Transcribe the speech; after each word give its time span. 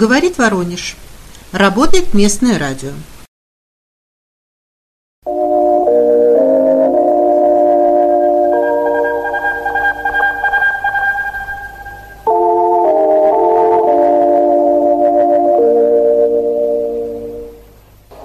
Говорит 0.00 0.38
Воронеж. 0.38 0.96
Работает 1.52 2.14
местное 2.14 2.58
радио. 2.58 2.88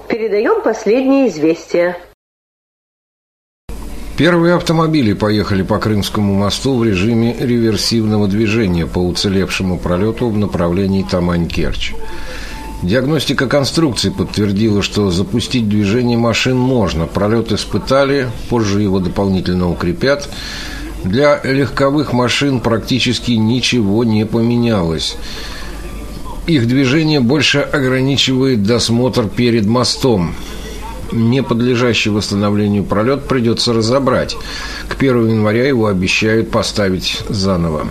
Передаем 0.08 0.62
последние 0.62 1.28
известия. 1.28 1.98
Первые 4.16 4.54
автомобили 4.54 5.12
поехали 5.12 5.62
по 5.62 5.78
Крымскому 5.78 6.32
мосту 6.32 6.78
в 6.78 6.84
режиме 6.84 7.36
реверсивного 7.38 8.26
движения 8.26 8.86
по 8.86 8.98
уцелевшему 8.98 9.78
пролету 9.78 10.30
в 10.30 10.38
направлении 10.38 11.04
Тамань-Керчь. 11.04 11.92
Диагностика 12.82 13.46
конструкции 13.46 14.08
подтвердила, 14.08 14.80
что 14.80 15.10
запустить 15.10 15.68
движение 15.68 16.16
машин 16.16 16.56
можно. 16.56 17.06
Пролет 17.06 17.52
испытали, 17.52 18.30
позже 18.48 18.80
его 18.80 19.00
дополнительно 19.00 19.70
укрепят. 19.70 20.30
Для 21.04 21.38
легковых 21.44 22.14
машин 22.14 22.60
практически 22.60 23.32
ничего 23.32 24.02
не 24.02 24.24
поменялось. 24.24 25.16
Их 26.46 26.66
движение 26.66 27.20
больше 27.20 27.58
ограничивает 27.58 28.62
досмотр 28.62 29.28
перед 29.28 29.66
мостом 29.66 30.34
не 31.12 31.42
подлежащий 31.42 32.10
восстановлению 32.10 32.84
пролет 32.84 33.26
придется 33.28 33.72
разобрать. 33.72 34.36
К 34.88 34.96
1 34.96 35.28
января 35.28 35.66
его 35.66 35.86
обещают 35.86 36.50
поставить 36.50 37.22
заново. 37.28 37.86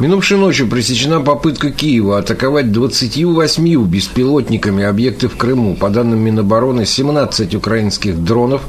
Минувшей 0.00 0.38
ночью 0.38 0.66
пресечена 0.66 1.20
попытка 1.20 1.70
Киева 1.70 2.18
атаковать 2.18 2.72
28 2.72 3.84
беспилотниками 3.84 4.82
объекты 4.82 5.28
в 5.28 5.36
Крыму. 5.36 5.76
По 5.76 5.88
данным 5.88 6.18
Минобороны, 6.18 6.84
17 6.84 7.54
украинских 7.54 8.22
дронов 8.22 8.62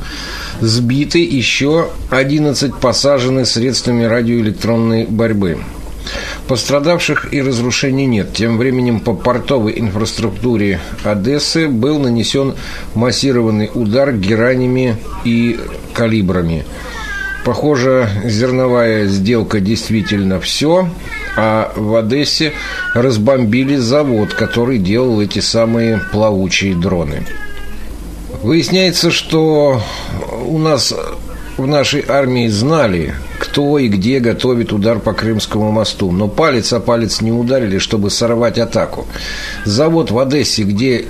сбиты, 0.62 1.26
еще 1.26 1.90
11 2.12 2.76
посажены 2.76 3.46
средствами 3.46 4.04
радиоэлектронной 4.04 5.06
борьбы. 5.08 5.58
Пострадавших 6.48 7.34
и 7.34 7.42
разрушений 7.42 8.06
нет. 8.06 8.34
Тем 8.34 8.58
временем 8.58 9.00
по 9.00 9.14
портовой 9.14 9.80
инфраструктуре 9.80 10.80
Одессы 11.04 11.68
был 11.68 11.98
нанесен 11.98 12.54
массированный 12.94 13.72
удар 13.74 14.14
геранями 14.14 14.98
и 15.24 15.60
калибрами. 15.94 16.66
Похоже, 17.44 18.10
зерновая 18.26 19.08
сделка 19.08 19.60
действительно 19.60 20.40
все, 20.40 20.90
а 21.36 21.72
в 21.76 21.96
Одессе 21.96 22.54
разбомбили 22.94 23.76
завод, 23.76 24.34
который 24.34 24.78
делал 24.78 25.22
эти 25.22 25.40
самые 25.40 26.00
плавучие 26.12 26.76
дроны. 26.76 27.24
Выясняется, 28.42 29.10
что 29.10 29.82
у 30.46 30.58
нас 30.58 30.94
в 31.58 31.68
нашей 31.68 32.04
армии 32.08 32.48
знали, 32.48 33.16
кто 33.40 33.80
и 33.80 33.88
где 33.88 34.20
готовит 34.20 34.74
удар 34.74 35.00
по 35.00 35.14
Крымскому 35.14 35.72
мосту, 35.72 36.12
но 36.12 36.28
палец 36.28 36.74
о 36.74 36.80
палец 36.80 37.22
не 37.22 37.32
ударили, 37.32 37.78
чтобы 37.78 38.10
сорвать 38.10 38.58
атаку. 38.58 39.08
Завод 39.64 40.12
в 40.12 40.20
Одессе, 40.20 40.64
где 40.64 41.06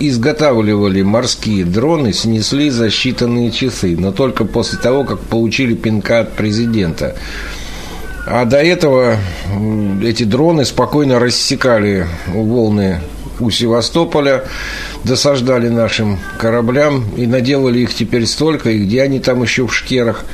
изготавливали 0.00 1.02
морские 1.02 1.64
дроны, 1.64 2.12
снесли 2.12 2.70
за 2.70 2.86
считанные 2.86 3.50
часы, 3.50 3.96
но 3.96 4.12
только 4.12 4.44
после 4.44 4.78
того, 4.78 5.04
как 5.04 5.20
получили 5.20 5.74
пинка 5.74 6.20
от 6.20 6.32
президента. 6.32 7.14
А 8.26 8.44
до 8.44 8.56
этого 8.56 9.18
эти 10.02 10.24
дроны 10.24 10.64
спокойно 10.64 11.18
рассекали 11.18 12.06
волны 12.26 13.00
у 13.40 13.50
Севастополя, 13.50 14.44
досаждали 15.04 15.68
нашим 15.68 16.18
кораблям 16.38 17.04
и 17.16 17.26
наделали 17.26 17.80
их 17.80 17.94
теперь 17.94 18.26
столько, 18.26 18.70
и 18.70 18.78
где 18.78 19.02
они 19.02 19.20
там 19.20 19.42
еще 19.42 19.66
в 19.66 19.74
шкерах. 19.74 20.24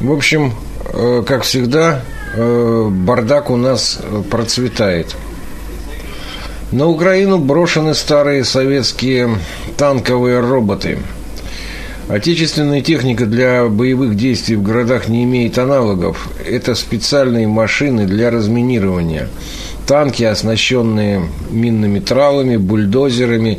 В 0.00 0.12
общем, 0.12 0.52
э, 0.92 1.22
как 1.26 1.42
всегда, 1.42 2.02
э, 2.34 2.88
бардак 2.90 3.50
у 3.50 3.56
нас 3.56 3.98
процветает. 4.30 5.14
На 6.70 6.86
Украину 6.86 7.38
брошены 7.38 7.94
старые 7.94 8.44
советские 8.44 9.38
танковые 9.76 10.40
роботы. 10.40 10.98
Отечественная 12.08 12.80
техника 12.80 13.26
для 13.26 13.66
боевых 13.66 14.16
действий 14.16 14.56
в 14.56 14.62
городах 14.62 15.08
не 15.08 15.24
имеет 15.24 15.58
аналогов. 15.58 16.28
Это 16.46 16.74
специальные 16.74 17.46
машины 17.46 18.06
для 18.06 18.30
разминирования– 18.30 19.28
танки, 19.88 20.22
оснащенные 20.22 21.22
минными 21.50 21.98
тралами, 21.98 22.58
бульдозерами 22.58 23.58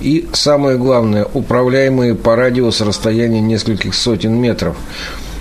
и, 0.00 0.28
самое 0.32 0.76
главное, 0.76 1.24
управляемые 1.32 2.16
по 2.16 2.34
радио 2.34 2.70
с 2.72 2.80
расстояния 2.80 3.40
нескольких 3.40 3.94
сотен 3.94 4.34
метров 4.34 4.76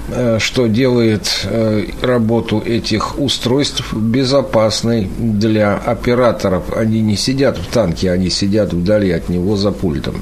э, 0.09 0.37
что 0.39 0.67
делает 0.67 1.27
э, 1.43 1.85
работу 2.01 2.61
этих 2.63 3.19
устройств 3.19 3.91
безопасной 3.93 5.09
для 5.17 5.75
операторов. 5.75 6.77
Они 6.77 7.01
не 7.01 7.17
сидят 7.17 7.57
в 7.57 7.65
танке, 7.65 8.11
они 8.11 8.29
сидят 8.29 8.73
вдали 8.73 9.09
от 9.11 9.29
него 9.29 9.57
за 9.57 9.71
пультом. 9.71 10.21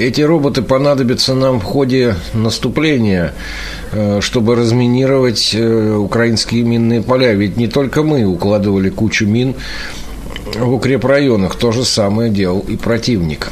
Эти 0.00 0.22
роботы 0.22 0.62
понадобятся 0.62 1.34
нам 1.34 1.60
в 1.60 1.64
ходе 1.64 2.16
наступления, 2.32 3.34
э, 3.92 4.20
чтобы 4.22 4.56
разминировать 4.56 5.50
э, 5.54 5.94
украинские 5.94 6.62
минные 6.62 7.02
поля. 7.02 7.34
Ведь 7.34 7.58
не 7.58 7.68
только 7.68 8.02
мы 8.02 8.24
укладывали 8.24 8.88
кучу 8.88 9.26
мин 9.26 9.54
в 10.56 10.72
укрепрайонах, 10.72 11.54
то 11.56 11.70
же 11.70 11.84
самое 11.84 12.30
делал 12.30 12.60
и 12.60 12.78
противник. 12.78 13.48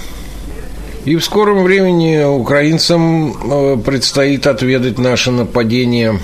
И 1.04 1.16
в 1.16 1.25
скором 1.25 1.64
времени 1.64 2.25
украинцам 2.25 3.32
э, 3.32 3.76
предстоит 3.84 4.47
отведать 4.47 4.98
наше 4.98 5.31
нападение 5.31 6.19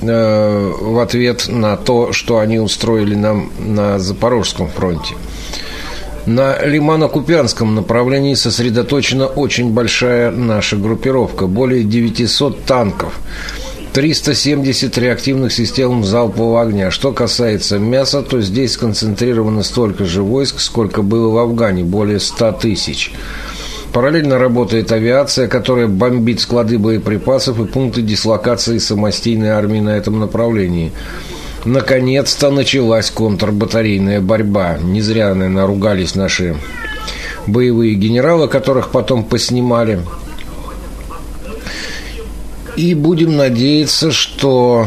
в 0.00 1.02
ответ 1.02 1.48
на 1.48 1.76
то, 1.76 2.12
что 2.12 2.38
они 2.38 2.60
устроили 2.60 3.16
нам 3.16 3.50
на 3.58 3.98
Запорожском 3.98 4.68
фронте. 4.68 5.16
На 6.28 6.58
Лимано-Купянском 6.62 7.74
направлении 7.74 8.34
сосредоточена 8.34 9.24
очень 9.24 9.72
большая 9.72 10.30
наша 10.30 10.76
группировка, 10.76 11.46
более 11.46 11.84
900 11.84 12.64
танков. 12.64 13.18
370 13.94 14.98
реактивных 14.98 15.54
систем 15.54 16.04
залпового 16.04 16.60
огня. 16.60 16.90
Что 16.90 17.12
касается 17.12 17.78
мяса, 17.78 18.20
то 18.20 18.42
здесь 18.42 18.72
сконцентрировано 18.72 19.62
столько 19.62 20.04
же 20.04 20.22
войск, 20.22 20.60
сколько 20.60 21.00
было 21.00 21.30
в 21.30 21.38
Афгане, 21.38 21.82
более 21.82 22.20
100 22.20 22.52
тысяч. 22.52 23.10
Параллельно 23.94 24.38
работает 24.38 24.92
авиация, 24.92 25.48
которая 25.48 25.86
бомбит 25.88 26.40
склады 26.40 26.78
боеприпасов 26.78 27.58
и 27.58 27.64
пункты 27.64 28.02
дислокации 28.02 28.76
самостийной 28.76 29.48
армии 29.48 29.80
на 29.80 29.96
этом 29.96 30.20
направлении– 30.20 30.92
наконец-то 31.64 32.50
началась 32.50 33.10
контрбатарейная 33.10 34.20
борьба. 34.20 34.78
Не 34.78 35.00
зря, 35.00 35.34
наверное, 35.34 35.66
ругались 35.66 36.14
наши 36.14 36.56
боевые 37.46 37.94
генералы, 37.94 38.48
которых 38.48 38.90
потом 38.90 39.24
поснимали. 39.24 40.00
И 42.76 42.94
будем 42.94 43.36
надеяться, 43.36 44.12
что 44.12 44.86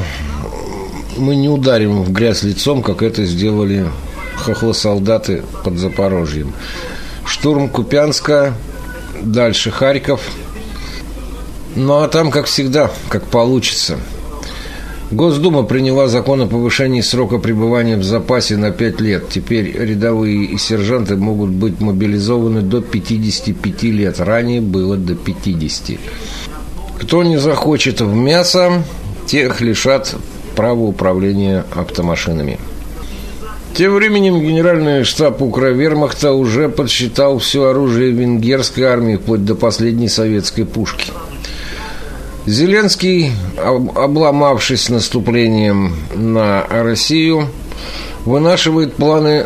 мы 1.18 1.36
не 1.36 1.50
ударим 1.50 2.04
в 2.04 2.12
грязь 2.12 2.44
лицом, 2.44 2.82
как 2.82 3.04
это 3.04 3.26
сделали 3.26 3.90
хохлосолдаты 4.36 5.44
под 5.64 5.78
Запорожьем. 5.78 6.54
Штурм 7.26 7.70
Купянска, 7.70 8.54
дальше 9.22 9.72
Харьков. 9.72 10.22
Ну 11.76 12.02
а 12.02 12.08
там, 12.08 12.32
как 12.32 12.46
всегда, 12.46 12.92
как 13.10 13.26
получится– 13.26 13.98
Госдума 15.12 15.64
приняла 15.64 16.08
закон 16.08 16.42
о 16.42 16.48
повышении 16.48 17.02
срока 17.02 17.38
пребывания 17.38 17.98
в 17.98 18.04
запасе 18.04 18.56
на 18.56 18.72
5 18.72 19.02
лет. 19.02 19.28
Теперь 19.28 19.70
рядовые 19.78 20.46
и 20.46 20.58
сержанты 20.58 21.18
могут 21.18 21.50
быть 21.50 21.82
мобилизованы 21.82 22.62
до 22.62 22.82
55 22.82 23.84
лет. 23.84 24.22
Ранее 24.22 24.62
было 24.62 24.96
до 24.96 25.16
50. 25.16 26.00
Кто 27.02 27.24
не 27.24 27.38
захочет 27.38 28.00
в 28.00 28.16
мясо, 28.16 28.84
тех 29.26 29.60
лишат 29.60 30.16
права 30.56 30.80
управления 30.80 31.66
автомашинами. 31.76 32.58
Тем 33.74 33.96
временем 33.96 34.40
генеральный 34.40 35.04
штаб 35.04 35.42
Укравермахта 35.42 36.32
уже 36.32 36.70
подсчитал 36.70 37.40
все 37.40 37.66
оружие 37.66 38.12
венгерской 38.12 38.86
армии 38.86 39.18
вплоть 39.18 39.44
до 39.44 39.56
последней 39.56 40.08
советской 40.08 40.64
пушки– 40.64 41.12
Зеленский, 42.46 43.32
обломавшись 43.58 44.90
наступлением 44.90 45.96
на 46.16 46.66
Россию, 46.70 47.48
вынашивает 48.26 48.96
планы 48.96 49.46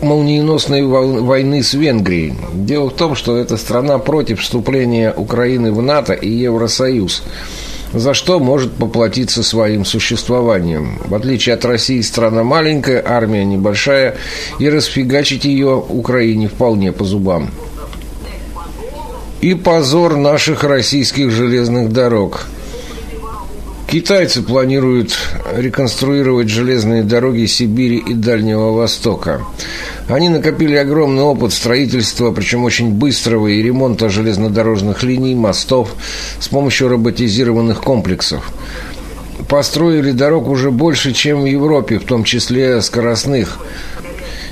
молниеносной 0.00 0.84
войны 0.84 1.62
с 1.62 1.74
Венгрией. 1.74 2.34
Дело 2.54 2.90
в 2.90 2.94
том, 2.94 3.16
что 3.16 3.36
эта 3.36 3.56
страна 3.56 3.98
против 3.98 4.40
вступления 4.40 5.12
Украины 5.12 5.72
в 5.72 5.82
НАТО 5.82 6.12
и 6.12 6.30
Евросоюз. 6.30 7.22
за 7.92 8.14
что 8.14 8.38
может 8.38 8.72
поплатиться 8.72 9.42
своим 9.42 9.84
существованием. 9.84 10.98
В 11.06 11.14
отличие 11.14 11.54
от 11.54 11.64
России, 11.64 12.00
страна 12.00 12.44
маленькая, 12.44 13.02
армия 13.04 13.44
небольшая, 13.44 14.16
и 14.58 14.68
расфигачить 14.68 15.44
ее 15.44 15.76
Украине 15.76 16.48
вполне 16.48 16.92
по 16.92 17.04
зубам. 17.04 17.50
И 19.40 19.54
позор 19.54 20.16
наших 20.16 20.64
российских 20.64 21.30
железных 21.30 21.92
дорог– 21.92 22.46
Китайцы 23.90 24.42
планируют 24.42 25.18
реконструировать 25.56 26.50
железные 26.50 27.02
дороги 27.02 27.46
Сибири 27.46 27.96
и 27.96 28.12
Дальнего 28.12 28.72
Востока. 28.72 29.40
Они 30.08 30.28
накопили 30.28 30.74
огромный 30.74 31.22
опыт 31.22 31.54
строительства, 31.54 32.30
причем 32.30 32.64
очень 32.64 32.90
быстрого, 32.90 33.46
и 33.46 33.62
ремонта 33.62 34.10
железнодорожных 34.10 35.02
линий, 35.04 35.34
мостов 35.34 35.94
с 36.38 36.48
помощью 36.48 36.88
роботизированных 36.88 37.80
комплексов. 37.80 38.52
Построили 39.48 40.10
дорог 40.10 40.48
уже 40.48 40.70
больше, 40.70 41.14
чем 41.14 41.40
в 41.40 41.46
Европе, 41.46 41.98
в 41.98 42.04
том 42.04 42.24
числе 42.24 42.82
скоростных. 42.82 43.58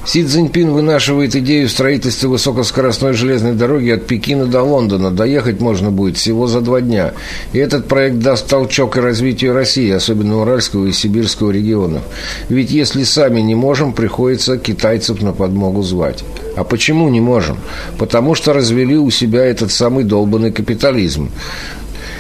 Си 0.07 0.25
Цзиньпин 0.25 0.71
вынашивает 0.71 1.35
идею 1.35 1.69
строительства 1.69 2.29
высокоскоростной 2.29 3.13
железной 3.13 3.55
дороги 3.55 3.91
от 3.91 4.07
Пекина 4.07 4.47
до 4.47 4.63
Лондона. 4.63 5.11
Доехать 5.11 5.61
можно 5.61 5.91
будет 5.91 6.17
всего 6.17 6.47
за 6.47 6.61
два 6.61 6.81
дня. 6.81 7.13
И 7.53 7.59
этот 7.59 7.89
проект 7.89 8.21
даст 8.21 8.47
толчок 8.47 8.97
и 8.97 9.01
развитию 9.01 9.53
России, 9.53 9.91
особенно 9.91 10.41
Уральского 10.43 10.87
и 10.87 10.93
Сибирского 10.93 11.51
регионов. 11.51 12.03
Ведь 12.49 12.71
если 12.71 13.03
сами 13.03 13.41
не 13.41 13.57
можем, 13.57 13.93
приходится 13.93 14.59
китайцев 14.59 15.23
на 15.23 15.33
подмогу 15.33 15.83
звать. 15.83 16.23
А 16.55 16.63
почему 16.63 17.09
не 17.09 17.21
можем? 17.21 17.59
Потому 17.99 18.37
что 18.37 18.53
развели 18.53 18.97
у 18.97 19.11
себя 19.11 19.45
этот 19.45 19.73
самый 19.73 20.05
долбанный 20.05 20.53
капитализм. 20.53 21.31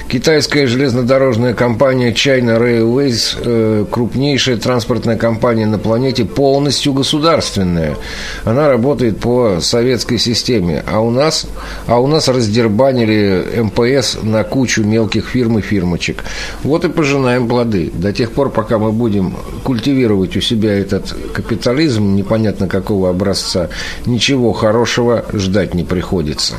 Китайская 0.09 0.69
железнодорожная 0.69 1.53
компания 1.53 2.13
China 2.13 2.61
Railways, 2.61 3.37
э, 3.45 3.85
крупнейшая 3.91 4.57
транспортная 4.57 5.17
компания 5.17 5.67
на 5.67 5.79
планете, 5.79 6.25
полностью 6.25 6.93
государственная. 6.93 7.97
Она 8.45 8.69
работает 8.69 9.19
по 9.19 9.59
советской 9.61 10.19
системе. 10.19 10.85
А 10.87 11.01
у 11.01 11.11
нас, 11.11 11.49
а 11.89 11.99
у 11.99 12.07
нас 12.07 12.29
раздербанили 12.29 13.63
МПС 13.63 14.19
на 14.23 14.45
кучу 14.45 14.85
мелких 14.85 15.27
фирм 15.27 15.59
и 15.59 15.61
фирмочек. 15.61 16.23
Вот 16.63 16.85
и 16.85 16.89
пожинаем 16.89 17.49
плоды. 17.49 17.91
До 17.93 18.13
тех 18.13 18.31
пор, 18.31 18.51
пока 18.51 18.79
мы 18.79 18.93
будем 18.93 19.35
культивировать 19.65 20.37
у 20.37 20.41
себя 20.41 20.73
этот 20.73 21.17
капитализм, 21.33 22.15
непонятно 22.15 22.69
какого 22.69 23.11
образца, 23.11 23.71
ничего 24.07 24.53
хорошего 24.53 25.25
ждать 25.33 25.75
не 25.75 25.83
приходится. 25.83 26.55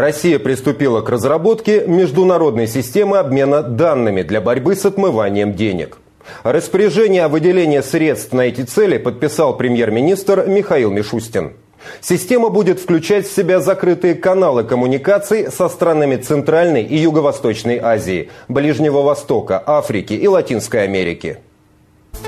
Россия 0.00 0.40
приступила 0.40 1.02
к 1.02 1.08
разработке 1.08 1.86
международной 1.86 2.66
системы 2.66 3.18
обмена 3.18 3.62
данными 3.62 4.22
для 4.22 4.40
борьбы 4.40 4.74
с 4.74 4.84
отмыванием 4.84 5.54
денег. 5.54 5.98
Распоряжение 6.42 7.24
о 7.24 7.28
выделении 7.28 7.80
средств 7.80 8.32
на 8.32 8.42
эти 8.42 8.62
цели 8.62 8.98
подписал 8.98 9.56
премьер-министр 9.56 10.46
Михаил 10.48 10.90
Мишустин. 10.90 11.52
Система 12.00 12.48
будет 12.48 12.80
включать 12.80 13.24
в 13.24 13.32
себя 13.32 13.60
закрытые 13.60 14.16
каналы 14.16 14.64
коммуникаций 14.64 15.48
со 15.52 15.68
странами 15.68 16.16
Центральной 16.16 16.82
и 16.82 16.96
Юго-Восточной 16.96 17.78
Азии, 17.78 18.30
Ближнего 18.48 19.02
Востока, 19.02 19.62
Африки 19.64 20.14
и 20.14 20.26
Латинской 20.26 20.82
Америки. 20.82 21.38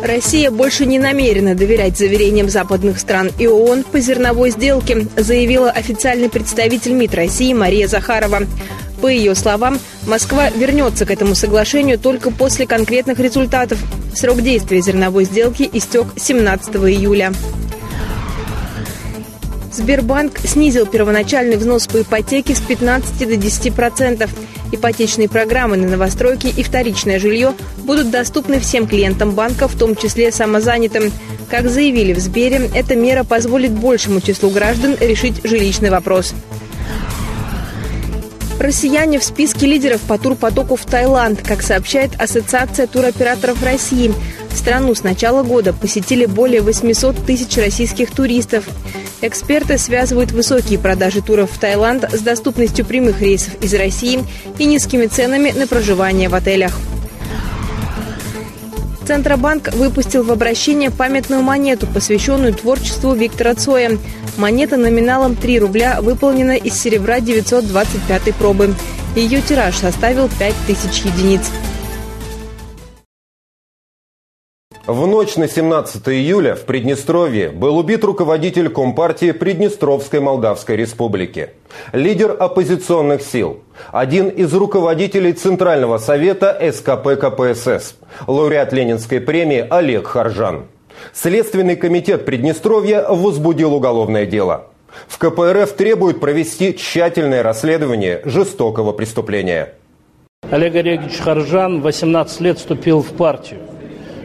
Россия 0.02 0.50
больше 0.50 0.86
не 0.86 0.98
намерена 0.98 1.54
доверять 1.54 1.96
заверениям 1.96 2.48
западных 2.48 2.98
стран 2.98 3.30
и 3.38 3.46
ООН 3.46 3.84
по 3.84 3.98
зерновой 3.98 4.50
сделке, 4.50 5.06
заявила 5.16 5.70
официальный 5.70 6.28
представитель 6.28 6.92
МИД 6.92 7.14
России 7.14 7.52
Мария 7.52 7.88
Захарова. 7.88 8.42
По 9.00 9.08
ее 9.08 9.34
словам, 9.34 9.78
Москва 10.06 10.50
вернется 10.50 11.06
к 11.06 11.10
этому 11.10 11.34
соглашению 11.34 11.98
только 11.98 12.30
после 12.30 12.66
конкретных 12.66 13.18
результатов. 13.18 13.78
Срок 14.14 14.42
действия 14.42 14.80
зерновой 14.80 15.24
сделки 15.24 15.68
истек 15.72 16.06
17 16.16 16.74
июля. 16.76 17.32
Сбербанк 19.76 20.38
снизил 20.38 20.86
первоначальный 20.86 21.56
взнос 21.56 21.86
по 21.86 22.00
ипотеке 22.00 22.54
с 22.54 22.60
15 22.60 23.28
до 23.28 23.36
10 23.36 23.74
процентов. 23.74 24.30
Ипотечные 24.72 25.28
программы 25.28 25.76
на 25.76 25.86
новостройки 25.86 26.46
и 26.46 26.62
вторичное 26.62 27.18
жилье 27.18 27.52
будут 27.84 28.10
доступны 28.10 28.58
всем 28.58 28.86
клиентам 28.86 29.32
банка, 29.32 29.68
в 29.68 29.78
том 29.78 29.94
числе 29.94 30.32
самозанятым. 30.32 31.12
Как 31.50 31.68
заявили 31.68 32.14
в 32.14 32.18
Сбере, 32.18 32.70
эта 32.74 32.96
мера 32.96 33.22
позволит 33.22 33.72
большему 33.72 34.22
числу 34.22 34.48
граждан 34.48 34.96
решить 34.98 35.42
жилищный 35.44 35.90
вопрос. 35.90 36.32
Россияне 38.58 39.18
в 39.18 39.24
списке 39.24 39.66
лидеров 39.66 40.00
по 40.00 40.16
турпотоку 40.16 40.76
в 40.76 40.86
Таиланд, 40.86 41.42
как 41.42 41.62
сообщает 41.62 42.12
Ассоциация 42.18 42.86
туроператоров 42.86 43.62
России. 43.62 44.14
Страну 44.54 44.94
с 44.94 45.02
начала 45.02 45.42
года 45.42 45.74
посетили 45.74 46.24
более 46.24 46.62
800 46.62 47.26
тысяч 47.26 47.54
российских 47.58 48.10
туристов. 48.10 48.64
Эксперты 49.22 49.78
связывают 49.78 50.32
высокие 50.32 50.78
продажи 50.78 51.22
туров 51.22 51.50
в 51.50 51.58
Таиланд 51.58 52.04
с 52.12 52.20
доступностью 52.20 52.84
прямых 52.84 53.20
рейсов 53.22 53.54
из 53.62 53.72
России 53.74 54.22
и 54.58 54.66
низкими 54.66 55.06
ценами 55.06 55.52
на 55.52 55.66
проживание 55.66 56.28
в 56.28 56.34
отелях. 56.34 56.72
Центробанк 59.06 59.72
выпустил 59.72 60.24
в 60.24 60.32
обращение 60.32 60.90
памятную 60.90 61.40
монету, 61.40 61.86
посвященную 61.86 62.52
творчеству 62.52 63.14
Виктора 63.14 63.54
Цоя. 63.54 63.98
Монета 64.36 64.76
номиналом 64.76 65.36
3 65.36 65.60
рубля 65.60 66.02
выполнена 66.02 66.56
из 66.56 66.74
серебра 66.74 67.20
925 67.20 68.34
пробы. 68.34 68.74
Ее 69.14 69.40
тираж 69.40 69.76
составил 69.76 70.28
5000 70.28 71.04
единиц. 71.04 71.42
В 74.86 75.04
ночь 75.08 75.34
на 75.34 75.48
17 75.48 76.08
июля 76.10 76.54
в 76.54 76.60
Приднестровье 76.60 77.50
был 77.50 77.76
убит 77.76 78.04
руководитель 78.04 78.68
Компартии 78.68 79.32
Приднестровской 79.32 80.20
Молдавской 80.20 80.76
Республики. 80.76 81.50
Лидер 81.92 82.36
оппозиционных 82.38 83.22
сил. 83.22 83.64
Один 83.90 84.28
из 84.28 84.54
руководителей 84.54 85.32
Центрального 85.32 85.98
совета 85.98 86.56
СКП 86.72 87.20
КПСС. 87.20 87.96
Лауреат 88.28 88.72
Ленинской 88.72 89.20
премии 89.20 89.66
Олег 89.68 90.06
Харжан. 90.06 90.66
Следственный 91.12 91.74
комитет 91.74 92.24
Приднестровья 92.24 93.04
возбудил 93.08 93.74
уголовное 93.74 94.24
дело. 94.24 94.66
В 95.08 95.18
КПРФ 95.18 95.72
требуют 95.72 96.20
провести 96.20 96.76
тщательное 96.76 97.42
расследование 97.42 98.22
жестокого 98.24 98.92
преступления. 98.92 99.74
Олег 100.48 100.76
Олегович 100.76 101.18
Харжан 101.18 101.80
18 101.80 102.40
лет 102.40 102.58
вступил 102.58 103.02
в 103.02 103.10
партию. 103.14 103.58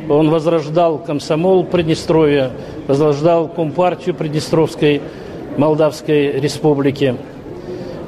Он 0.09 0.29
возрождал 0.29 0.97
комсомол 0.97 1.63
Приднестровья, 1.63 2.51
возрождал 2.87 3.47
Компартию 3.47 4.15
Приднестровской 4.15 5.01
Молдавской 5.57 6.39
Республики. 6.39 7.15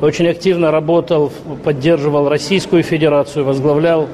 Очень 0.02 0.28
активно 0.28 0.72
работал, 0.72 1.32
поддерживал 1.64 2.30
Российскую 2.30 2.84
Федерацию, 2.84 3.46
возглавлял 3.46 4.08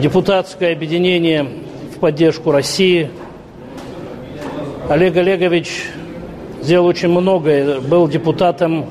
депутатское 0.00 0.72
объединение 0.72 1.46
в 1.94 1.98
поддержку 1.98 2.50
России. 2.50 3.10
Олег 4.88 5.16
Олегович 5.16 5.86
сделал 6.62 6.86
очень 6.86 7.08
многое, 7.08 7.80
был 7.80 8.08
депутатом 8.08 8.86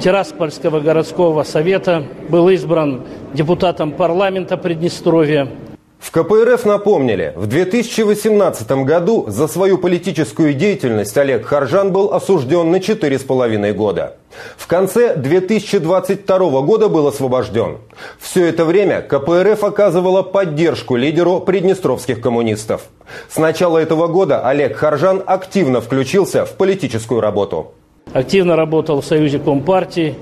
Тираспольского 0.00 0.80
городского 0.80 1.42
совета, 1.42 2.04
был 2.28 2.48
избран 2.48 3.02
депутатом 3.34 3.90
парламента 3.92 4.56
Приднестровья– 4.56 5.48
в 6.06 6.12
КПРФ 6.12 6.64
напомнили, 6.66 7.32
в 7.34 7.48
2018 7.48 8.70
году 8.84 9.24
за 9.26 9.48
свою 9.48 9.76
политическую 9.76 10.54
деятельность 10.54 11.18
Олег 11.18 11.44
Харжан 11.46 11.90
был 11.90 12.14
осужден 12.14 12.70
на 12.70 12.76
4,5 12.76 13.72
года. 13.72 14.14
В 14.56 14.68
конце 14.68 15.16
2022 15.16 16.60
года 16.60 16.88
был 16.88 17.08
освобожден. 17.08 17.78
Все 18.20 18.46
это 18.46 18.64
время 18.64 19.02
КПРФ 19.02 19.64
оказывала 19.64 20.22
поддержку 20.22 20.94
лидеру 20.94 21.40
приднестровских 21.40 22.20
коммунистов. 22.20 22.82
С 23.28 23.36
начала 23.36 23.78
этого 23.78 24.06
года 24.06 24.48
Олег 24.48 24.76
Харжан 24.76 25.24
активно 25.26 25.80
включился 25.80 26.44
в 26.46 26.52
политическую 26.52 27.20
работу. 27.20 27.72
Активно 28.12 28.54
работал 28.54 29.00
в 29.00 29.04
Союзе 29.04 29.40
Компартии, 29.40 30.14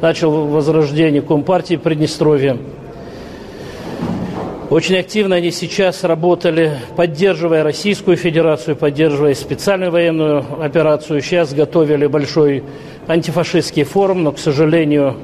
начал 0.00 0.46
возрождение 0.46 1.20
Компартии 1.20 1.74
Приднестровья. 1.74 2.58
Очень 4.72 4.96
активно 4.96 5.36
они 5.36 5.50
сейчас 5.50 6.02
работали, 6.02 6.78
поддерживая 6.96 7.62
Российскую 7.62 8.16
Федерацию, 8.16 8.74
поддерживая 8.74 9.34
специальную 9.34 9.92
военную 9.92 10.46
операцию. 10.64 11.20
Сейчас 11.20 11.52
готовили 11.52 12.06
большой 12.06 12.64
антифашистский 13.06 13.84
форум, 13.84 14.22
но, 14.22 14.32
к 14.32 14.38
сожалению, 14.38 15.18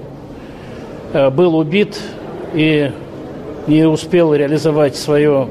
э, 1.14 1.30
был 1.30 1.56
убит 1.56 1.98
и 2.52 2.92
не 3.66 3.84
успел 3.84 4.34
реализовать 4.34 4.96
свое 4.96 5.48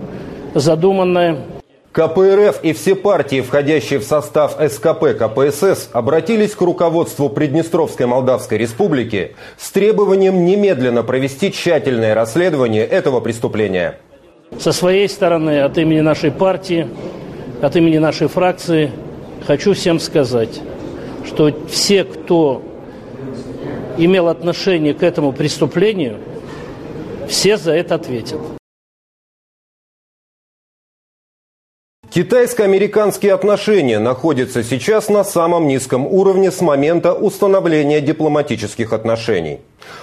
задуманное. 0.54 1.57
КПРФ 1.98 2.60
и 2.62 2.74
все 2.74 2.94
партии, 2.94 3.42
входящие 3.42 3.98
в 3.98 4.04
состав 4.04 4.56
СКП 4.72 5.18
КПСС, 5.18 5.89
обратились 5.94 6.54
к 6.54 6.62
руководству 6.62 7.27
Приднестровской 7.27 8.06
Молдавской 8.06 8.60
Республики 8.60 9.36
с 9.58 9.72
требованием 9.72 10.46
немедленно 10.46 11.01
провести 11.01 11.51
тщательное 11.51 12.13
расследование 12.13 12.86
этого 12.86 13.20
преступления. 13.20 13.98
Со 14.60 14.74
своей 14.74 15.10
стороны, 15.10 15.62
от 15.62 15.75
имени 15.80 16.01
нашей 16.01 16.30
партии, 16.30 16.88
от 17.63 17.75
имени 17.75 17.98
нашей 17.98 18.27
фракции, 18.27 18.92
хочу 19.48 19.74
всем 19.74 20.00
сказать, 20.00 20.62
что 21.25 21.51
все, 21.68 22.04
кто 22.04 22.62
имел 23.98 24.27
отношение 24.27 24.94
к 24.94 25.01
этому 25.01 25.32
преступлению, 25.32 26.18
все 27.27 27.58
за 27.58 27.72
это 27.72 27.96
ответят. 27.96 28.57
Китайско-американские 32.17 33.31
отношения 33.31 34.00
находятся 34.00 34.63
сейчас 34.63 35.07
на 35.07 35.24
самом 35.24 35.67
низком 35.67 36.07
уровне 36.07 36.50
с 36.50 36.62
момента 36.62 37.13
установления 37.13 38.01
дипломатических 38.01 38.91
отношений. 38.91 39.59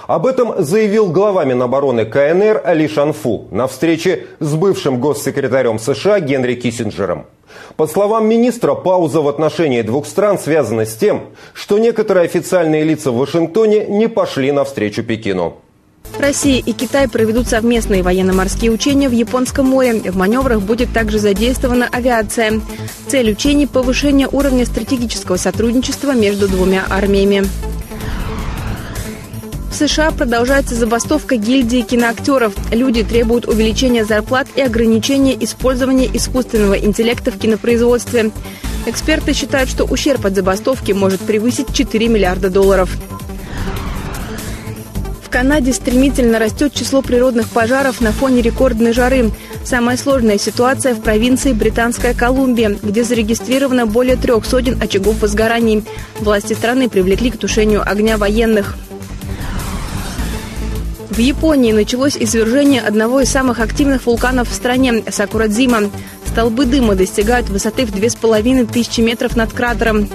Об 0.07 0.25
этом 0.25 0.63
заявил 0.63 1.11
глава 1.11 1.43
Минобороны 1.43 2.05
КНР 2.05 2.61
Али 2.63 2.87
Шанфу 2.87 3.49
на 3.51 3.67
встрече 3.67 4.27
с 4.39 4.55
бывшим 4.55 5.01
госсекретарем 5.01 5.77
США 5.77 6.21
Генри 6.21 6.55
Киссинджером. 6.55 7.25
По 7.75 7.85
словам 7.85 8.29
министра, 8.29 8.75
пауза 8.75 9.19
в 9.19 9.27
отношении 9.27 9.81
двух 9.81 10.07
стран 10.07 10.39
связана 10.39 10.85
с 10.85 10.95
тем, 10.95 11.23
что 11.53 11.79
некоторые 11.79 12.23
официальные 12.23 12.85
лица 12.85 13.11
в 13.11 13.17
Вашингтоне 13.17 13.87
не 13.87 14.07
пошли 14.07 14.53
навстречу 14.53 15.03
Пекину. 15.03 15.57
Россия 16.19 16.61
и 16.65 16.71
Китай 16.71 17.07
проведут 17.07 17.47
совместные 17.47 18.01
военно-морские 18.01 18.71
учения 18.71 19.09
в 19.09 19.11
Японском 19.11 19.65
море. 19.65 20.01
В 20.11 20.15
маневрах 20.15 20.61
будет 20.61 20.93
также 20.93 21.19
задействована 21.19 21.87
авиация. 21.91 22.61
Цель 23.07 23.31
учений– 23.31 23.67
повышение 23.67 24.27
уровня 24.31 24.65
стратегического 24.65 25.37
сотрудничества 25.37 26.13
между 26.13 26.47
двумя 26.47 26.85
армиями. 26.89 27.45
В 29.75 29.77
США 29.77 30.11
продолжается 30.11 30.73
забастовка 30.73 31.35
гильдии 31.35 31.81
киноактеров. 31.81 32.53
Люди 32.71 33.03
требуют 33.03 33.45
увеличения 33.45 34.05
зарплат 34.05 34.47
и 34.55 34.61
ограничения 34.61 35.35
использования 35.43 36.09
искусственного 36.13 36.75
интеллекта 36.75 37.29
в 37.29 37.37
кинопроизводстве. 37.37 38.31
Эксперты 38.85 39.33
считают, 39.33 39.69
что 39.69 39.83
ущерб 39.83 40.25
от 40.25 40.33
забастовки 40.33 40.93
может 40.93 41.19
превысить 41.19 41.73
4 41.73 42.07
миллиарда 42.07 42.49
долларов. 42.49 42.89
Канаде 45.35 45.73
стремительно 45.73 46.39
растет 46.39 46.73
число 46.73 47.01
природных 47.01 47.49
пожаров 47.49 47.99
на 47.99 48.13
фоне 48.13 48.41
рекордной 48.41 48.93
жары. 48.93 49.31
Самая 49.65 49.97
сложная 49.97 50.37
ситуация 50.37 50.95
в 50.95 51.01
провинции 51.01 51.51
Британская 51.51 52.13
Колумбия, 52.13 52.77
где 52.81 53.03
зарегистрировано 53.03 53.85
более 53.85 54.15
трех 54.15 54.45
сотен 54.45 54.81
очагов 54.81 55.21
возгораний. 55.21 55.83
Власти 56.21 56.53
страны 56.53 56.87
привлекли 56.87 57.31
к 57.31 57.37
тушению 57.37 57.83
огня 57.85 58.15
военных. 58.15 58.77
В 61.09 61.17
Японии 61.17 61.73
началось 61.73 62.15
извержение 62.17 62.79
одного 62.79 63.19
из 63.19 63.29
самых 63.29 63.59
активных 63.59 64.05
вулканов 64.05 64.49
в 64.49 64.53
стране– 64.53 65.03
Сакурадзима. 65.09 65.89
Столбы 66.35 66.65
дыма 66.65 66.95
достигают 66.95 67.47
высоты 67.47 67.85
в 67.85 67.91
2500 67.91 68.97
метров 68.97 69.37
над 69.37 69.53
кратером. 69.53 70.09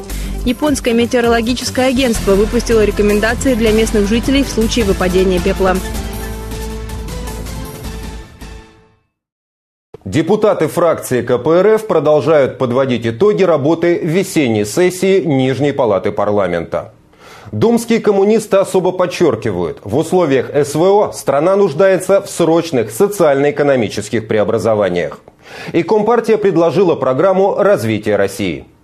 Японское 0.44 0.92
метеорологическое 0.92 1.88
агентство 1.88 2.32
выпустило 2.32 2.84
рекомендации 2.84 3.54
для 3.54 3.72
местных 3.72 4.06
жителей 4.06 4.44
в 4.44 4.48
случае 4.50 4.84
выпадения 4.84 5.40
пепла. 5.40 5.76
Депутаты 10.04 10.68
фракции 10.68 11.22
КПРФ 11.22 11.86
продолжают 11.86 12.58
подводить 12.58 13.06
итоги 13.06 13.44
работы 13.44 13.98
весенней 14.00 14.66
сессии 14.66 15.22
Нижней 15.22 15.72
палаты 15.72 16.12
парламента. 16.12 16.92
Думские 17.50 18.00
коммунисты 18.00 18.58
особо 18.58 18.92
подчеркивают, 18.92 19.78
в 19.84 19.96
условиях 19.96 20.50
СВО 20.66 21.12
страна 21.12 21.56
нуждается 21.56 22.20
в 22.20 22.28
срочных 22.28 22.90
социально-экономических 22.90 24.28
преобразованиях. 24.28 25.20
И 25.72 25.82
Компартия 25.82 26.36
предложила 26.36 26.94
программу 26.94 27.56
развития 27.56 28.16
России– 28.16 28.66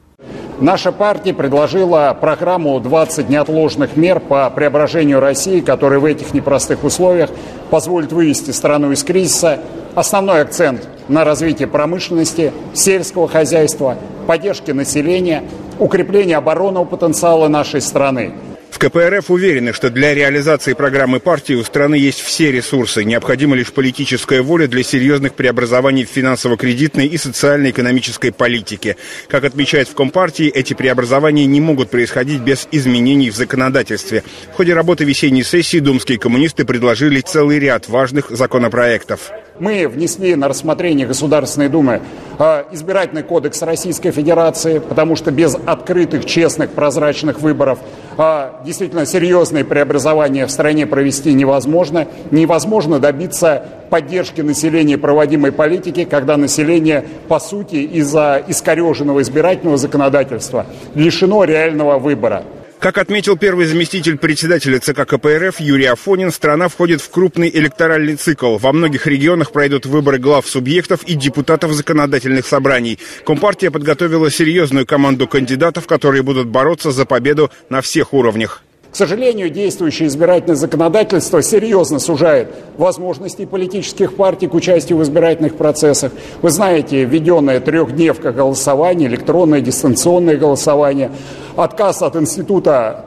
Наша 0.59 0.91
партия 0.91 1.35
предложила 1.35 2.17
программу 2.19 2.81
20 2.81 3.29
неотложных 3.29 3.95
мер 3.99 4.21
по 4.21 4.49
преображению 4.49 5.21
России, 5.21 5.61
которая 5.61 5.99
в 5.99 6.07
этих 6.07 6.33
непростых 6.33 6.83
условиях 6.83 7.29
позволит 7.69 8.11
вывести 8.11 8.53
страну 8.53 8.91
из 8.91 9.05
кризиса. 9.05 9.59
Основной 9.95 10.41
акцент 10.41 10.89
на 11.09 11.25
развитие 11.25 11.69
промышленности, 11.69 12.55
сельского 12.73 13.29
хозяйства, 13.29 13.97
поддержки 14.27 14.71
населения, 14.71 15.43
укрепление 15.79 16.39
оборонного 16.39 16.87
потенциала 16.87 17.49
нашей 17.49 17.83
страны. 17.83 18.33
В 18.77 18.79
КПРФ 18.79 19.31
уверены, 19.31 19.73
что 19.73 19.89
для 19.89 20.13
реализации 20.13 20.75
программы 20.75 21.19
партии 21.19 21.55
у 21.55 21.65
страны 21.65 21.95
есть 21.95 22.21
все 22.21 22.53
ресурсы. 22.53 23.05
Необходима 23.05 23.57
лишь 23.57 23.73
политическая 23.73 24.43
воля 24.43 24.69
для 24.69 24.83
серьезных 24.83 25.33
преобразований 25.33 26.05
в 26.05 26.11
финансово-кредитной 26.11 27.07
и 27.07 27.17
социально-экономической 27.17 28.33
политике. 28.33 28.99
Как 29.29 29.45
отмечают 29.45 29.89
в 29.89 29.95
Компартии, 29.95 30.49
эти 30.49 30.75
преобразования 30.75 31.47
не 31.47 31.59
могут 31.59 31.89
происходить 31.89 32.43
без 32.43 32.69
изменений 32.71 33.31
в 33.31 33.35
законодательстве. 33.37 34.23
В 34.53 34.57
ходе 34.57 34.75
работы 34.75 35.05
весенней 35.05 35.43
сессии 35.43 35.79
думские 35.79 36.19
коммунисты 36.19 36.67
предложили 36.67 37.23
целый 37.23 37.59
ряд 37.59 37.89
важных 37.89 38.29
законопроектов. 38.29 39.31
Мы 39.59 39.89
внесли 39.89 40.35
на 40.35 40.49
рассмотрение 40.49 41.07
Государственной 41.07 41.71
Думы 41.71 42.03
э, 42.39 42.65
избирательный 42.73 43.23
кодекс 43.23 43.63
Российской 43.63 44.11
Федерации, 44.11 44.81
потому 44.81 45.17
что 45.17 45.31
без 45.31 45.55
открытых, 45.55 46.27
честных, 46.27 46.73
прозрачных 46.73 47.41
выборов 47.41 47.79
э, 48.19 48.51
действительно 48.65 49.07
серьезные 49.07 49.65
преобразования 49.65 50.47
в 50.47 50.51
стране 50.51 50.87
провести 50.87 51.33
невозможно. 51.33 52.07
Невозможно 52.31 52.99
добиться 52.99 53.63
поддержки 53.91 54.41
населения 54.41 54.99
проводимой 54.99 55.53
политики, 55.53 56.05
когда 56.05 56.37
население, 56.37 57.05
по 57.29 57.39
сути, 57.39 57.77
из-за 57.77 58.43
искореженного 58.49 59.23
избирательного 59.23 59.77
законодательства 59.77 60.67
лишено 60.95 61.45
реального 61.45 61.99
выбора. 61.99 62.45
Как 62.79 62.99
отметил 62.99 63.39
первый 63.39 63.67
заместитель 63.67 64.19
председателя 64.19 64.79
ЦК 64.79 65.07
КПРФ 65.07 65.61
Юрий 65.61 65.87
Афонин, 65.87 66.31
страна 66.31 66.69
входит 66.69 67.01
в 67.01 67.11
крупный 67.11 67.49
электоральный 67.49 68.17
цикл. 68.17 68.59
Во 68.59 68.73
многих 68.73 69.07
регионах 69.07 69.51
пройдут 69.51 69.87
выборы 69.87 70.19
глав 70.19 70.47
субъектов 70.47 71.03
и 71.05 71.15
депутатов 71.15 71.73
законодательных 71.73 72.47
собраний. 72.47 72.99
Компартия 73.25 73.71
подготовила 73.71 74.31
серьезную 74.31 74.87
команду 74.87 75.27
кандидатов, 75.27 75.87
которые 75.87 76.23
будут 76.23 76.49
бороться 76.49 76.91
за 76.93 77.07
победу 77.07 77.51
на 77.71 77.81
всех 77.81 78.13
уровнях. 78.13 78.63
К 78.97 78.99
сожалению, 78.99 79.51
действующее 79.51 80.09
избирательное 80.09 80.57
законодательство 80.57 81.43
серьезно 81.43 81.99
сужает 81.99 82.49
возможности 82.79 83.45
политических 83.45 84.17
партий 84.17 84.47
к 84.47 84.55
участию 84.55 84.97
в 84.97 85.03
избирательных 85.03 85.57
процессах. 85.57 86.13
Вы 86.41 86.49
знаете, 86.49 87.05
введенное 87.05 87.61
трехдневка 87.61 88.33
голосования, 88.33 89.05
электронное 89.05 89.61
дистанционное 89.61 90.39
голосование, 90.39 91.11
отказ 91.57 92.01
от 92.01 92.17
института 92.17 93.05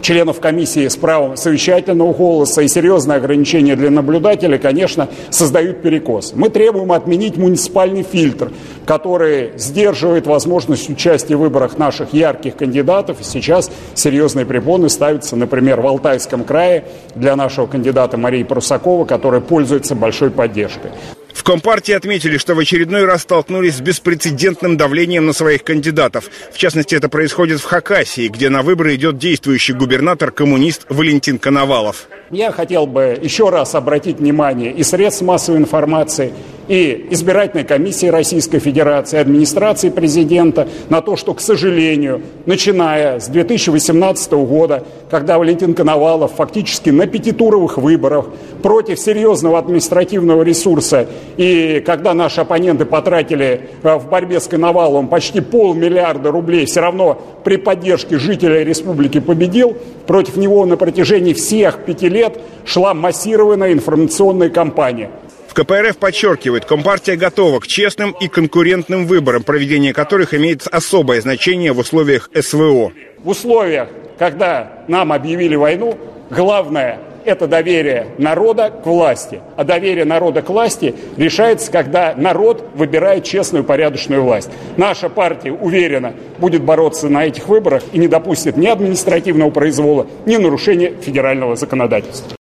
членов 0.00 0.40
комиссии 0.40 0.88
с 0.88 0.96
правом 0.96 1.36
совещательного 1.36 2.12
голоса 2.12 2.62
и 2.62 2.68
серьезные 2.68 3.16
ограничения 3.16 3.76
для 3.76 3.90
наблюдателей, 3.90 4.58
конечно, 4.58 5.08
создают 5.30 5.82
перекос. 5.82 6.32
Мы 6.34 6.48
требуем 6.48 6.92
отменить 6.92 7.36
муниципальный 7.36 8.02
фильтр, 8.02 8.52
который 8.86 9.52
сдерживает 9.56 10.26
возможность 10.26 10.88
участия 10.88 11.36
в 11.36 11.40
выборах 11.40 11.78
наших 11.78 12.12
ярких 12.12 12.56
кандидатов. 12.56 13.18
Сейчас 13.22 13.70
серьезные 13.94 14.46
препоны 14.46 14.88
ставятся, 14.88 15.36
например, 15.36 15.80
в 15.80 15.86
Алтайском 15.86 16.44
крае 16.44 16.84
для 17.14 17.36
нашего 17.36 17.66
кандидата 17.66 18.16
Марии 18.16 18.42
Прусакова, 18.42 19.04
которая 19.04 19.40
пользуется 19.40 19.94
большой 19.94 20.30
поддержкой. 20.30 20.90
В 21.32 21.42
Компартии 21.42 21.92
отметили, 21.92 22.38
что 22.38 22.54
в 22.54 22.58
очередной 22.58 23.04
раз 23.04 23.22
столкнулись 23.22 23.76
с 23.76 23.80
беспрецедентным 23.80 24.76
давлением 24.76 25.26
на 25.26 25.32
своих 25.32 25.64
кандидатов. 25.64 26.30
В 26.52 26.58
частности, 26.58 26.94
это 26.94 27.08
происходит 27.08 27.60
в 27.60 27.64
Хакасии, 27.64 28.28
где 28.28 28.48
на 28.48 28.62
выборы 28.62 28.94
идет 28.94 29.18
действующий 29.18 29.72
губернатор-коммунист 29.72 30.86
Валентин 30.88 31.38
Коновалов. 31.38 32.08
Я 32.30 32.52
хотел 32.52 32.86
бы 32.86 33.18
еще 33.20 33.48
раз 33.48 33.74
обратить 33.74 34.18
внимание 34.18 34.72
и 34.72 34.82
средств 34.82 35.22
массовой 35.22 35.58
информации, 35.58 36.32
и 36.70 37.08
избирательной 37.10 37.64
комиссии 37.64 38.06
Российской 38.06 38.60
Федерации, 38.60 39.18
администрации 39.18 39.90
президента 39.90 40.68
на 40.88 41.00
то, 41.00 41.16
что, 41.16 41.34
к 41.34 41.40
сожалению, 41.40 42.22
начиная 42.46 43.18
с 43.18 43.26
2018 43.26 44.32
года, 44.34 44.84
когда 45.10 45.38
Валентин 45.38 45.74
Коновалов 45.74 46.34
фактически 46.36 46.90
на 46.90 47.08
пятитуровых 47.08 47.76
выборах 47.76 48.26
против 48.62 49.00
серьезного 49.00 49.58
административного 49.58 50.44
ресурса, 50.44 51.08
и 51.36 51.82
когда 51.84 52.14
наши 52.14 52.40
оппоненты 52.40 52.84
потратили 52.84 53.62
э, 53.82 53.96
в 53.96 54.08
борьбе 54.08 54.38
с 54.38 54.46
Коноваловым 54.46 55.08
почти 55.08 55.40
полмиллиарда 55.40 56.30
рублей, 56.30 56.66
все 56.66 56.82
равно 56.82 57.20
при 57.42 57.56
поддержке 57.56 58.16
жителей 58.16 58.62
республики 58.62 59.18
победил, 59.18 59.76
против 60.06 60.36
него 60.36 60.64
на 60.66 60.76
протяжении 60.76 61.32
всех 61.32 61.84
пяти 61.84 62.08
лет 62.08 62.38
шла 62.64 62.94
массированная 62.94 63.72
информационная 63.72 64.50
кампания– 64.50 65.10
В 65.50 65.54
КПРФ 65.54 65.96
подчеркивает, 65.96 66.64
Компартия 66.64 67.16
готова 67.16 67.58
к 67.58 67.66
честным 67.66 68.12
и 68.12 68.28
конкурентным 68.28 69.04
выборам, 69.06 69.42
проведение 69.42 69.92
которых 69.92 70.32
имеет 70.32 70.64
особое 70.68 71.20
значение 71.20 71.72
в 71.72 71.80
условиях 71.80 72.30
СВО. 72.40 72.92
В 73.18 73.28
условиях, 73.28 73.88
когда 74.16 74.84
нам 74.86 75.12
объявили 75.12 75.56
войну, 75.56 75.98
главное 76.30 77.00
это 77.24 77.48
доверие 77.48 78.06
народа 78.16 78.70
к 78.70 78.86
власти. 78.86 79.40
А 79.56 79.64
доверие 79.64 80.04
народа 80.04 80.40
к 80.40 80.50
власти 80.50 80.94
решается, 81.16 81.72
когда 81.72 82.14
народ 82.16 82.70
выбирает 82.76 83.24
честную, 83.24 83.64
порядочную 83.64 84.22
власть. 84.22 84.50
Наша 84.76 85.08
партия 85.08 85.50
уверена 85.50 86.14
будет 86.38 86.62
бороться 86.62 87.08
на 87.08 87.26
этих 87.26 87.48
выборах 87.48 87.82
и 87.92 87.98
не 87.98 88.06
допустит 88.06 88.56
ни 88.56 88.68
административного 88.68 89.50
произвола, 89.50 90.06
ни 90.26 90.36
нарушения 90.36 90.94
федерального 91.02 91.56
законодательства. 91.56 92.36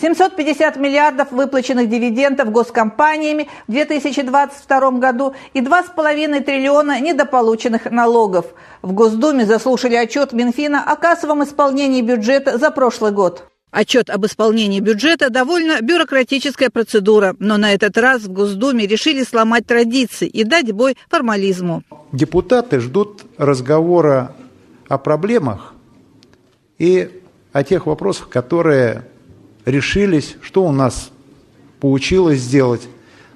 750 0.00 0.76
миллиардов 0.76 1.30
выплаченных 1.30 1.88
дивидендов 1.88 2.50
госкомпаниями 2.50 3.48
в 3.68 3.72
2022 3.72 4.90
году 4.92 5.34
и 5.52 5.60
2,5 5.60 6.42
триллиона 6.42 7.00
недополученных 7.00 7.90
налогов. 7.90 8.46
В 8.82 8.92
Госдуме 8.92 9.46
заслушали 9.46 9.94
отчет 9.94 10.32
Минфина 10.32 10.82
о 10.82 10.96
кассовом 10.96 11.44
исполнении 11.44 12.02
бюджета 12.02 12.58
за 12.58 12.72
прошлый 12.72 13.12
год. 13.12 13.46
Отчет 13.70 14.10
об 14.10 14.26
исполнении 14.26 14.80
бюджета– 14.80 15.30
довольно 15.30 15.80
бюрократическая 15.80 16.70
процедура, 16.70 17.34
но 17.38 17.56
на 17.56 17.72
этот 17.72 17.96
раз 17.96 18.22
в 18.22 18.32
Госдуме 18.32 18.86
решили 18.86 19.24
сломать 19.24 19.66
традиции 19.66 20.28
и 20.28 20.44
дать 20.44 20.70
бой 20.72 20.96
формализму. 21.08 21.82
Депутаты 22.12 22.80
ждут 22.80 23.22
разговора 23.36 24.32
о 24.88 24.98
проблемах 24.98 25.74
и 26.78 27.22
о 27.52 27.64
тех 27.64 27.86
вопросах, 27.86 28.28
которые 28.28 29.04
решились, 29.64 30.36
что 30.42 30.64
у 30.64 30.72
нас 30.72 31.10
получилось 31.80 32.40
сделать. 32.40 32.82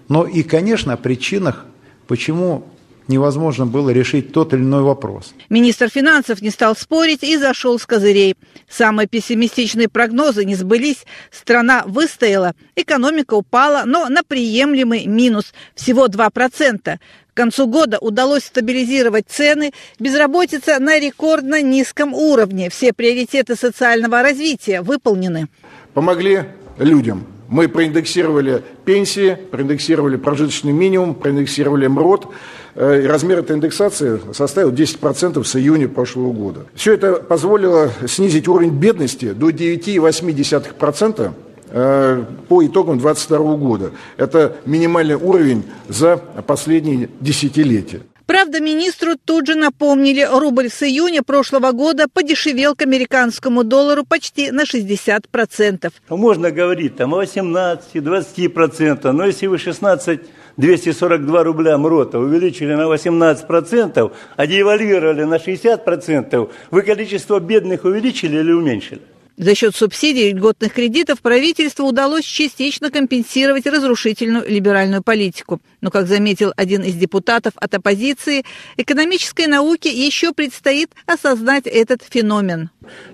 Но 0.09 0.27
и, 0.27 0.43
конечно, 0.43 0.95
о 0.95 0.97
причинах, 0.97 1.67
почему 2.07 2.65
невозможно 3.09 3.67
было 3.67 3.91
решить 3.91 4.33
тот 4.33 4.53
или 4.53 4.61
иной 4.61 4.83
вопрос. 4.83 5.35
Министр 5.49 5.89
финансов 5.89 6.41
не 6.43 6.51
стал 6.51 6.77
спорить 6.77 7.23
и 7.25 7.37
зашел 7.37 7.79
с 7.79 7.87
козырей. 7.87 8.37
Самые 8.69 9.09
пессимистичные 9.09 9.89
прогнозы 9.89 10.45
не 10.45 10.55
сбылись. 10.55 11.05
Страна 11.31 11.83
выстояла, 11.87 12.55
экономика 12.77 13.35
упала, 13.35 13.83
но 13.87 14.09
на 14.09 14.23
приемлемый 14.23 15.07
минус– 15.07 15.53
всего 15.75 16.07
2%. 16.07 16.99
К 16.99 17.37
концу 17.37 17.67
года 17.67 17.99
удалось 18.01 18.45
стабилизировать 18.45 19.27
цены, 19.29 19.73
безработица 19.99 20.79
на 20.81 20.99
рекордно 20.99 21.63
низком 21.63 22.13
уровне. 22.13 22.69
Все 22.69 22.93
приоритеты 22.93 23.55
социального 23.55 24.23
развития 24.23 24.83
выполнены 24.83 25.49
помогли 25.99 26.45
людям. 26.79 27.25
Мы 27.49 27.67
проиндексировали 27.67 28.63
пенсии, 28.85 29.37
проиндексировали 29.51 30.15
прожиточный 30.15 30.71
минимум, 30.71 31.17
проиндексировали 31.17 31.89
МРОД. 31.89 32.29
Э, 32.77 33.03
и 33.03 33.07
размер 33.09 33.41
этой 33.41 33.57
индексации 33.57 34.21
составил 34.33 34.71
10% 34.71 35.43
с 35.43 35.57
июня 35.57 35.89
прошлого 35.89 36.33
года. 36.33 36.67
Все 36.77 36.95
это 36.95 37.15
позволило 37.15 37.91
снизить 38.07 38.47
уровень 38.47 38.71
бедности 38.71 39.33
до 39.33 39.51
9,8% 39.51 41.33
э, 41.71 42.25
по 42.49 42.65
итогам 42.65 43.01
2022 43.01 43.57
года. 43.57 43.91
Это 44.19 44.55
минимальный 44.67 45.17
уровень 45.17 45.65
за 45.89 46.19
последние 46.47 47.09
десятилетия. 47.19 48.03
Правда, 48.29 48.61
министру 48.61 49.13
тут 49.17 49.47
же 49.47 49.55
напомнили, 49.55 50.23
рубль 50.31 50.69
с 50.69 50.83
июня 50.83 51.23
прошлого 51.23 51.73
года 51.73 52.09
подешевел 52.13 52.75
к 52.75 52.83
американскому 52.83 53.65
доллару 53.65 54.05
почти 54.05 54.51
на 54.51 54.65
60%. 54.65 55.91
Можно 56.11 56.51
говорить 56.51 56.97
там 56.97 57.15
о 57.15 57.23
18-20%, 57.23 59.13
но 59.13 59.25
если 59.25 59.47
вы 59.47 59.57
16 59.57 60.21
242 60.59 61.43
рубля 61.43 61.79
МРОТа 61.79 62.19
увеличили 62.19 62.75
на 62.75 62.83
18%, 62.83 64.13
а 64.37 64.47
девальвировали 64.47 65.25
на 65.25 65.37
60%, 65.37 66.51
вы 66.71 66.83
количество 66.83 67.41
бедных 67.41 67.85
увеличили 67.87 68.37
или 68.41 68.53
уменьшили? 68.53 69.01
За 69.39 69.55
счет 69.55 69.77
субсидий 69.77 70.31
и 70.31 70.33
льготных 70.33 70.73
кредитов 70.73 71.21
правительству 71.21 71.87
удалось 71.87 72.25
частично 72.25 72.91
компенсировать 72.91 73.69
разрушительную 73.69 74.45
либеральную 74.51 75.01
политику. 75.01 75.61
Но, 75.81 75.93
как 75.93 76.09
заметил 76.09 76.53
один 76.57 76.83
из 76.83 76.97
депутатов 76.97 77.53
от 77.55 77.73
оппозиции, 77.73 78.45
экономической 78.77 79.47
науке 79.47 79.91
еще 79.91 80.33
предстоит 80.33 80.91
осознать 81.07 81.69
этот 81.69 82.03
феномен. 82.03 82.71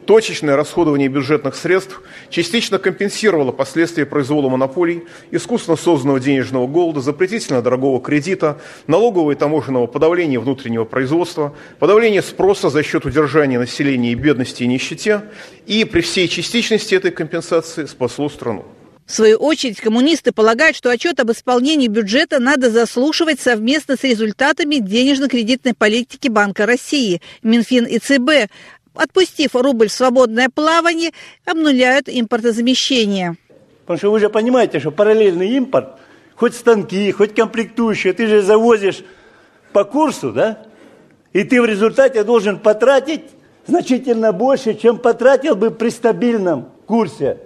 Точечное 0.07 0.57
расходование 0.57 1.09
бюджетных 1.09 1.55
средств 1.55 2.03
частично 2.31 2.79
компенсировало 2.79 3.53
последствия 3.53 4.07
произвола 4.07 4.49
монополий, 4.49 5.05
искусственно 5.31 5.77
созданного 5.77 6.21
денежного 6.21 6.67
голода, 6.67 7.01
запретительно 7.01 7.63
дорогого 7.63 8.01
кредита, 8.01 8.61
налогового 8.87 9.33
и 9.33 9.35
таможенного 9.35 9.87
подавления 9.87 10.39
внутреннего 10.39 10.85
производства, 10.85 11.55
подавления 11.79 12.23
спроса 12.23 12.71
за 12.71 12.83
счет 12.83 13.05
удержания 13.05 13.59
населения 13.59 14.13
и 14.13 14.15
бедности 14.15 14.63
и 14.63 14.67
нищете, 14.67 15.23
и 15.67 15.85
при 15.85 16.01
всей 16.01 16.29
частичности 16.29 16.95
этой 16.95 17.11
компенсации 17.11 17.87
спасло 17.87 18.29
страну. 18.29 18.65
В 19.07 19.13
свою 19.13 19.37
очередь, 19.37 19.81
коммунисты 19.81 20.33
полагают, 20.33 20.77
что 20.77 20.91
отчет 20.91 21.21
об 21.21 21.31
исполнении 21.31 21.89
бюджета 21.89 22.39
надо 22.39 22.71
заслушивать 22.71 23.39
совместно 23.39 23.97
с 23.97 24.03
результатами 24.03 24.77
денежно-кредитной 24.77 25.75
политики 25.75 26.29
Банка 26.29 26.65
России, 26.65 27.21
Минфин 27.43 27.85
и 27.85 27.99
ЦБ. 27.99 28.51
Отпустив 28.95 29.55
рубль 29.55 29.89
в 29.89 29.93
свободное 29.93 30.49
плавание, 30.49 31.11
обнуляют 31.45 32.09
импортозамещение. 32.09 33.37
Потому 33.83 33.99
что 33.99 34.11
вы 34.13 34.21
же 34.21 34.31
понимаете, 34.31 34.81
что 34.81 34.91
параллельный 34.91 35.49
импорт, 35.57 35.99
хоть 36.37 36.55
станки, 36.55 37.11
хоть 37.13 37.35
комплектующие, 37.35 38.13
ты 38.13 38.27
же 38.27 38.43
завозишь 38.43 39.05
по 39.73 39.85
курсу, 39.85 40.33
да? 40.33 40.59
И 41.33 41.43
ты 41.43 41.61
в 41.61 41.65
результате 41.67 42.23
должен 42.25 42.59
потратить 42.59 43.25
значительно 43.67 44.33
больше, 44.33 44.75
чем 44.75 44.99
потратил 44.99 45.57
бы 45.57 45.71
при 45.71 45.91
стабильном 45.91 46.69
курсе 46.87 47.39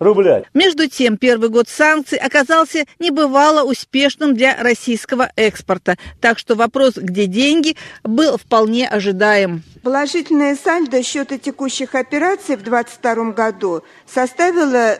рубля. 0.00 0.42
Между 0.54 0.88
тем, 0.88 1.16
первый 1.16 1.50
год 1.50 1.68
санкций 1.68 2.18
оказался 2.18 2.84
небывало 2.98 3.62
успешным 3.62 4.34
для 4.34 4.56
российского 4.60 5.30
экспорта. 5.36 5.96
Так 6.20 6.38
что 6.38 6.56
вопрос, 6.56 6.94
где 6.96 7.26
деньги, 7.26 7.76
был 8.02 8.36
вполне 8.36 8.88
ожидаем. 8.88 9.62
Положительное 9.82 10.56
сальдо 10.56 11.02
счета 11.02 11.38
текущих 11.38 11.94
операций 11.94 12.56
в 12.56 12.62
2022 12.62 13.32
году 13.32 13.82
составило 14.06 14.98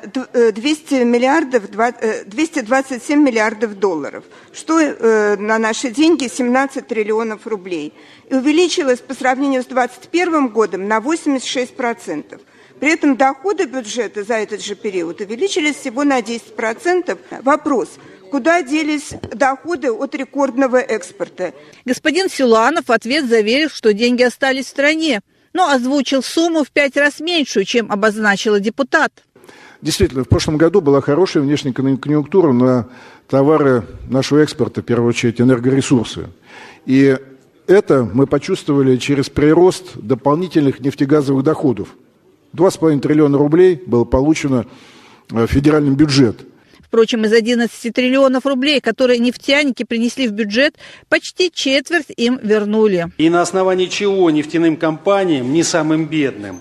200 0.52 0.94
э, 0.94 1.04
миллиардов, 1.04 1.64
227 1.70 3.18
э, 3.18 3.22
миллиардов 3.22 3.78
долларов, 3.78 4.24
что 4.52 4.80
э, 4.80 5.36
на 5.36 5.58
наши 5.58 5.90
деньги 5.90 6.28
17 6.28 6.86
триллионов 6.86 7.46
рублей. 7.46 7.92
И 8.28 8.34
увеличилось 8.34 9.00
по 9.00 9.12
сравнению 9.12 9.62
с 9.62 9.66
2021 9.66 10.48
годом 10.48 10.88
на 10.88 10.98
86%. 10.98 12.40
При 12.80 12.92
этом 12.92 13.16
доходы 13.16 13.66
бюджета 13.66 14.24
за 14.24 14.34
этот 14.34 14.64
же 14.64 14.74
период 14.74 15.20
увеличились 15.20 15.76
всего 15.76 16.02
на 16.02 16.20
10%. 16.20 17.18
Вопрос, 17.42 17.90
куда 18.30 18.62
делись 18.62 19.10
доходы 19.34 19.92
от 19.92 20.14
рекордного 20.14 20.78
экспорта? 20.78 21.52
Господин 21.84 22.30
Силуанов 22.30 22.86
в 22.86 22.92
ответ 22.92 23.28
заверил, 23.28 23.68
что 23.68 23.92
деньги 23.92 24.22
остались 24.22 24.66
в 24.66 24.70
стране, 24.70 25.20
но 25.52 25.68
озвучил 25.68 26.22
сумму 26.22 26.64
в 26.64 26.70
пять 26.70 26.96
раз 26.96 27.20
меньшую, 27.20 27.66
чем 27.66 27.92
обозначила 27.92 28.58
депутат. 28.60 29.12
Действительно, 29.82 30.24
в 30.24 30.28
прошлом 30.28 30.56
году 30.56 30.80
была 30.80 31.02
хорошая 31.02 31.42
внешняя 31.42 31.72
конъюнктура 31.72 32.52
на 32.52 32.88
товары 33.28 33.84
нашего 34.08 34.38
экспорта, 34.38 34.80
в 34.80 34.84
первую 34.84 35.10
очередь 35.10 35.40
энергоресурсы. 35.40 36.28
И 36.86 37.16
это 37.66 38.08
мы 38.10 38.26
почувствовали 38.26 38.96
через 38.96 39.28
прирост 39.28 39.96
дополнительных 39.96 40.80
нефтегазовых 40.80 41.44
доходов. 41.44 41.88
2,5 42.54 43.00
триллиона 43.00 43.38
рублей 43.38 43.80
было 43.86 44.04
получено 44.04 44.66
в 45.28 45.46
федеральный 45.46 45.94
бюджет. 45.94 46.46
Впрочем, 46.80 47.24
из 47.24 47.32
11 47.32 47.94
триллионов 47.94 48.46
рублей, 48.46 48.80
которые 48.80 49.20
нефтяники 49.20 49.84
принесли 49.84 50.26
в 50.26 50.32
бюджет, 50.32 50.74
почти 51.08 51.52
четверть 51.52 52.06
им 52.16 52.40
вернули. 52.42 53.06
И 53.16 53.30
на 53.30 53.42
основании 53.42 53.86
чего 53.86 54.28
нефтяным 54.30 54.76
компаниям, 54.76 55.52
не 55.52 55.62
самым 55.62 56.06
бедным, 56.06 56.60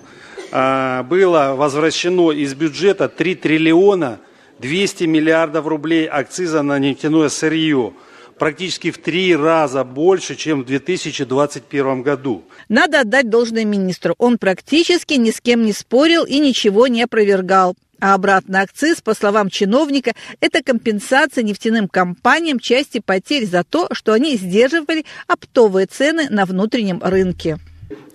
а, 0.51 1.01
было 1.03 1.55
возвращено 1.57 2.31
из 2.31 2.53
бюджета 2.53 3.09
3 3.09 3.35
триллиона 3.35 4.19
200 4.59 5.05
миллиардов 5.05 5.65
рублей 5.65 6.05
акциза 6.05 6.61
на 6.61 6.77
нефтяное 6.77 7.29
сырье– 7.29 7.93
практически 8.39 8.89
в 8.89 8.97
три 8.97 9.35
раза 9.35 9.83
больше, 9.83 10.35
чем 10.35 10.63
в 10.63 10.65
2021 10.65 12.01
году. 12.01 12.43
Надо 12.69 13.01
отдать 13.01 13.29
должное 13.29 13.65
министру. 13.65 14.15
Он 14.17 14.37
практически 14.37 15.13
ни 15.13 15.29
с 15.29 15.39
кем 15.41 15.63
не 15.63 15.73
спорил 15.73 16.25
и 16.25 16.39
ничего 16.39 16.87
не 16.87 17.03
опровергал. 17.03 17.75
А 18.01 18.13
обратный 18.13 18.61
акциз, 18.61 19.01
по 19.01 19.13
словам 19.13 19.49
чиновника, 19.49 20.13
это 20.39 20.63
компенсация 20.63 21.43
нефтяным 21.43 21.89
компаниям 21.89 22.57
части 22.59 23.01
потерь 23.05 23.45
за 23.45 23.65
то, 23.65 23.89
что 23.91 24.13
они 24.13 24.37
сдерживали 24.37 25.05
оптовые 25.27 25.85
цены 25.85 26.27
на 26.29 26.45
внутреннем 26.45 27.01
рынке. 27.03 27.59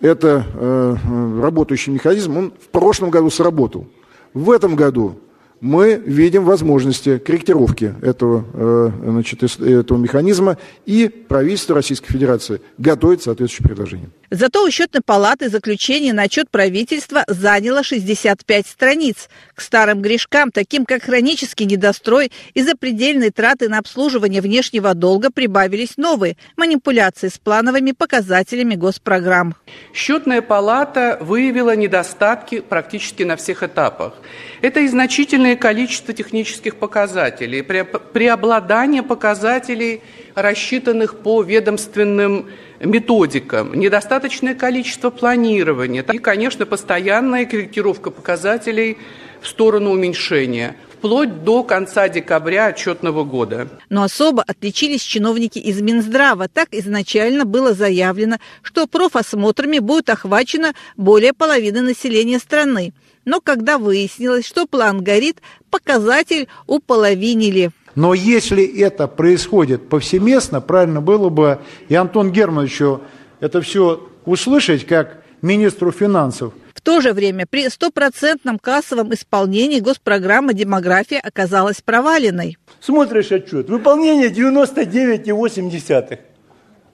Это 0.01 0.47
э, 0.55 0.97
работающий 1.43 1.93
механизм, 1.93 2.37
он 2.37 2.53
в 2.53 2.69
прошлом 2.69 3.11
году 3.11 3.29
сработал. 3.29 3.87
В 4.33 4.51
этом 4.51 4.75
году 4.75 5.21
мы 5.65 5.95
видим 5.95 6.45
возможности 6.45 7.17
корректировки 7.17 7.95
этого, 8.03 8.45
э, 8.53 8.91
значит, 9.03 9.43
этого 9.43 9.97
механизма, 9.97 10.59
и 10.85 11.09
правительство 11.09 11.75
Российской 11.75 12.13
Федерации 12.13 12.61
готовит 12.77 13.23
соответствующее 13.23 13.67
предложение. 13.67 14.11
Зато 14.35 14.65
у 14.65 14.71
счетной 14.71 15.01
палаты 15.01 15.49
заключение 15.49 16.13
на 16.13 16.23
отчет 16.23 16.51
правительства 16.51 17.23
заняло 17.29 17.85
65 17.85 18.67
страниц. 18.67 19.29
К 19.55 19.61
старым 19.61 20.03
грешкам, 20.03 20.51
таким 20.51 20.87
как 20.87 21.05
хронический 21.05 21.67
недострой 21.67 22.33
и 22.53 22.63
запредельные 22.65 23.31
траты 23.31 23.69
на 23.69 23.79
обслуживание 23.79 24.41
внешнего 24.41 24.95
долга, 24.95 25.31
прибавились 25.31 25.97
новые– 25.97 26.37
манипуляции 26.57 27.29
с 27.29 27.39
плановыми 27.39 27.93
показателями 27.93 28.75
госпрограмм. 28.75 29.55
Счетная 29.93 30.43
палата 30.43 31.17
выявила 31.21 31.77
недостатки 31.77 32.59
практически 32.59 33.23
на 33.23 33.37
всех 33.37 33.63
этапах. 33.63 34.15
Это 34.63 34.81
и 34.81 34.89
значительное 34.89 35.55
количество 35.55 36.13
технических 36.13 36.75
показателей, 36.75 37.63
преобладание 37.63 39.05
показателей, 39.05 40.03
рассчитанных 40.35 41.19
по 41.19 41.43
ведомственным 41.43 42.47
методикам, 42.81 43.75
недостаточное 43.75 44.55
количество 44.55 45.11
планирования 45.11 46.03
и, 46.03 46.19
конечно, 46.19 46.67
постоянная 46.67 47.47
корректировка 47.47 48.11
показателей 48.11 48.99
в 49.41 49.49
сторону 49.49 49.91
уменьшения 49.91 50.77
вплоть 51.05 51.45
до 51.45 51.63
конца 51.65 52.09
декабря 52.09 52.69
отчетного 52.69 53.25
года. 53.25 53.69
Но 53.91 54.05
особо 54.05 54.43
отличились 54.43 55.03
чиновники 55.03 55.59
из 55.59 55.83
Минздрава. 55.83 56.49
Так 56.49 56.69
изначально 56.71 57.45
было 57.45 57.75
заявлено, 57.75 58.39
что 58.63 58.87
профосмотрами 58.87 59.81
будет 59.81 60.09
охвачено 60.09 60.73
более 60.97 61.35
половины 61.35 61.83
населения 61.83 62.39
страны. 62.39 62.95
Но 63.27 63.43
когда 63.43 63.77
выяснилось, 63.77 64.47
что 64.47 64.67
план 64.67 65.05
горит, 65.05 65.43
показатель 65.69 66.49
уполовинили. 66.67 67.71
Но 67.95 68.15
если 68.15 68.65
это 68.81 69.07
происходит 69.07 69.89
повсеместно, 69.89 70.61
правильно 70.61 71.01
было 71.01 71.29
бы 71.29 71.61
и 71.89 71.95
Антон 71.95 72.33
Германовичу 72.33 73.03
это 73.41 73.61
все 73.61 74.09
услышать, 74.25 74.87
как 74.87 75.23
министру 75.43 75.93
финансов. 75.93 76.55
В 76.75 76.81
то 76.81 77.01
же 77.01 77.13
время 77.13 77.47
при 77.47 77.69
стопроцентном 77.69 78.59
кассовом 78.59 79.15
исполнении 79.15 79.81
госпрограмма 79.81 80.55
«Демография» 80.55 81.21
оказалась 81.21 81.81
проваленной. 81.81 82.59
Смотришь 82.81 83.33
отчет. 83.33 83.69
Выполнение 83.71 84.29
99,8 84.29 86.19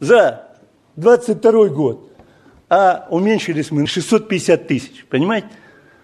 за 0.01 0.47
22 0.97 1.69
год. 1.69 2.13
А 2.69 3.07
уменьшились 3.11 3.71
мы 3.71 3.83
на 3.83 3.87
650 3.87 4.69
тысяч. 4.69 5.07
Понимаете? 5.09 5.49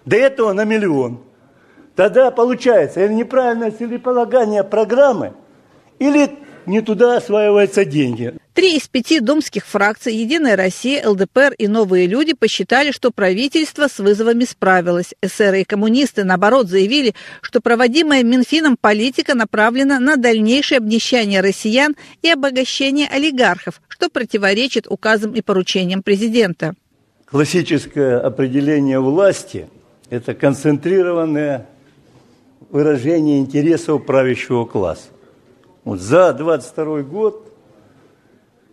До 0.05 0.17
этого 0.17 0.53
на 0.53 0.65
миллион. 0.65 1.21
Тогда 1.97 2.31
получается 2.31 3.03
или 3.03 3.15
неправильное 3.15 3.71
целеполагание 3.71 4.63
программы, 4.63 5.33
или 5.99 6.31
не 6.67 6.83
туда 6.83 7.17
осваиваются 7.17 7.87
деньги. 7.87 8.35
Три 8.53 8.77
из 8.77 8.87
пяти 8.89 9.21
думских 9.21 9.65
фракций 9.65 10.15
«Единая 10.15 10.57
Россия», 10.57 11.09
ЛДПР 11.09 11.55
и 11.59 11.69
«Новые 11.69 12.07
люди» 12.07 12.35
посчитали, 12.35 12.91
что 12.91 13.11
правительство 13.11 13.89
с 13.89 13.99
вызовами 13.99 14.45
справилось. 14.45 15.15
Эсеры 15.23 15.63
и 15.63 15.65
коммунисты, 15.65 16.25
наоборот, 16.25 16.69
заявили, 16.69 17.15
что 17.41 17.61
проводимая 17.61 18.23
Минфином 18.23 18.77
политика 18.79 19.35
направлена 19.35 19.99
на 19.99 20.17
дальнейшее 20.17 20.79
обнищание 20.79 21.41
россиян 21.41 21.97
и 22.23 22.31
обогащение 22.31 23.09
олигархов, 23.09 23.81
что 23.89 24.11
противоречит 24.11 24.87
указам 24.89 25.35
и 25.35 25.41
поручениям 25.41 26.03
президента. 26.03 26.75
Классическое 27.27 28.19
определение 28.21 29.01
власти– 29.01 29.69
это 30.11 30.35
концентрированное 30.35 31.67
выражение 32.77 33.39
интересов 33.39 34.05
правящего 34.05 34.67
класса. 34.67 35.09
Вот 35.85 35.99
за 35.99 36.35
22 36.35 37.05
год 37.05 37.51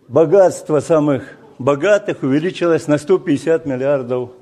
богатство 0.08 0.80
самых 0.80 1.38
богатых 1.58 2.22
увеличилось 2.22 2.86
на 2.86 2.98
150 2.98 3.64
миллиардов 3.64 4.32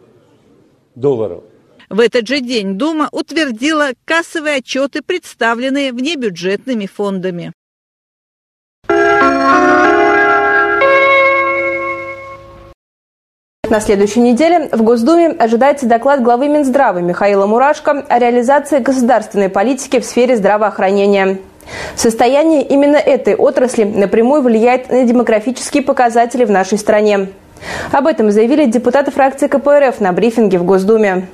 долларов. 0.96 1.44
В 1.88 2.00
этот 2.00 2.26
же 2.26 2.40
день 2.40 2.76
Дума 2.76 3.08
утвердила 3.12 3.90
кассовые 4.04 4.56
отчеты, 4.56 5.00
представленные 5.00 5.92
внебюджетными 5.92 6.86
фондами. 6.86 7.52
На 13.72 13.80
следующей 13.80 14.20
неделе 14.20 14.68
в 14.70 14.82
Госдуме 14.82 15.28
ожидается 15.28 15.86
доклад 15.86 16.22
главы 16.22 16.46
Минздрава 16.46 16.98
Михаила 16.98 17.46
Мурашко 17.46 18.04
о 18.06 18.18
реализации 18.18 18.80
государственной 18.80 19.48
политики 19.48 19.98
в 19.98 20.04
сфере 20.04 20.36
здравоохранения. 20.36 21.38
Состояние 21.96 22.64
именно 22.64 22.98
этой 22.98 23.34
отрасли 23.34 23.84
напрямую 23.84 24.42
влияет 24.42 24.90
на 24.90 25.04
демографические 25.04 25.82
показатели 25.82 26.44
в 26.44 26.50
нашей 26.50 26.76
стране. 26.76 27.28
Об 27.92 28.08
этом 28.08 28.30
заявили 28.30 28.66
депутаты 28.66 29.10
фракции 29.10 29.46
КПРФ 29.46 30.00
на 30.00 30.12
брифинге 30.12 30.58
в 30.58 30.64
Госдуме. 30.64 31.28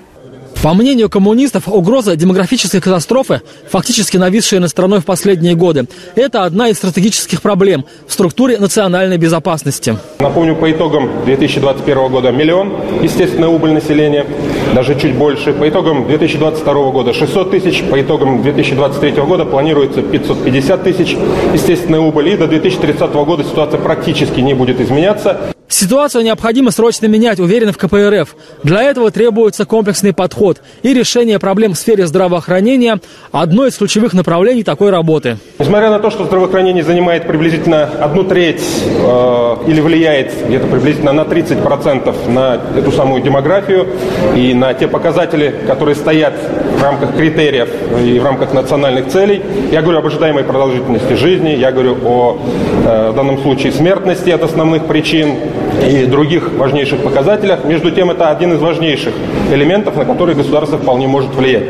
По 0.60 0.74
мнению 0.74 1.08
коммунистов, 1.08 1.68
угроза 1.68 2.16
демографической 2.16 2.80
катастрофы, 2.80 3.42
фактически 3.70 4.16
нависшая 4.16 4.58
над 4.58 4.70
страной 4.70 4.98
в 4.98 5.04
последние 5.04 5.54
годы, 5.54 5.86
это 6.16 6.42
одна 6.42 6.68
из 6.68 6.78
стратегических 6.78 7.42
проблем 7.42 7.84
в 8.08 8.12
структуре 8.12 8.58
национальной 8.58 9.18
безопасности. 9.18 9.96
Напомню, 10.18 10.56
по 10.56 10.68
итогам 10.68 11.24
2021 11.26 12.08
года 12.08 12.32
миллион, 12.32 12.72
естественная 13.02 13.48
убыль 13.48 13.70
населения, 13.70 14.26
даже 14.74 14.98
чуть 14.98 15.14
больше. 15.14 15.52
По 15.52 15.68
итогам 15.68 16.08
2022 16.08 16.90
года 16.90 17.14
600 17.14 17.52
тысяч, 17.52 17.84
по 17.84 18.00
итогам 18.00 18.42
2023 18.42 19.12
года 19.22 19.44
планируется 19.44 20.02
550 20.02 20.82
тысяч, 20.82 21.16
естественная 21.54 22.00
убыль. 22.00 22.30
И 22.30 22.36
до 22.36 22.48
2030 22.48 23.12
года 23.12 23.44
ситуация 23.44 23.78
практически 23.78 24.40
не 24.40 24.54
будет 24.54 24.80
изменяться. 24.80 25.54
Ситуацию 25.68 26.24
необходимо 26.24 26.70
срочно 26.70 27.06
менять, 27.06 27.38
уверены 27.38 27.72
в 27.72 27.78
КПРФ. 27.78 28.34
Для 28.62 28.82
этого 28.82 29.10
требуется 29.10 29.66
комплексный 29.66 30.14
подход 30.14 30.62
и 30.82 30.94
решение 30.94 31.38
проблем 31.38 31.74
в 31.74 31.78
сфере 31.78 32.06
здравоохранения– 32.06 33.00
одно 33.32 33.66
из 33.66 33.76
ключевых 33.76 34.14
направлений 34.14 34.62
такой 34.62 34.90
работы. 34.90 35.36
Несмотря 35.58 35.90
на 35.90 35.98
то, 35.98 36.10
что 36.10 36.24
здравоохранение 36.24 36.82
занимает 36.82 37.26
приблизительно 37.26 37.84
одну 37.84 38.24
треть 38.24 38.62
э, 38.62 39.56
или 39.66 39.80
влияет 39.80 40.32
где-то 40.46 40.66
приблизительно 40.66 41.12
на 41.12 41.22
30% 41.22 42.30
на 42.30 42.60
эту 42.76 42.90
самую 42.92 43.22
демографию 43.22 43.88
и 44.34 44.54
на 44.54 44.72
те 44.72 44.88
показатели, 44.88 45.54
которые 45.66 45.96
стоят 45.96 46.34
в 46.78 46.82
рамках 46.82 47.14
критериев 47.14 47.68
и 48.02 48.18
в 48.18 48.24
рамках 48.24 48.54
национальных 48.54 49.08
целей, 49.08 49.42
я 49.70 49.82
говорю 49.82 49.98
об 49.98 50.06
ожидаемой 50.06 50.44
продолжительности 50.44 51.12
жизни, 51.12 51.50
я 51.50 51.72
говорю 51.72 51.98
о 52.04 52.38
э, 52.86 53.10
в 53.10 53.14
данном 53.14 53.42
случае 53.42 53.72
смертности 53.72 54.30
от 54.30 54.42
основных 54.42 54.86
причин, 54.86 55.36
и 55.88 56.06
других 56.06 56.52
важнейших 56.52 57.02
показателях. 57.02 57.64
Между 57.64 57.90
тем, 57.90 58.10
это 58.10 58.30
один 58.30 58.54
из 58.54 58.60
важнейших 58.60 59.14
элементов, 59.52 59.96
на 59.96 60.04
которые 60.04 60.36
государство 60.36 60.78
вполне 60.78 61.06
может 61.06 61.34
влиять. 61.34 61.64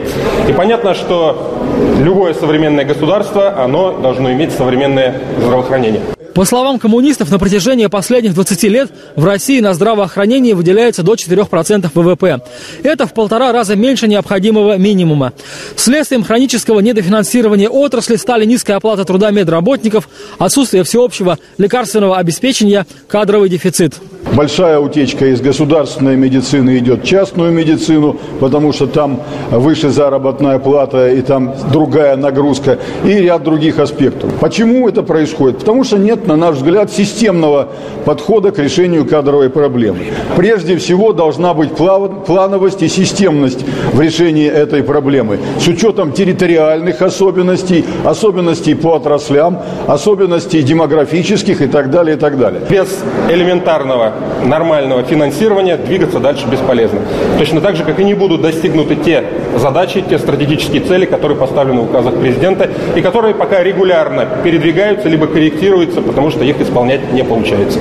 И 0.49 0.53
понятно, 0.53 0.95
что 0.95 1.59
любое 2.01 2.35
современное 2.35 2.85
государство, 2.85 3.63
оно 3.63 3.99
должно 3.99 4.33
иметь 4.33 4.53
современное 4.53 5.15
здравоохранение. 5.41 6.03
По 6.39 6.45
словам 6.45 6.79
коммунистов, 6.79 7.33
на 7.33 7.41
протяжении 7.41 7.87
последних 7.87 8.33
20 8.33 8.63
лет 8.65 8.91
в 9.17 9.25
России 9.25 9.59
на 9.59 9.75
здравоохранение 9.75 10.55
выделяется 10.55 11.03
до 11.03 11.15
4% 11.15 11.91
ВВП. 11.93 12.41
Это 12.85 13.09
в 13.09 13.13
полтора 13.13 13.51
раза 13.51 13.75
меньше 13.75 14.07
необходимого 14.07 14.77
минимума. 14.77 15.33
Следствием 15.75 16.23
хронического 16.23 16.79
недофинансирования 16.79 17.69
отрасли 17.69 18.15
стали 18.15 18.45
низкая 18.45 18.77
оплата 18.77 19.05
труда 19.05 19.33
медработников, 19.33 20.09
отсутствие 20.39 20.85
всеобщего 20.85 21.39
лекарственного 21.59 22.19
обеспечения, 22.19 22.87
кадровый 23.09 23.49
дефицит. 23.49 23.88
Привіт. 23.89 24.18
Большая 24.35 24.79
утечка 24.79 25.27
из 25.27 25.41
государственной 25.41 26.17
медицины 26.17 26.79
идет 26.79 27.03
в 27.03 27.07
частную 27.07 27.51
медицину, 27.51 28.17
потому 28.41 28.73
что 28.73 28.87
там 28.87 29.21
выше 29.51 29.91
заработная 29.91 30.59
плата 30.59 31.09
и 31.11 31.23
там 31.23 31.55
другая 31.73 32.17
нагрузка 32.17 32.79
и 33.05 33.15
ряд 33.15 33.43
других 33.43 33.79
аспектов. 33.79 34.33
Почему 34.41 34.89
это 34.89 35.03
происходит? 35.03 35.59
Потому 35.59 35.83
что 35.83 35.99
нет 35.99 36.27
на 36.27 36.37
наш 36.37 36.57
взгляд, 36.57 36.93
системного 36.93 37.69
подхода 38.05 38.53
к 38.53 38.59
решению 38.59 39.07
кадровой 39.07 39.51
проблемы. 39.51 39.99
Прежде 40.37 40.77
всего 40.77 41.13
должна 41.13 41.55
быть 41.55 41.73
плановость 41.73 42.83
и 42.83 42.89
системность 42.89 43.65
в 43.93 44.01
решении 44.01 44.47
этой 44.47 44.83
проблемы 44.83 45.39
с 45.59 45.67
учетом 45.67 46.13
территориальных 46.13 47.03
особенностей, 47.03 47.85
особенностей 48.05 48.75
по 48.75 48.95
отраслям, 48.97 49.63
особенностей 49.87 50.63
демографических 50.63 51.63
и 51.63 51.67
так 51.67 51.91
далее, 51.91 52.17
и 52.17 52.19
так 52.19 52.39
далее. 52.39 52.61
Без 52.69 52.89
элементарного 53.31 54.13
нормального 54.45 55.03
финансирования 55.03 55.77
двигаться 55.77 56.21
дальше 56.21 56.47
бесполезно. 56.47 57.01
Точно 57.39 57.61
так 57.61 57.77
же, 57.77 57.85
как 57.85 57.99
и 58.01 58.05
не 58.05 58.15
будут 58.15 58.43
достигнуты 58.43 58.97
те 58.97 59.25
задачи, 59.57 60.03
те 60.03 60.19
стратегические 60.19 60.83
цели, 60.83 61.07
которые 61.07 61.37
поставлены 61.39 61.81
в 61.81 61.91
указах 61.91 62.15
президента 62.15 62.71
и 62.95 63.01
которые 63.01 63.35
пока 63.35 63.63
регулярно 63.63 64.27
передвигаются 64.43 65.09
либо 65.09 65.27
корректируются, 65.27 66.01
потому 66.03 66.31
что 66.31 66.45
их 66.45 66.61
исполнять 66.61 67.13
не 67.13 67.25
получается. 67.25 67.79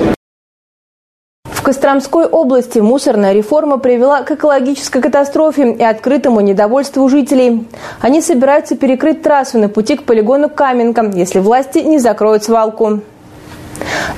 Костромской 1.68 2.24
области 2.24 2.78
мусорная 2.78 3.34
реформа 3.34 3.76
привела 3.76 4.22
к 4.22 4.30
экологической 4.30 5.02
катастрофе 5.02 5.72
и 5.72 5.82
открытому 5.82 6.40
недовольству 6.40 7.06
жителей. 7.10 7.68
Они 8.00 8.22
собираются 8.22 8.74
перекрыть 8.74 9.20
трассу 9.20 9.58
на 9.58 9.68
пути 9.68 9.98
к 9.98 10.04
полигону 10.04 10.48
Каменка, 10.48 11.12
если 11.14 11.40
власти 11.40 11.80
не 11.80 11.98
закроют 11.98 12.42
свалку. 12.42 13.02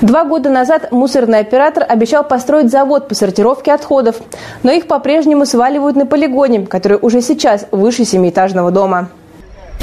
Два 0.01 0.25
года 0.25 0.49
назад 0.49 0.91
мусорный 0.91 1.39
оператор 1.39 1.85
обещал 1.87 2.23
построить 2.23 2.71
завод 2.71 3.07
по 3.07 3.15
сортировке 3.15 3.71
отходов, 3.71 4.15
но 4.63 4.71
их 4.71 4.87
по-прежнему 4.87 5.45
сваливают 5.45 5.95
на 5.95 6.05
полигоне, 6.05 6.65
который 6.65 6.97
уже 7.01 7.21
сейчас 7.21 7.67
выше 7.71 8.05
семиэтажного 8.05 8.71
дома. 8.71 9.09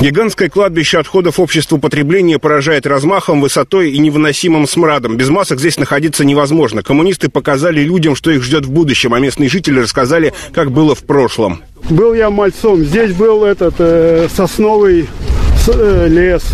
Гигантское 0.01 0.49
кладбище 0.49 0.99
отходов 0.99 1.41
общества 1.41 1.77
потребления 1.77 2.39
поражает 2.39 2.87
размахом, 2.87 3.41
высотой 3.41 3.91
и 3.91 3.99
невыносимым 3.99 4.69
смрадом. 4.69 5.17
Без 5.17 5.29
масок 5.29 5.59
здесь 5.59 5.77
находиться 5.77 6.25
невозможно. 6.25 6.85
Коммунисты 6.85 7.29
показали 7.29 7.81
людям, 7.81 8.15
что 8.15 8.31
их 8.31 8.45
ждет 8.45 8.65
в 8.65 8.71
будущем, 8.71 9.13
а 9.13 9.19
местные 9.19 9.49
жители 9.49 9.81
рассказали, 9.81 10.33
как 10.55 10.71
было 10.71 10.95
в 10.95 11.03
прошлом. 11.03 11.63
Был 11.91 12.15
я 12.15 12.31
мальцом. 12.31 12.85
Здесь 12.85 13.13
был 13.13 13.45
этот 13.45 13.75
э, 13.79 14.29
сосновый 14.33 15.09
э, 15.67 16.07
лес. 16.09 16.45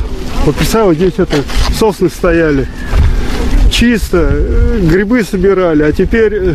Вот 0.47 0.57
представь, 0.57 0.97
здесь 0.97 1.15
это 1.19 1.45
сосны 1.79 2.09
стояли. 2.09 2.67
Чисто. 3.75 4.29
Э, 4.31 4.79
грибы 4.83 5.25
собирали. 5.25 5.83
А 5.83 5.91
теперь 5.91 6.33
э, 6.33 6.55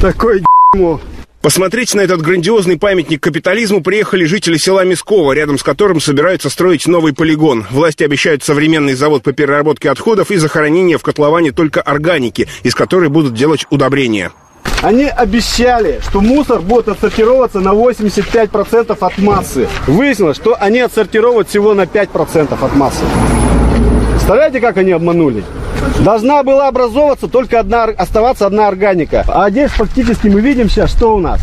такое 0.00 0.42
дерьмо. 0.72 1.02
Посмотреть 1.42 1.94
на 1.94 2.00
этот 2.00 2.22
грандиозный 2.22 2.78
памятник 2.78 3.22
капитализму 3.22 3.82
приехали 3.82 4.24
жители 4.24 4.56
села 4.56 4.82
Мисково, 4.82 5.32
рядом 5.32 5.58
с 5.58 5.62
которым 5.62 6.00
собираются 6.00 6.48
строить 6.48 6.86
новый 6.86 7.12
полигон. 7.12 7.66
Власти 7.70 8.04
обещают 8.04 8.42
современный 8.42 8.94
завод 8.94 9.22
по 9.22 9.32
переработке 9.32 9.90
отходов 9.90 10.30
и 10.30 10.36
захоронение 10.38 10.96
в 10.96 11.02
котловане 11.02 11.52
только 11.52 11.82
органики, 11.82 12.48
из 12.62 12.74
которой 12.74 13.10
будут 13.10 13.34
делать 13.34 13.66
удобрения. 13.68 14.32
Они 14.80 15.04
обещали, 15.04 16.00
что 16.08 16.22
мусор 16.22 16.62
будет 16.62 16.88
отсортироваться 16.88 17.60
на 17.60 17.74
85% 17.74 18.96
от 18.98 19.18
массы. 19.18 19.68
Выяснилось, 19.86 20.38
что 20.38 20.56
они 20.58 20.80
отсортировывают 20.80 21.50
всего 21.50 21.74
на 21.74 21.82
5% 21.82 22.64
от 22.64 22.74
массы. 22.74 23.04
Представляете, 24.26 24.58
как 24.58 24.76
они 24.76 24.90
обманули? 24.90 25.44
Должна 26.00 26.42
была 26.42 26.66
образовываться 26.66 27.28
только 27.28 27.60
одна, 27.60 27.84
оставаться 27.84 28.44
одна 28.44 28.66
органика. 28.66 29.24
А 29.28 29.48
здесь 29.50 29.70
фактически 29.70 30.26
мы 30.26 30.40
видим 30.40 30.68
сейчас, 30.68 30.90
что 30.90 31.14
у 31.14 31.20
нас. 31.20 31.40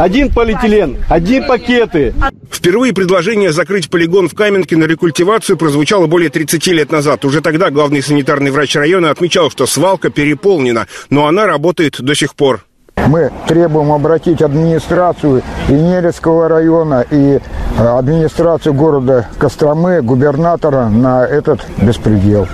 Один 0.00 0.34
полиэтилен, 0.34 0.96
один 1.08 1.46
пакеты. 1.46 2.12
Впервые 2.50 2.92
предложение 2.92 3.52
закрыть 3.52 3.88
полигон 3.88 4.28
в 4.28 4.34
Каменке 4.34 4.76
на 4.76 4.82
рекультивацию 4.82 5.56
прозвучало 5.56 6.08
более 6.08 6.28
30 6.28 6.66
лет 6.66 6.90
назад. 6.90 7.24
Уже 7.24 7.40
тогда 7.40 7.70
главный 7.70 8.02
санитарный 8.02 8.50
врач 8.50 8.74
района 8.74 9.10
отмечал, 9.10 9.48
что 9.48 9.66
свалка 9.66 10.10
переполнена, 10.10 10.88
но 11.10 11.28
она 11.28 11.46
работает 11.46 12.00
до 12.00 12.16
сих 12.16 12.34
пор. 12.34 12.64
Мы 13.06 13.30
требуем 13.46 13.92
обратить 13.92 14.42
администрацию 14.42 15.42
и 15.68 15.72
Нерецкого 15.72 16.48
района, 16.48 17.04
и 17.08 17.38
администрацию 17.78 18.74
города 18.74 19.28
Костромы, 19.38 20.02
губернатора 20.02 20.88
на 20.88 21.24
этот 21.26 21.60
беспредел. 21.78 22.46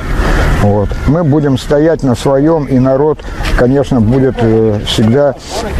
Вот. 0.62 0.90
Мы 1.06 1.24
будем 1.24 1.56
стоять 1.56 2.02
на 2.02 2.14
своем, 2.14 2.66
и 2.66 2.78
народ, 2.78 3.18
конечно, 3.58 4.00
будет 4.00 4.34
э, 4.38 4.80
всегда 4.86 5.34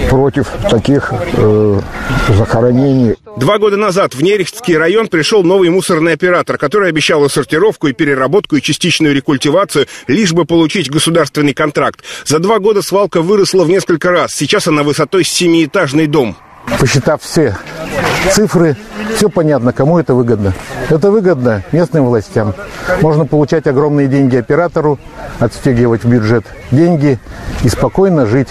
против 0.09 0.49
таких 0.71 1.13
э, 1.35 1.81
захоронений. 2.31 3.17
Два 3.37 3.59
года 3.59 3.77
назад 3.77 4.15
в 4.15 4.23
Нерехтский 4.23 4.79
район 4.79 5.09
пришел 5.09 5.43
новый 5.43 5.69
мусорный 5.69 6.15
оператор, 6.15 6.57
который 6.57 6.89
обещал 6.89 7.23
и 7.27 7.29
сортировку, 7.29 7.89
и 7.89 7.93
переработку, 7.93 8.57
и 8.57 8.63
частичную 8.63 9.15
рекультивацию, 9.15 9.87
лишь 10.07 10.33
бы 10.33 10.47
получить 10.47 10.91
государственный 10.91 11.53
контракт. 11.53 12.03
За 12.25 12.39
два 12.39 12.59
года 12.59 12.81
свалка 12.81 13.21
выросла 13.21 13.65
в 13.65 13.69
несколько 13.69 14.11
раз. 14.11 14.33
Сейчас 14.33 14.67
она 14.67 14.83
высотой 14.83 15.25
семиэтажный 15.25 16.07
дом. 16.07 16.37
Посчитав 16.79 17.23
все 17.23 17.57
цифры, 18.33 18.77
все 19.17 19.29
понятно, 19.29 19.73
кому 19.73 19.99
это 19.99 20.15
выгодно. 20.15 20.53
Это 20.89 21.11
выгодно 21.11 21.63
местным 21.73 22.07
властям. 22.07 22.55
Можно 23.01 23.27
получать 23.27 23.67
огромные 23.67 24.09
деньги 24.09 24.37
оператору, 24.37 24.99
отстегивать 25.39 26.05
в 26.05 26.09
бюджет 26.09 26.45
деньги 26.71 27.19
и 27.63 27.69
спокойно 27.69 28.27
жить 28.27 28.49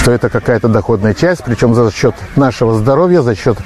что 0.00 0.12
это 0.12 0.30
какая-то 0.30 0.68
доходная 0.68 1.12
часть, 1.12 1.44
причем 1.44 1.74
за 1.74 1.90
счет 1.90 2.14
нашего 2.34 2.74
здоровья, 2.74 3.20
за 3.20 3.34
счет 3.34 3.58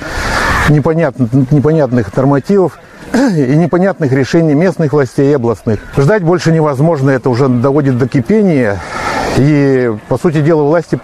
непонятных, 0.68 1.32
непонятных 1.52 2.14
нормативов 2.16 2.78
и 3.12 3.56
непонятных 3.56 4.10
решений 4.10 4.54
местных 4.54 4.92
властей 4.92 5.30
и 5.30 5.34
областных. 5.34 5.78
Ждать 5.96 6.24
больше 6.24 6.50
невозможно, 6.50 7.10
это 7.10 7.30
уже 7.30 7.48
доводит 7.48 7.98
до 7.98 8.08
кипения. 8.08 8.80
И, 9.36 9.92
по 10.08 10.18
сути 10.18 10.40
дела, 10.40 10.62
власти 10.62 10.98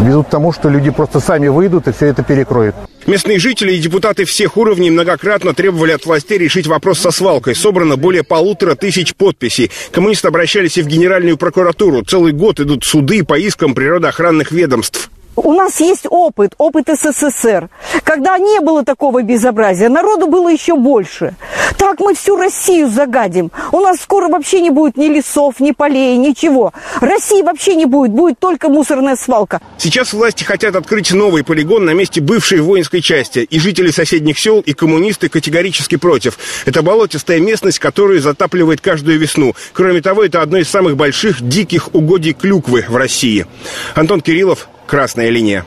ведут 0.00 0.26
к 0.26 0.30
тому, 0.30 0.52
что 0.52 0.68
люди 0.68 0.90
просто 0.90 1.20
сами 1.20 1.48
выйдут 1.48 1.88
и 1.88 1.92
все 1.92 2.06
это 2.06 2.22
перекроют. 2.22 2.74
Местные 3.06 3.38
жители 3.38 3.72
и 3.72 3.78
депутаты 3.78 4.24
всех 4.24 4.56
уровней 4.56 4.90
многократно 4.90 5.54
требовали 5.54 5.92
от 5.92 6.04
властей 6.06 6.38
решить 6.38 6.66
вопрос 6.66 6.98
со 6.98 7.10
свалкой. 7.10 7.54
Собрано 7.54 7.96
более 7.96 8.24
полутора 8.24 8.74
тысяч 8.74 9.14
подписей. 9.14 9.70
Коммунисты 9.92 10.28
обращались 10.28 10.76
и 10.78 10.82
в 10.82 10.88
Генеральную 10.88 11.36
прокуратуру. 11.36 12.02
Целый 12.02 12.32
год 12.32 12.58
идут 12.60 12.84
суды 12.84 13.24
по 13.24 13.38
искам 13.38 13.74
природоохранных 13.74 14.50
ведомств. 14.50 15.10
У 15.36 15.52
нас 15.52 15.80
есть 15.80 16.06
опыт, 16.08 16.54
опыт 16.56 16.88
СССР, 16.88 17.68
когда 18.04 18.38
не 18.38 18.60
было 18.60 18.84
такого 18.84 19.22
безобразия, 19.22 19.90
народу 19.90 20.28
было 20.28 20.48
еще 20.48 20.76
больше. 20.76 21.34
Так 21.76 22.00
мы 22.00 22.14
всю 22.14 22.36
Россию 22.36 22.88
загадим. 22.88 23.52
У 23.70 23.80
нас 23.80 24.00
скоро 24.00 24.28
вообще 24.28 24.60
не 24.60 24.70
будет 24.70 24.96
ни 24.96 25.08
лесов, 25.08 25.60
ни 25.60 25.72
полей, 25.72 26.16
ничего. 26.16 26.72
России 27.00 27.42
вообще 27.42 27.74
не 27.74 27.84
будет, 27.84 28.12
будет 28.12 28.38
только 28.38 28.70
мусорная 28.70 29.14
свалка. 29.14 29.60
Сейчас 29.76 30.14
власти 30.14 30.42
хотят 30.42 30.74
открыть 30.74 31.12
новый 31.12 31.44
полигон 31.44 31.84
на 31.84 31.90
месте 31.90 32.22
бывшей 32.22 32.60
воинской 32.60 33.02
части. 33.02 33.40
И 33.40 33.58
жители 33.58 33.90
соседних 33.90 34.38
сел, 34.38 34.60
и 34.60 34.72
коммунисты 34.72 35.28
категорически 35.28 35.96
против. 35.96 36.38
Это 36.64 36.82
болотистая 36.82 37.40
местность, 37.40 37.78
которую 37.78 38.20
затапливает 38.22 38.80
каждую 38.80 39.18
весну. 39.18 39.54
Кроме 39.74 40.00
того, 40.00 40.24
это 40.24 40.40
одно 40.40 40.56
из 40.58 40.70
самых 40.70 40.96
больших 40.96 41.46
диких 41.46 41.94
угодий 41.94 42.32
клюквы 42.32 42.86
в 42.88 42.96
России. 42.96 43.46
Антон 43.94 44.22
Кириллов, 44.22 44.68
Красная 44.86 45.30
линия. 45.30 45.64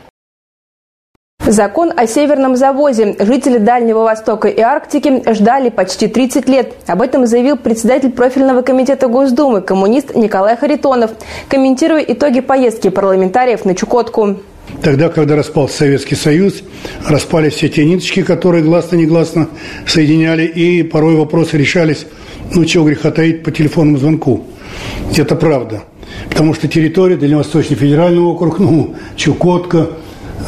Закон 1.46 1.92
о 1.96 2.06
северном 2.06 2.56
завозе 2.56 3.16
жители 3.20 3.58
Дальнего 3.58 4.00
Востока 4.00 4.48
и 4.48 4.62
Арктики 4.62 5.24
ждали 5.34 5.70
почти 5.70 6.08
30 6.08 6.48
лет. 6.48 6.74
Об 6.86 7.02
этом 7.02 7.26
заявил 7.26 7.58
председатель 7.58 8.12
профильного 8.12 8.62
комитета 8.62 9.08
Госдумы, 9.08 9.62
коммунист 9.62 10.16
Николай 10.16 10.56
Харитонов, 10.56 11.12
комментируя 11.50 12.02
итоги 12.02 12.42
поездки 12.42 12.90
парламентариев 12.90 13.66
на 13.66 13.74
Чукотку. 13.74 14.38
Тогда, 14.84 15.10
когда 15.10 15.36
распался 15.36 15.78
Советский 15.80 16.16
Союз, 16.16 16.62
распались 17.08 17.56
все 17.56 17.68
те 17.68 17.84
ниточки, 17.84 18.22
которые 18.22 18.64
гласно-негласно 18.64 19.50
соединяли, 19.88 20.44
и 20.46 20.84
порой 20.84 21.16
вопросы 21.16 21.58
решались, 21.58 22.06
ну, 22.54 22.64
чего 22.64 22.86
греха 22.86 23.12
таить, 23.12 23.44
по 23.44 23.52
телефонному 23.52 23.98
звонку. 23.98 24.46
Это 25.18 25.36
правда. 25.36 25.82
Потому 26.30 26.54
что 26.54 26.68
территория 26.68 27.16
Дальневосточный 27.16 27.76
федеральный 27.76 28.22
округ, 28.22 28.60
ну, 28.60 28.96
Чукотка, 29.16 29.90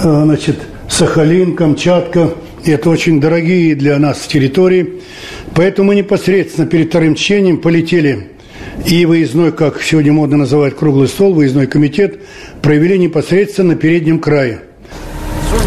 э, 0.04 0.24
значит, 0.24 0.60
Сахалин, 0.90 1.56
Камчатка, 1.56 2.32
это 2.66 2.90
очень 2.90 3.22
дорогие 3.22 3.76
для 3.76 3.98
нас 4.00 4.20
территории. 4.28 5.02
Поэтому 5.56 5.90
мы 5.90 5.96
непосредственно 5.96 6.68
перед 6.68 6.90
вторым 6.90 7.16
чтением 7.16 7.58
полетели 7.58 8.30
и 8.86 9.06
выездной, 9.06 9.52
как 9.52 9.82
сегодня 9.82 10.12
модно 10.12 10.38
называть 10.38 10.76
круглый 10.76 11.08
стол, 11.08 11.34
выездной 11.34 11.68
комитет, 11.68 12.20
провели 12.62 12.98
непосредственно 12.98 13.70
на 13.70 13.76
переднем 13.76 14.20
крае– 14.20 14.62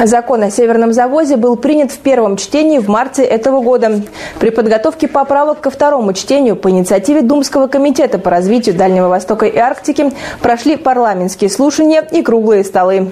Закон 0.05 0.43
о 0.43 0.51
северном 0.51 0.93
завозе 0.93 1.37
был 1.37 1.57
принят 1.57 1.91
в 1.91 1.99
первом 1.99 2.37
чтении 2.37 2.79
в 2.79 2.89
марте 2.89 3.23
этого 3.23 3.61
года. 3.63 4.03
При 4.39 4.51
подготовке 4.51 5.09
поправок 5.09 5.61
ко 5.61 5.71
второму 5.71 6.13
чтению 6.13 6.57
по 6.57 6.69
инициативе 6.69 7.23
Думского 7.23 7.69
комитета 7.69 8.19
по 8.19 8.31
развитию 8.31 8.75
Дальнего 8.75 9.09
Востока 9.09 9.47
и 9.47 9.57
Арктики 9.57 10.13
прошли 10.41 10.77
парламентские 10.77 11.49
слушания 11.49 12.01
и 12.01 12.23
круглые 12.23 12.65
столы. 12.65 13.11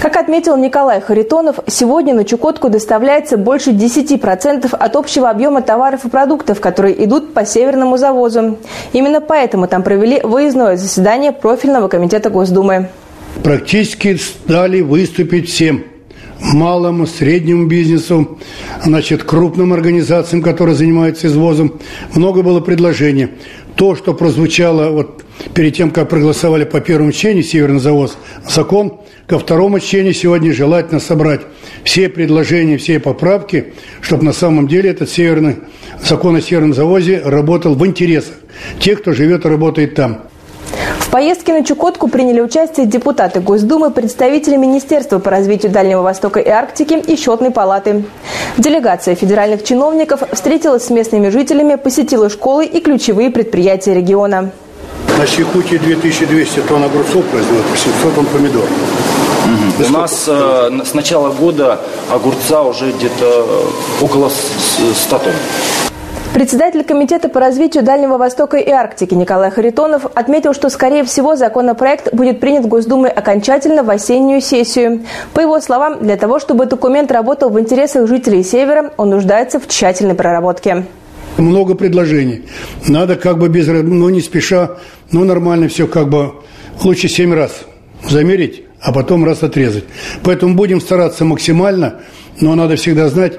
Как 0.00 0.16
отметил 0.16 0.56
Николай 0.56 1.00
Харитонов, 1.00 1.56
сегодня 1.66 2.14
на 2.14 2.24
Чукотку 2.24 2.68
доставляется 2.68 3.36
больше 3.36 3.70
10% 3.70 4.72
от 4.72 4.96
общего 4.96 5.30
объема 5.30 5.62
товаров 5.62 6.04
и 6.04 6.08
продуктов, 6.08 6.60
которые 6.60 7.04
идут 7.04 7.34
по 7.34 7.44
северному 7.44 7.96
завозу. 7.96 8.58
Именно 8.92 9.20
поэтому 9.20 9.66
там 9.66 9.82
провели 9.82 10.20
выездное 10.22 10.76
заседание 10.76 11.32
профильного 11.32 11.88
комитета 11.88 12.30
Госдумы. 12.30 12.90
Практически 13.42 14.16
стали 14.16 14.82
выступить 14.82 15.48
всем 15.48 15.84
малому, 16.40 17.06
среднему 17.06 17.66
бизнесу, 17.66 18.38
значит, 18.84 19.24
крупным 19.24 19.72
организациям, 19.72 20.42
которые 20.42 20.74
занимаются 20.74 21.26
извозом. 21.26 21.80
Много 22.14 22.42
было 22.42 22.60
предложений. 22.60 23.28
То, 23.76 23.94
что 23.94 24.12
прозвучало 24.12 24.90
вот 24.90 25.24
перед 25.54 25.76
тем, 25.76 25.90
как 25.90 26.08
проголосовали 26.08 26.64
по 26.64 26.80
первому 26.80 27.12
чтению 27.12 27.44
«Северный 27.44 27.80
завоз» 27.80 28.16
закон, 28.48 29.00
ко 29.28 29.38
второму 29.38 29.78
чтению 29.78 30.14
сегодня 30.14 30.52
желательно 30.52 31.00
собрать 31.00 31.42
все 31.84 32.08
предложения, 32.08 32.76
все 32.78 32.98
поправки, 32.98 33.74
чтобы 34.00 34.24
на 34.24 34.32
самом 34.32 34.66
деле 34.66 34.90
этот 34.90 35.10
северный, 35.10 35.56
закон 36.02 36.34
о 36.36 36.40
северном 36.40 36.74
завозе 36.74 37.20
работал 37.24 37.74
в 37.74 37.86
интересах 37.86 38.34
тех, 38.80 39.00
кто 39.00 39.12
живет 39.12 39.44
и 39.44 39.48
работает 39.48 39.94
там. 39.94 40.22
В 41.08 41.10
поездке 41.10 41.54
на 41.54 41.64
Чукотку 41.64 42.08
приняли 42.08 42.42
участие 42.42 42.84
депутаты 42.84 43.40
Госдумы, 43.40 43.90
представители 43.90 44.56
Министерства 44.56 45.18
по 45.18 45.30
развитию 45.30 45.72
Дальнего 45.72 46.02
Востока 46.02 46.38
и 46.38 46.50
Арктики 46.50 46.92
и 46.92 47.16
Счетной 47.16 47.50
палаты. 47.50 48.04
Делегация 48.58 49.14
федеральных 49.14 49.64
чиновников 49.64 50.20
встретилась 50.30 50.84
с 50.84 50.90
местными 50.90 51.30
жителями, 51.30 51.76
посетила 51.76 52.28
школы 52.28 52.66
и 52.66 52.78
ключевые 52.80 53.30
предприятия 53.30 53.94
региона. 53.94 54.50
На 55.16 55.26
Чехуте 55.26 55.78
2200 55.78 56.60
тонн 56.68 56.84
огурцов 56.84 57.24
производят, 57.24 57.64
700 57.74 58.14
тонн 58.14 58.26
помидор. 58.26 58.64
Угу. 58.64 59.88
У 59.88 59.90
нас 59.90 60.24
э, 60.26 60.70
с 60.84 60.92
начала 60.92 61.30
года 61.30 61.80
огурца 62.10 62.62
уже 62.64 62.92
где-то 62.92 63.64
около 64.02 64.28
100 64.28 65.18
тонн. 65.20 65.32
Председатель 66.34 66.84
Комитета 66.84 67.28
по 67.28 67.40
развитию 67.40 67.82
Дальнего 67.82 68.18
Востока 68.18 68.58
и 68.58 68.70
Арктики 68.70 69.14
Николай 69.14 69.50
Харитонов 69.50 70.06
отметил, 70.14 70.54
что, 70.54 70.68
скорее 70.68 71.02
всего, 71.04 71.36
законопроект 71.36 72.14
будет 72.14 72.38
принят 72.38 72.66
Госдумой 72.66 73.10
окончательно 73.10 73.82
в 73.82 73.90
осеннюю 73.90 74.40
сессию. 74.40 75.04
По 75.32 75.40
его 75.40 75.58
словам, 75.60 75.98
для 76.00 76.16
того, 76.16 76.38
чтобы 76.38 76.66
документ 76.66 77.10
работал 77.10 77.50
в 77.50 77.58
интересах 77.58 78.06
жителей 78.06 78.44
Севера, 78.44 78.92
он 78.98 79.10
нуждается 79.10 79.58
в 79.58 79.66
тщательной 79.66 80.14
проработке. 80.14 80.84
Много 81.38 81.74
предложений. 81.74 82.44
Надо 82.86 83.16
как 83.16 83.38
бы 83.38 83.48
без, 83.48 83.66
ну 83.66 84.08
не 84.10 84.20
спеша, 84.20 84.76
но 85.10 85.24
нормально 85.24 85.68
все 85.68 85.86
как 85.86 86.08
бы 86.08 86.34
лучше 86.84 87.08
семь 87.08 87.32
раз 87.34 87.52
замерить, 88.08 88.64
а 88.80 88.92
потом 88.92 89.24
раз 89.24 89.42
отрезать. 89.42 89.84
Поэтому 90.22 90.54
будем 90.54 90.80
стараться 90.80 91.24
максимально, 91.24 92.00
но 92.40 92.54
надо 92.54 92.76
всегда 92.76 93.08
знать, 93.08 93.34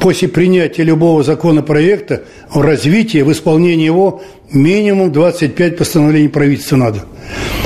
после 0.00 0.28
принятия 0.28 0.82
любого 0.82 1.22
законопроекта 1.22 2.22
в 2.50 2.60
развитии, 2.60 3.22
в 3.22 3.32
исполнении 3.32 3.84
его 3.84 4.22
минимум 4.50 5.12
25 5.12 5.76
постановлений 5.76 6.28
правительства 6.28 6.76
надо. 6.76 7.04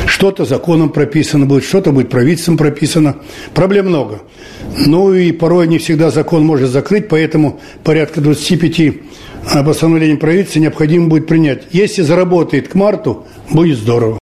Что-то 0.07 0.45
законом 0.45 0.91
прописано 0.91 1.47
будет, 1.47 1.65
что-то 1.65 1.93
будет 1.93 2.11
правительством 2.11 2.57
прописано. 2.57 3.17
Проблем 3.55 3.87
много. 3.87 4.21
Ну 4.87 5.13
и 5.15 5.33
порой 5.33 5.67
не 5.67 5.79
всегда 5.79 6.11
закон 6.11 6.45
может 6.45 6.71
закрыть, 6.71 7.09
поэтому 7.09 7.61
порядка 7.85 8.21
25 8.21 8.95
а, 9.53 9.63
постановлений 9.63 10.17
правительства 10.17 10.61
необходимо 10.61 11.09
будет 11.09 11.27
принять. 11.27 11.63
Если 11.73 12.03
заработает 12.03 12.69
к 12.69 12.75
марту, 12.75 13.27
будет 13.51 13.79
здорово. 13.79 14.20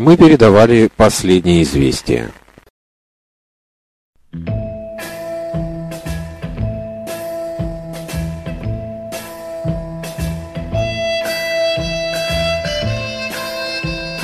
Мы 0.00 0.16
передавали 0.16 0.88
последние 0.96 1.62
известия. 1.62 2.30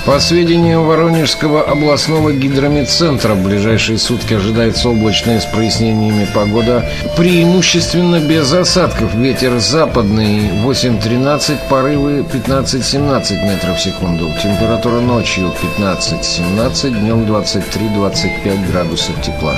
По 0.06 0.20
сведениям 0.20 0.86
Воронежского 0.86 1.62
областного 1.62 2.32
гидрометцентра, 2.32 3.34
в 3.34 3.42
ближайшие 3.42 3.98
сутки 3.98 4.34
ожидается 4.34 4.88
облачная 4.88 5.40
с 5.40 5.46
прояснениями 5.46 6.28
погода, 6.32 6.88
преимущественно 7.16 8.20
без 8.20 8.52
осадков. 8.52 9.12
Ветер 9.16 9.58
западный 9.58 10.48
8-13, 10.64 11.68
порывы 11.68 12.20
15-17 12.20 13.46
метров 13.48 13.78
в 13.78 13.82
секунду. 13.82 14.30
Температура 14.40 15.00
ночью 15.00 15.52
15-17, 15.80 16.90
днем 17.00 17.24
23-25 17.24 18.70
градусов 18.70 19.20
тепла 19.22 19.56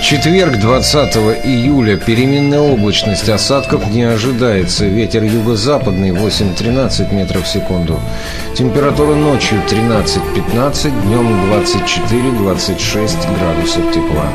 четверг, 0.00 0.58
20 0.58 1.16
июля, 1.44 1.96
переменная 1.96 2.60
облачность 2.60 3.28
осадков 3.28 3.90
не 3.90 4.02
ожидается. 4.02 4.86
Ветер 4.86 5.22
юго-западный 5.24 6.10
8-13 6.10 7.14
метров 7.14 7.44
в 7.44 7.48
секунду. 7.48 8.00
Температура 8.56 9.14
ночью 9.14 9.58
13-15, 9.68 11.02
днем 11.02 11.52
24-26 11.52 13.38
градусов 13.38 13.92
тепла. 13.92 14.32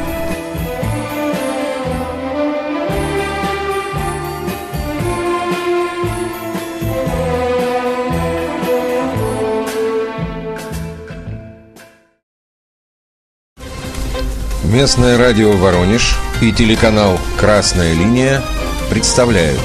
Местное 14.69 15.17
радио 15.17 15.53
«Воронеж» 15.53 16.15
и 16.41 16.51
телеканал 16.51 17.19
«Красная 17.39 17.95
линия» 17.95 18.43
представляют. 18.91 19.59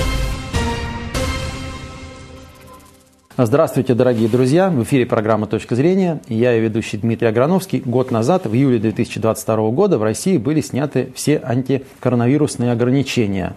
Здравствуйте, 3.36 3.94
дорогие 3.94 4.28
друзья! 4.28 4.70
В 4.70 4.84
эфире 4.84 5.06
программа 5.06 5.48
«Точка 5.48 5.74
зрения». 5.74 6.20
Я 6.28 6.52
ее 6.52 6.60
ведущий 6.60 6.98
Дмитрий 6.98 7.26
Аграновский. 7.26 7.82
Год 7.84 8.12
назад, 8.12 8.46
в 8.46 8.54
июле 8.54 8.78
2022 8.78 9.70
года, 9.70 9.98
в 9.98 10.04
России 10.04 10.38
были 10.38 10.60
сняты 10.60 11.10
все 11.16 11.38
антикоронавирусные 11.38 12.70
ограничения. 12.70 13.54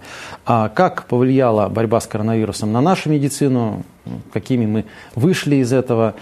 А 0.47 0.69
как 0.69 1.05
повлияла 1.05 1.69
борьба 1.69 1.99
с 1.99 2.07
коронавирусом 2.07 2.71
на 2.71 2.81
нашу 2.81 3.11
медицину, 3.11 3.83
какими 4.33 4.65
мы 4.65 4.85
вышли 5.13 5.57
из 5.57 5.71
этого, 5.71 6.15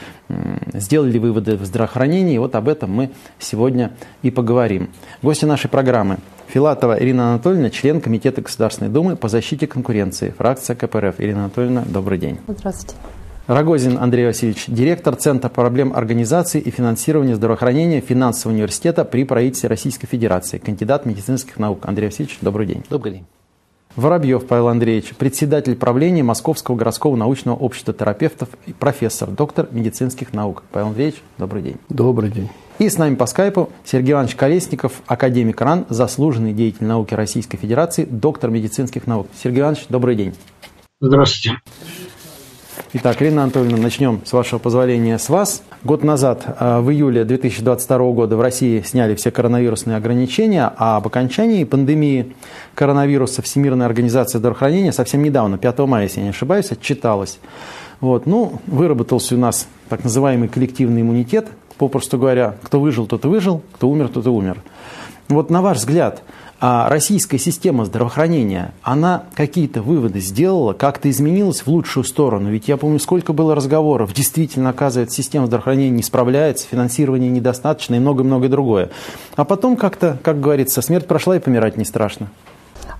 сделали 0.73 1.17
выводы 1.17 1.55
в 1.55 1.63
здравоохранении. 1.63 2.37
Вот 2.37 2.55
об 2.55 2.67
этом 2.67 2.91
мы 2.91 3.11
сегодня 3.39 3.93
и 4.21 4.31
поговорим. 4.31 4.89
Гости 5.21 5.45
нашей 5.45 5.69
программы 5.69 6.17
Филатова 6.47 7.01
Ирина 7.01 7.29
Анатольевна, 7.29 7.69
член 7.69 8.01
Комитета 8.01 8.41
Государственной 8.41 8.91
Думы 8.91 9.15
по 9.15 9.29
защите 9.29 9.65
конкуренции, 9.65 10.33
фракция 10.37 10.75
КПРФ. 10.75 11.21
Ирина 11.21 11.45
Анатольевна, 11.45 11.85
добрый 11.87 12.17
день. 12.17 12.37
Здравствуйте. 12.49 12.95
Рогозин 13.47 13.99
Андрей 13.99 14.25
Васильевич, 14.25 14.65
директор 14.67 15.15
Центра 15.15 15.49
проблем 15.49 15.93
организации 15.95 16.59
и 16.59 16.71
финансирования 16.71 17.35
здравоохранения 17.35 18.01
финансового 18.01 18.55
университета 18.55 19.05
при 19.05 19.23
правительстве 19.23 19.69
Российской 19.69 20.07
Федерации, 20.07 20.57
кандидат 20.57 21.05
медицинских 21.05 21.59
наук. 21.59 21.85
Андрей 21.85 22.07
Васильевич, 22.07 22.39
добрый 22.41 22.65
день. 22.65 22.83
Добрый 22.89 23.13
день. 23.13 23.25
Воробьев 23.95 24.47
Павел 24.47 24.69
Андреевич, 24.69 25.13
председатель 25.13 25.75
правления 25.75 26.23
Московского 26.23 26.75
городского 26.75 27.15
научного 27.15 27.55
общества 27.55 27.93
терапевтов 27.93 28.49
и 28.65 28.73
профессор, 28.73 29.29
доктор 29.29 29.67
медицинских 29.69 30.33
наук. 30.33 30.63
Павел 30.71 30.87
Андреевич, 30.87 31.21
добрый 31.37 31.61
день. 31.61 31.75
Добрый 31.87 32.31
день. 32.31 32.49
И 32.79 32.89
с 32.89 32.97
нами 32.97 33.13
по 33.13 33.27
скайпу 33.27 33.69
Сергей 33.85 34.13
Иванович 34.13 34.35
Колесников, 34.35 35.03
академик 35.05 35.61
РАН, 35.61 35.85
заслуженный 35.89 36.51
деятель 36.51 36.87
науки 36.87 37.13
Российской 37.13 37.57
Федерации, 37.57 38.05
доктор 38.05 38.49
медицинских 38.49 39.05
наук. 39.05 39.27
Сергей 39.41 39.61
Иванович, 39.61 39.85
добрый 39.87 40.15
день. 40.15 40.33
Здравствуйте. 40.99 41.59
Итак, 42.97 43.21
Ирина 43.21 43.43
Анатольевна, 43.43 43.75
начнем, 43.75 44.21
с 44.23 44.31
вашего 44.31 44.57
позволения, 44.57 45.19
с 45.19 45.27
вас. 45.27 45.63
Год 45.83 46.05
назад, 46.05 46.45
э, 46.47 46.79
в 46.79 46.89
июле 46.91 47.25
2022 47.25 48.13
года, 48.13 48.37
в 48.37 48.41
России 48.41 48.81
сняли 48.83 49.15
все 49.15 49.31
коронавирусные 49.31 49.97
ограничения, 49.97 50.71
а 50.77 50.95
об 50.95 51.05
окончании 51.05 51.65
пандемии 51.65 52.33
коронавируса 52.73 53.41
Всемирная 53.41 53.85
организация 53.85 54.39
здравоохранения 54.39 54.93
совсем 54.93 55.23
недавно, 55.23 55.57
5 55.57 55.79
мая, 55.79 56.03
если 56.03 56.19
я 56.19 56.23
не 56.23 56.29
ошибаюсь, 56.29 56.71
отчиталась. 56.71 57.39
Вот, 57.99 58.27
ну, 58.27 58.61
выработался 58.65 59.35
у 59.35 59.39
нас 59.39 59.67
так 59.89 60.05
называемый 60.05 60.47
коллективный 60.47 61.01
иммунитет, 61.01 61.47
попросту 61.77 62.17
говоря, 62.17 62.55
кто 62.63 62.79
выжил, 62.79 63.07
тот 63.07 63.25
и 63.25 63.27
выжил, 63.27 63.61
кто 63.73 63.89
умер, 63.89 64.07
тот 64.07 64.25
и 64.25 64.29
умер. 64.29 64.61
Вот 65.27 65.49
на 65.49 65.63
ваш 65.63 65.79
взгляд, 65.79 66.21
а 66.61 66.87
российская 66.87 67.39
система 67.39 67.85
здравоохранения, 67.85 68.73
она 68.83 69.23
какие-то 69.33 69.81
выводы 69.81 70.19
сделала, 70.19 70.73
как-то 70.73 71.09
изменилась 71.09 71.61
в 71.61 71.67
лучшую 71.67 72.03
сторону? 72.03 72.49
Ведь 72.49 72.67
я 72.67 72.77
помню, 72.77 72.99
сколько 72.99 73.33
было 73.33 73.55
разговоров. 73.55 74.13
Действительно, 74.13 74.69
оказывается, 74.69 75.15
система 75.17 75.47
здравоохранения 75.47 75.89
не 75.89 76.03
справляется, 76.03 76.67
финансирования 76.67 77.29
недостаточно 77.29 77.95
и 77.95 77.99
многое-многое 77.99 78.49
другое. 78.49 78.91
А 79.35 79.45
потом 79.45 79.77
как-то, 79.77 80.17
как 80.23 80.39
говорится, 80.39 80.81
смерть 80.81 81.07
прошла 81.07 81.35
и 81.35 81.39
помирать 81.39 81.75
не 81.75 81.85
страшно. 81.85 82.29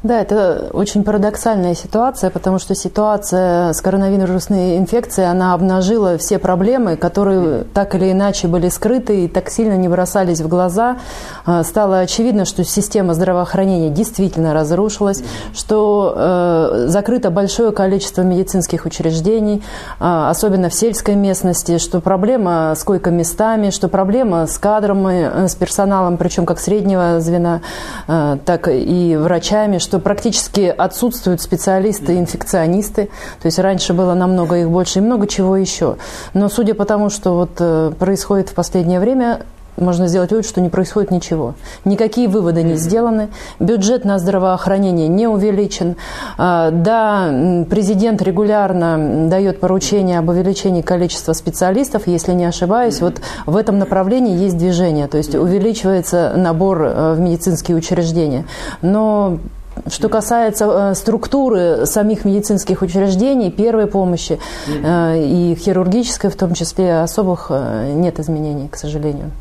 Да, 0.03 0.21
это 0.21 0.69
очень 0.73 1.03
парадоксальная 1.03 1.73
ситуация, 1.73 2.29
потому 2.29 2.59
что 2.59 2.75
ситуация 2.75 3.73
с 3.73 3.81
коронавирусной 3.81 4.77
инфекцией, 4.77 5.29
она 5.29 5.53
обнажила 5.53 6.17
все 6.17 6.37
проблемы, 6.37 6.95
которые 6.95 7.63
так 7.63 7.95
или 7.95 8.11
иначе 8.11 8.47
были 8.47 8.69
скрыты 8.69 9.25
и 9.25 9.27
так 9.27 9.49
сильно 9.49 9.75
не 9.77 9.87
бросались 9.87 10.41
в 10.41 10.47
глаза. 10.47 10.97
А, 11.45 11.63
стало 11.63 11.99
очевидно, 11.99 12.45
что 12.45 12.63
система 12.63 13.13
здравоохранения 13.13 13.89
действительно 13.89 14.53
разрушилась, 14.53 15.23
что 15.53 16.13
э, 16.15 16.85
закрыто 16.87 17.31
большое 17.31 17.71
количество 17.71 18.21
медицинских 18.21 18.85
учреждений, 18.85 19.63
э, 19.99 20.27
особенно 20.29 20.69
в 20.69 20.73
сельской 20.73 21.15
местности, 21.15 21.77
что 21.77 21.99
проблема 21.99 22.73
с 22.75 22.83
койко-местами, 22.83 23.71
что 23.71 23.87
проблема 23.87 24.45
с 24.47 24.57
кадрами, 24.57 25.29
э, 25.33 25.47
с 25.47 25.55
персоналом, 25.55 26.17
причем 26.17 26.45
как 26.45 26.59
среднего 26.59 27.19
звена, 27.19 27.61
э, 28.07 28.37
так 28.45 28.67
и 28.67 29.15
врачами, 29.19 29.74
что 29.79 29.95
что 29.95 30.01
практически 30.01 30.73
отсутствуют 30.77 31.39
специалисты-инфекционисты. 31.39 33.05
То 33.41 33.45
есть 33.45 33.59
раньше 33.59 33.93
было 33.93 34.13
намного 34.13 34.57
их 34.57 34.69
больше 34.69 34.99
и 34.99 35.01
много 35.01 35.25
чего 35.25 35.55
еще. 35.55 35.95
Но 36.33 36.49
судя 36.49 36.73
по 36.73 36.83
тому, 36.83 37.09
что 37.09 37.33
вот 37.35 37.51
э, 37.59 37.93
происходит 37.97 38.49
в 38.49 38.55
последнее 38.55 38.99
время, 38.99 39.43
можно 39.77 40.07
сделать 40.07 40.31
вывод, 40.31 40.45
что 40.45 40.59
не 40.59 40.67
происходит 40.67 41.11
ничего. 41.11 41.55
Никакие 41.85 42.27
выводы 42.27 42.61
не 42.63 42.75
сделаны, 42.75 43.29
бюджет 43.59 44.03
на 44.03 44.19
здравоохранение 44.19 45.07
не 45.07 45.27
увеличен. 45.27 45.95
А, 46.37 46.71
да, 46.71 47.29
президент 47.69 48.21
регулярно 48.21 49.29
дает 49.29 49.61
поручение 49.61 50.19
об 50.19 50.27
увеличении 50.27 50.81
количества 50.81 51.31
специалистов, 51.31 52.03
если 52.05 52.33
не 52.33 52.45
ошибаюсь, 52.45 52.99
вот 52.99 53.21
в 53.45 53.55
этом 53.55 53.79
направлении 53.79 54.37
есть 54.37 54.57
движение, 54.57 55.07
то 55.07 55.17
есть 55.17 55.35
увеличивается 55.35 56.33
набор 56.35 56.81
э, 56.81 57.13
в 57.13 57.19
медицинские 57.21 57.77
учреждения. 57.77 58.45
Но 58.81 59.39
что 59.87 60.09
касается 60.09 60.65
э, 60.65 60.95
структуры 60.95 61.85
самих 61.85 62.25
медицинских 62.25 62.81
учреждений, 62.81 63.51
первой 63.51 63.87
помощи 63.87 64.39
э, 64.67 65.23
и 65.23 65.55
хирургической 65.55 66.29
в 66.29 66.35
том 66.35 66.53
числе, 66.53 66.99
особых 66.99 67.47
э, 67.49 67.93
нет 67.93 68.19
изменений, 68.19 68.67
к 68.67 68.77
сожалению. 68.77 69.31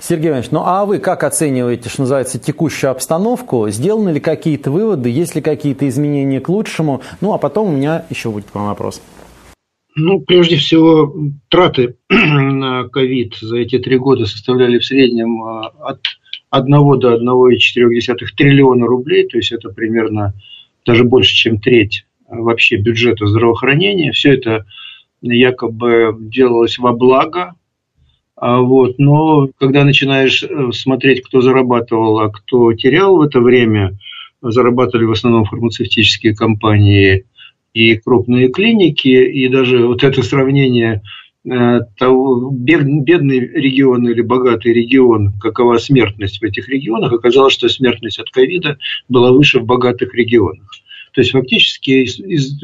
Сергей 0.00 0.28
Иванович, 0.28 0.50
ну 0.50 0.62
а 0.64 0.86
вы 0.86 0.98
как 0.98 1.24
оцениваете, 1.24 1.88
что 1.88 2.02
называется, 2.02 2.38
текущую 2.38 2.90
обстановку? 2.90 3.68
Сделаны 3.68 4.10
ли 4.10 4.20
какие-то 4.20 4.70
выводы, 4.70 5.10
есть 5.10 5.34
ли 5.34 5.42
какие-то 5.42 5.88
изменения 5.88 6.40
к 6.40 6.48
лучшему? 6.48 7.02
Ну 7.20 7.34
а 7.34 7.38
потом 7.38 7.68
у 7.68 7.72
меня 7.72 8.04
еще 8.08 8.30
будет 8.30 8.46
к 8.50 8.54
вам 8.54 8.66
вопрос. 8.66 9.02
Ну, 9.96 10.20
прежде 10.20 10.56
всего, 10.56 11.12
траты 11.48 11.96
на 12.08 12.88
ковид 12.88 13.34
за 13.40 13.58
эти 13.58 13.78
три 13.78 13.98
года 13.98 14.24
составляли 14.24 14.78
в 14.78 14.84
среднем 14.84 15.42
от 15.42 16.00
1 16.50 16.98
до 16.98 17.14
1,4 17.14 18.16
триллиона 18.36 18.86
рублей, 18.86 19.26
то 19.26 19.36
есть 19.36 19.52
это 19.52 19.70
примерно 19.70 20.34
даже 20.84 21.04
больше, 21.04 21.34
чем 21.34 21.58
треть 21.58 22.04
вообще 22.28 22.76
бюджета 22.76 23.26
здравоохранения. 23.26 24.12
Все 24.12 24.34
это 24.34 24.66
якобы 25.22 26.16
делалось 26.18 26.78
во 26.78 26.92
благо, 26.92 27.54
а 28.36 28.60
вот, 28.60 28.98
но 28.98 29.48
когда 29.58 29.84
начинаешь 29.84 30.42
э, 30.42 30.72
смотреть, 30.72 31.22
кто 31.22 31.40
зарабатывал, 31.42 32.20
а 32.20 32.30
кто 32.30 32.72
терял 32.72 33.16
в 33.16 33.22
это 33.22 33.40
время, 33.40 33.98
зарабатывали 34.40 35.04
в 35.04 35.12
основном 35.12 35.44
фармацевтические 35.44 36.34
компании 36.34 37.26
и 37.74 37.96
крупные 37.96 38.48
клиники, 38.48 39.08
и 39.08 39.46
даже 39.48 39.86
вот 39.86 40.02
это 40.02 40.22
сравнение 40.22 41.02
Э, 41.02 41.19
того, 41.42 42.50
бедный 42.50 43.40
регион 43.40 44.06
или 44.08 44.20
богатый 44.20 44.72
регион, 44.74 45.32
какова 45.40 45.78
смертность 45.78 46.40
в 46.40 46.44
этих 46.44 46.68
регионах, 46.68 47.12
оказалось, 47.12 47.54
что 47.54 47.68
смертность 47.68 48.18
от 48.18 48.30
ковида 48.30 48.76
была 49.08 49.32
выше 49.32 49.60
в 49.60 49.64
богатых 49.64 50.14
регионах. 50.14 50.70
То 51.12 51.22
есть 51.22 51.32
фактически, 51.32 52.06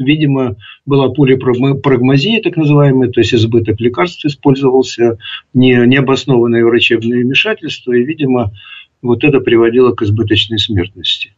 видимо, 0.01 0.55
была 0.85 1.09
полипрагмазия, 1.09 2.41
так 2.41 2.55
называемая, 2.55 3.09
то 3.09 3.19
есть 3.19 3.33
избыток 3.33 3.79
лекарств 3.81 4.23
использовался, 4.25 5.17
не, 5.53 5.73
необоснованное 5.85 6.63
врачебное 6.63 7.23
вмешательство, 7.23 7.91
и, 7.91 8.03
видимо, 8.03 8.53
вот 9.01 9.23
это 9.23 9.39
приводило 9.41 9.91
к 9.93 10.01
избыточной 10.01 10.59
смертности. 10.59 11.33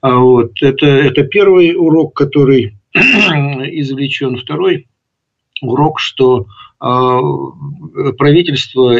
А 0.00 0.18
вот 0.18 0.52
это, 0.62 0.86
это 0.86 1.24
первый 1.24 1.74
урок, 1.76 2.14
который 2.14 2.76
извлечен. 2.94 4.36
Второй 4.36 4.86
урок, 5.68 6.00
что 6.00 6.46
а, 6.78 7.20
правительство, 8.18 8.98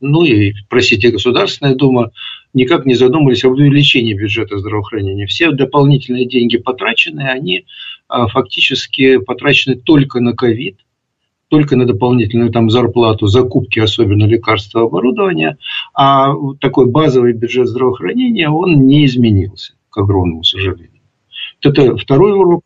ну 0.00 0.24
и, 0.24 0.52
простите, 0.68 1.10
Государственная 1.10 1.74
Дума 1.74 2.12
никак 2.52 2.86
не 2.86 2.94
задумывались 2.94 3.44
об 3.44 3.52
увеличении 3.52 4.14
бюджета 4.14 4.58
здравоохранения. 4.58 5.26
Все 5.26 5.50
дополнительные 5.50 6.26
деньги 6.26 6.56
потрачены, 6.56 7.22
они 7.22 7.66
а, 8.08 8.28
фактически 8.28 9.18
потрачены 9.18 9.76
только 9.76 10.20
на 10.20 10.34
ковид, 10.34 10.78
только 11.48 11.76
на 11.76 11.86
дополнительную 11.86 12.50
там 12.50 12.70
зарплату, 12.70 13.26
закупки, 13.26 13.78
особенно 13.78 14.24
лекарства, 14.24 14.82
оборудования, 14.82 15.56
а 15.94 16.34
такой 16.60 16.86
базовый 16.86 17.32
бюджет 17.32 17.68
здравоохранения, 17.68 18.48
он 18.48 18.86
не 18.86 19.06
изменился, 19.06 19.74
к 19.90 19.98
огромному 19.98 20.44
сожалению. 20.44 20.90
Это 21.62 21.96
второй 21.96 22.32
урок. 22.32 22.64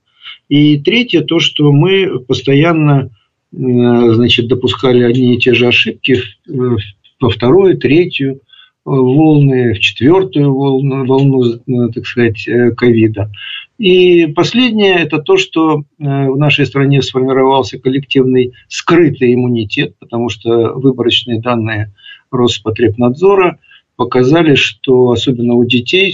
И 0.48 0.78
третье, 0.78 1.20
то, 1.20 1.40
что 1.40 1.70
мы 1.70 2.20
постоянно 2.20 3.10
значит, 3.52 4.48
допускали 4.48 5.02
одни 5.02 5.34
и 5.34 5.38
те 5.38 5.54
же 5.54 5.68
ошибки 5.68 6.18
во 6.46 7.30
вторую, 7.30 7.78
третью 7.78 8.34
э, 8.34 8.38
волны, 8.84 9.74
в 9.74 9.80
четвертую 9.80 10.54
волну, 10.54 11.06
волну 11.06 11.44
э, 11.44 11.88
так 11.92 12.06
сказать, 12.06 12.48
ковида. 12.76 13.30
И 13.78 14.26
последнее– 14.26 14.94
это 14.98 15.18
то, 15.18 15.36
что 15.36 15.84
в 15.98 16.36
нашей 16.36 16.66
стране 16.66 17.00
сформировался 17.00 17.78
коллективный 17.78 18.52
скрытый 18.66 19.34
иммунитет, 19.34 19.94
потому 20.00 20.28
что 20.30 20.72
выборочные 20.74 21.40
данные 21.40 21.92
Роспотребнадзора 22.32 23.58
показали, 23.94 24.56
что 24.56 25.10
особенно 25.10 25.54
у 25.54 25.64
детей 25.64 26.12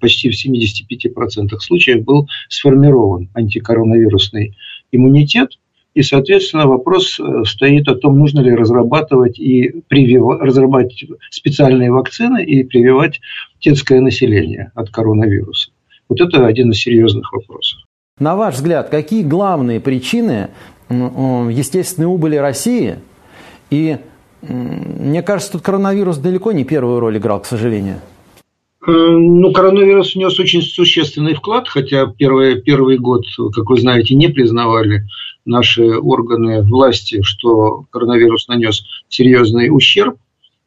почти 0.00 0.30
в 0.30 0.34
75% 0.34 1.58
случаев 1.58 2.04
был 2.04 2.28
сформирован 2.48 3.28
антикоронавирусный 3.34 4.56
иммунитет– 4.92 5.50
и, 5.94 6.02
соответственно, 6.02 6.66
вопрос 6.66 7.18
э, 7.20 7.44
стоит 7.46 7.88
о 7.88 7.94
том, 7.94 8.18
нужно 8.18 8.40
ли 8.40 8.52
разрабатывать 8.52 9.38
и 9.38 9.82
прививать, 9.86 10.40
разрабатывать 10.40 11.04
специальные 11.30 11.92
вакцины 11.92 12.44
и 12.44 12.64
прививать 12.64 13.20
детское 13.60 14.00
население 14.00 14.72
от 14.74 14.90
коронавируса. 14.90 15.70
Вот 16.08 16.20
это 16.20 16.46
один 16.46 16.72
из 16.72 16.80
серьезных 16.80 17.32
вопросов. 17.32 17.80
На 18.18 18.34
ваш 18.34 18.56
взгляд, 18.56 18.90
какие 18.90 19.22
главные 19.22 19.80
причины 19.80 20.50
естественной 20.90 22.06
убыли 22.06 22.36
России? 22.36 22.96
И 23.70 23.96
мне 24.42 25.22
кажется, 25.22 25.52
тут 25.52 25.62
коронавирус 25.62 26.18
далеко 26.18 26.52
не 26.52 26.64
первую 26.64 27.00
роль 27.00 27.18
играл, 27.18 27.40
к 27.40 27.46
сожалению. 27.46 28.00
Э, 28.86 28.90
ну, 28.90 29.52
коронавирус 29.52 30.14
внес 30.14 30.38
очень 30.38 30.60
существенный 30.60 31.34
вклад, 31.34 31.68
хотя 31.68 32.06
первый, 32.06 32.60
первый 32.60 32.98
год, 32.98 33.24
как 33.54 33.70
вы 33.70 33.80
знаете, 33.80 34.14
не 34.14 34.28
признавали 34.28 35.04
наши 35.44 35.98
органы 35.98 36.62
власти, 36.62 37.22
что 37.22 37.86
коронавирус 37.90 38.48
нанес 38.48 38.84
серьезный 39.08 39.68
ущерб. 39.70 40.16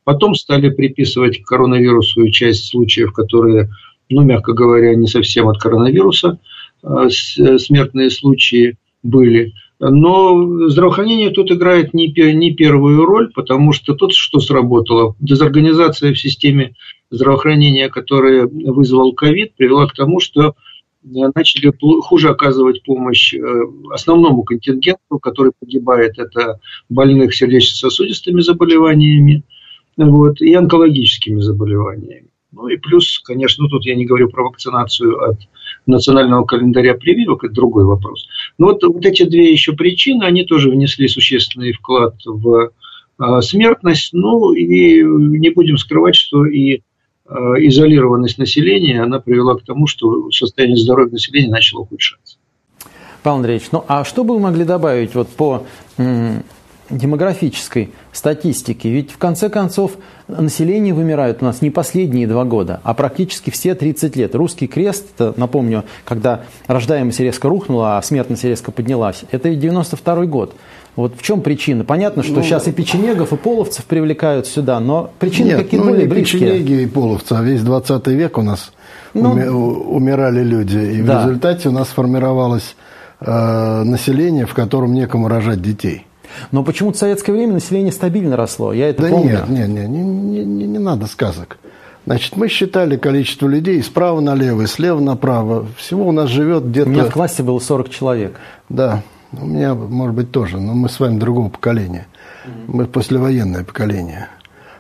Потом 0.03 0.35
стали 0.35 0.69
приписывать 0.69 1.41
коронавирусу 1.43 2.29
часть 2.29 2.67
случаев, 2.67 3.11
которые, 3.11 3.69
ну, 4.09 4.21
мягко 4.21 4.53
говоря, 4.53 4.95
не 4.95 5.07
совсем 5.07 5.49
от 5.49 5.59
коронавируса 5.59 6.39
а 6.83 7.09
смертные 7.09 8.09
случаи 8.09 8.77
были. 9.03 9.53
Но 9.79 10.69
здравоохранение 10.69 11.29
тут 11.29 11.51
играет 11.51 11.93
не, 11.93 12.07
не 12.33 12.53
первую 12.53 13.05
роль, 13.05 13.31
потому 13.33 13.73
что 13.73 13.93
тут 13.93 14.13
что 14.13 14.39
сработало? 14.39 15.15
Дезорганизация 15.19 16.13
в 16.13 16.19
системе 16.19 16.73
здравоохранения, 17.11 17.89
которая 17.89 18.47
вызвал 18.47 19.13
ковид, 19.13 19.53
привела 19.55 19.87
к 19.87 19.93
тому, 19.93 20.19
что 20.19 20.55
начали 21.03 21.71
хуже 22.01 22.29
оказывать 22.29 22.83
помощь 22.83 23.33
э, 23.33 23.39
основному 23.91 24.43
контингенту, 24.43 25.19
который 25.21 25.51
погибает, 25.57 26.17
это 26.17 26.59
больных 26.89 27.35
сердечно-сосудистыми 27.35 28.41
заболеваниями 28.41 29.43
вот, 29.95 30.41
и 30.41 30.53
онкологическими 30.53 31.39
заболеваниями. 31.39 32.27
Ну 32.51 32.67
и 32.67 32.77
плюс, 32.77 33.19
конечно, 33.19 33.63
ну, 33.63 33.69
тут 33.69 33.85
я 33.85 33.95
не 33.95 34.05
говорю 34.05 34.29
про 34.29 34.45
вакцинацию 34.45 35.21
от 35.21 35.37
национального 35.85 36.45
календаря 36.45 36.95
прививок, 36.95 37.43
это 37.43 37.53
другой 37.53 37.85
вопрос. 37.85 38.27
Но 38.57 38.67
вот, 38.67 38.83
вот 38.83 39.05
эти 39.05 39.23
две 39.23 39.51
еще 39.51 39.73
причины, 39.73 40.23
они 40.23 40.43
тоже 40.43 40.69
внесли 40.69 41.07
существенный 41.07 41.73
вклад 41.73 42.15
в 42.25 42.71
э, 43.19 43.41
смертность. 43.41 44.13
Ну 44.13 44.53
и 44.53 45.03
не 45.03 45.49
будем 45.49 45.77
скрывать, 45.77 46.15
что 46.15 46.45
и 46.45 46.81
Э, 46.81 46.96
изолированность 47.29 48.37
населения, 48.37 49.01
она 49.01 49.19
привела 49.19 49.55
к 49.55 49.63
тому, 49.63 49.87
что 49.87 50.31
состояние 50.31 50.77
здоровья 50.77 51.11
населения 51.11 51.49
начало 51.49 51.81
ухудшаться. 51.81 52.37
Павел 53.23 53.37
Андреевич, 53.37 53.67
ну 53.71 53.83
а 53.87 54.05
что 54.05 54.23
бы 54.23 54.35
вы 54.35 54.39
могли 54.39 54.63
добавить 54.63 55.13
вот 55.13 55.27
по 55.27 55.65
демографической 56.89 57.89
статистике? 58.13 58.89
Ведь 58.89 59.11
в 59.11 59.17
конце 59.17 59.49
концов 59.49 59.97
население 60.29 60.93
вымирает 60.93 61.41
у 61.41 61.45
нас 61.45 61.61
не 61.61 61.69
последние 61.69 62.27
два 62.27 62.45
года, 62.45 62.79
а 62.83 62.93
практически 62.93 63.49
все 63.49 63.75
30 63.75 64.15
лет. 64.15 64.33
Русский 64.33 64.67
крест, 64.67 65.07
напомню, 65.35 65.83
когда 66.05 66.45
рождаемость 66.67 67.19
резко 67.19 67.49
рухнула, 67.49 67.97
а 67.97 68.01
смертность 68.01 68.45
резко 68.45 68.71
поднялась, 68.71 69.25
это 69.31 69.49
ведь 69.49 69.59
92 69.59 70.25
год. 70.27 70.55
Вот 70.97 71.13
в 71.15 71.21
чем 71.21 71.41
причина? 71.41 71.85
Понятно, 71.85 72.23
что 72.23 72.33
ну, 72.33 72.41
сейчас 72.41 72.67
и 72.67 72.71
печенегов, 72.71 73.31
и 73.31 73.37
половцев 73.37 73.85
привлекают 73.85 74.47
сюда, 74.47 74.79
но 74.79 75.11
причины 75.19 75.49
нет, 75.49 75.57
какие 75.59 75.79
ну, 75.79 75.89
более 75.89 76.07
близкие. 76.07 76.41
печенеги 76.41 76.81
и 76.81 76.85
половцы, 76.87 77.33
а 77.33 77.41
весь 77.43 77.61
20 77.61 78.07
век 78.07 78.39
у 78.39 78.41
нас 78.41 78.71
ну, 79.13 79.31
уми, 79.31 79.45
умирали 79.45 80.43
люди. 80.43 80.79
И 80.79 81.03
да. 81.03 81.21
в 81.21 81.25
результате 81.27 81.69
у 81.69 81.71
нас 81.71 81.89
сформировалось 81.89 82.75
э, 83.21 83.83
население, 83.83 84.47
в 84.47 84.55
котором 84.55 84.95
некому 84.95 85.27
рожать 85.27 85.61
детей. 85.61 86.07
Но 86.51 86.63
почему-то 86.63 86.97
в 86.97 86.99
советское 86.99 87.31
время 87.31 87.53
население 87.53 87.91
стабильно 87.91 88.35
росло. 88.35 88.73
Я 88.73 88.89
это 88.89 89.03
да 89.03 89.09
помню. 89.09 89.45
нет, 89.47 89.49
нет, 89.49 89.69
нет, 89.69 89.89
не, 89.89 90.01
не, 90.01 90.45
не, 90.45 90.65
не 90.65 90.79
надо 90.79 91.05
сказок. 91.05 91.59
Значит, 92.07 92.37
мы 92.37 92.47
считали 92.47 92.97
количество 92.97 93.47
людей 93.47 93.83
справа 93.83 94.19
налево 94.19 94.63
и 94.63 94.65
слева 94.65 94.99
направо. 94.99 95.67
Всего 95.77 96.07
у 96.07 96.11
нас 96.11 96.29
живет 96.29 96.65
где-то... 96.67 96.89
У 96.89 96.91
меня 96.91 97.03
в 97.03 97.11
классе 97.11 97.43
было 97.43 97.59
40 97.59 97.89
человек. 97.89 98.39
Да. 98.67 99.03
У 99.33 99.45
меня, 99.45 99.73
может 99.75 100.15
быть, 100.15 100.31
тоже, 100.31 100.57
но 100.59 100.73
мы 100.73 100.89
с 100.89 100.99
вами 100.99 101.19
другого 101.19 101.49
поколения. 101.49 102.07
Мы 102.67 102.85
послевоенное 102.85 103.63
поколение. 103.63 104.29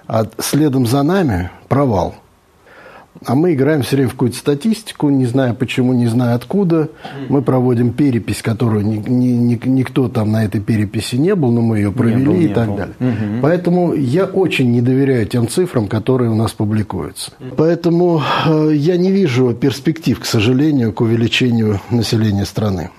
а 0.07 0.25
следом 0.39 0.85
за 0.85 1.03
нами 1.03 1.49
провал. 1.67 2.15
А 3.25 3.33
мы 3.33 3.53
играем 3.55 3.81
все 3.81 3.95
время 3.95 4.09
в 4.09 4.11
какую-то 4.13 4.37
статистику, 4.37 5.09
не 5.09 5.25
зная 5.25 5.53
почему, 5.53 5.91
не 5.93 6.05
зная 6.07 6.35
откуда. 6.35 6.89
Мы 7.29 7.41
проводим 7.41 7.91
перепись, 7.91 8.41
которую 8.43 8.85
ни, 8.85 8.97
ни, 8.97 9.29
ни, 9.29 9.59
никто 9.67 10.07
там 10.07 10.31
на 10.31 10.45
этой 10.45 10.61
переписи 10.61 11.15
не 11.15 11.33
был, 11.33 11.51
но 11.51 11.61
мы 11.61 11.77
ее 11.77 11.91
провели 11.91 12.25
был, 12.25 12.35
и 12.35 12.47
так 12.47 12.67
был. 12.67 12.77
далее. 12.77 12.95
Мгм. 12.99 13.41
Поэтому 13.41 13.93
я 13.93 14.25
очень 14.25 14.71
не 14.71 14.81
доверяю 14.81 15.25
тем 15.25 15.47
цифрам, 15.47 15.87
которые 15.87 16.29
у 16.29 16.35
нас 16.35 16.51
публикуются. 16.51 17.31
Поэтому 17.57 18.21
э, 18.45 18.71
я 18.75 18.97
не 18.97 19.11
вижу 19.11 19.53
перспектив, 19.53 20.19
к 20.19 20.25
сожалению, 20.25 20.93
к 20.93 21.01
увеличению 21.01 21.81
населения 21.89 22.45
страны. 22.45 22.91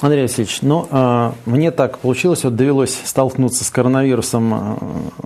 Андрей 0.00 0.22
Васильевич, 0.22 0.62
ну, 0.62 0.88
э, 0.90 1.32
мне 1.44 1.70
так 1.70 1.98
получилось, 1.98 2.44
вот 2.44 2.56
довелось 2.56 2.98
столкнуться 3.04 3.64
с 3.64 3.70
коронавирусом 3.70 4.54
э, 4.54 4.76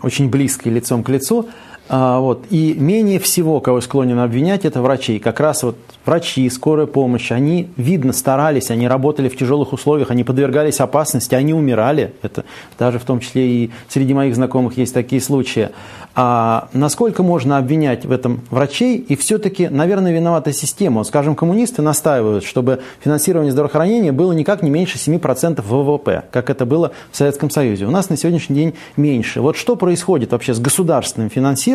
очень 0.03 0.29
близко 0.29 0.69
лицом 0.69 1.05
к 1.05 1.09
лицу. 1.11 1.49
А, 1.89 2.19
вот. 2.19 2.47
И 2.51 2.75
менее 2.75 3.19
всего, 3.19 3.61
кого 3.61 3.81
склонен 3.81 4.19
обвинять, 4.19 4.65
это 4.65 4.81
врачей. 4.81 5.19
Как 5.19 5.39
раз 5.41 5.63
вот 5.63 5.77
врачи, 6.07 6.49
скорая 6.49 6.87
помощь, 6.87 7.31
они, 7.31 7.69
видно, 7.77 8.13
старались, 8.13 8.71
они 8.71 8.89
работали 8.89 9.29
в 9.29 9.37
тяжелых 9.37 9.73
условиях, 9.73 10.11
они 10.11 10.25
подвергались 10.25 10.81
опасности, 10.81 11.35
они 11.35 11.53
умирали. 11.53 12.15
Это 12.23 12.45
даже 12.79 12.99
в 12.99 13.05
том 13.05 13.21
числе 13.21 13.47
и 13.47 13.71
среди 13.89 14.15
моих 14.15 14.35
знакомых 14.35 14.79
есть 14.79 14.95
такие 14.95 15.21
случаи. 15.21 15.71
А 16.17 16.69
насколько 16.73 17.23
можно 17.23 17.59
обвинять 17.59 18.07
в 18.07 18.13
этом 18.13 18.43
врачей? 18.51 18.99
И 18.99 19.17
все-таки, 19.17 19.69
наверное, 19.69 20.13
виновата 20.13 20.53
система. 20.53 20.99
Вот, 20.99 21.09
скажем, 21.09 21.35
коммунисты 21.35 21.83
настаивают, 21.83 22.45
чтобы 22.45 22.81
финансирование 23.01 23.51
здравоохранения 23.51 24.13
было 24.13 24.33
никак 24.33 24.63
не 24.63 24.71
меньше 24.71 24.97
7% 24.97 25.61
ВВП, 25.61 26.25
как 26.31 26.51
это 26.51 26.67
было 26.67 26.93
в 27.11 27.17
Советском 27.17 27.51
Союзе. 27.51 27.87
У 27.87 27.91
нас 27.91 28.11
на 28.11 28.17
сегодняшний 28.17 28.55
день 28.55 28.75
меньше. 28.97 29.41
Вот 29.41 29.57
что 29.57 29.75
происходит 29.75 30.33
вообще 30.33 30.55
с 30.55 30.61
государственным 30.61 31.31
финансированием 31.31 31.74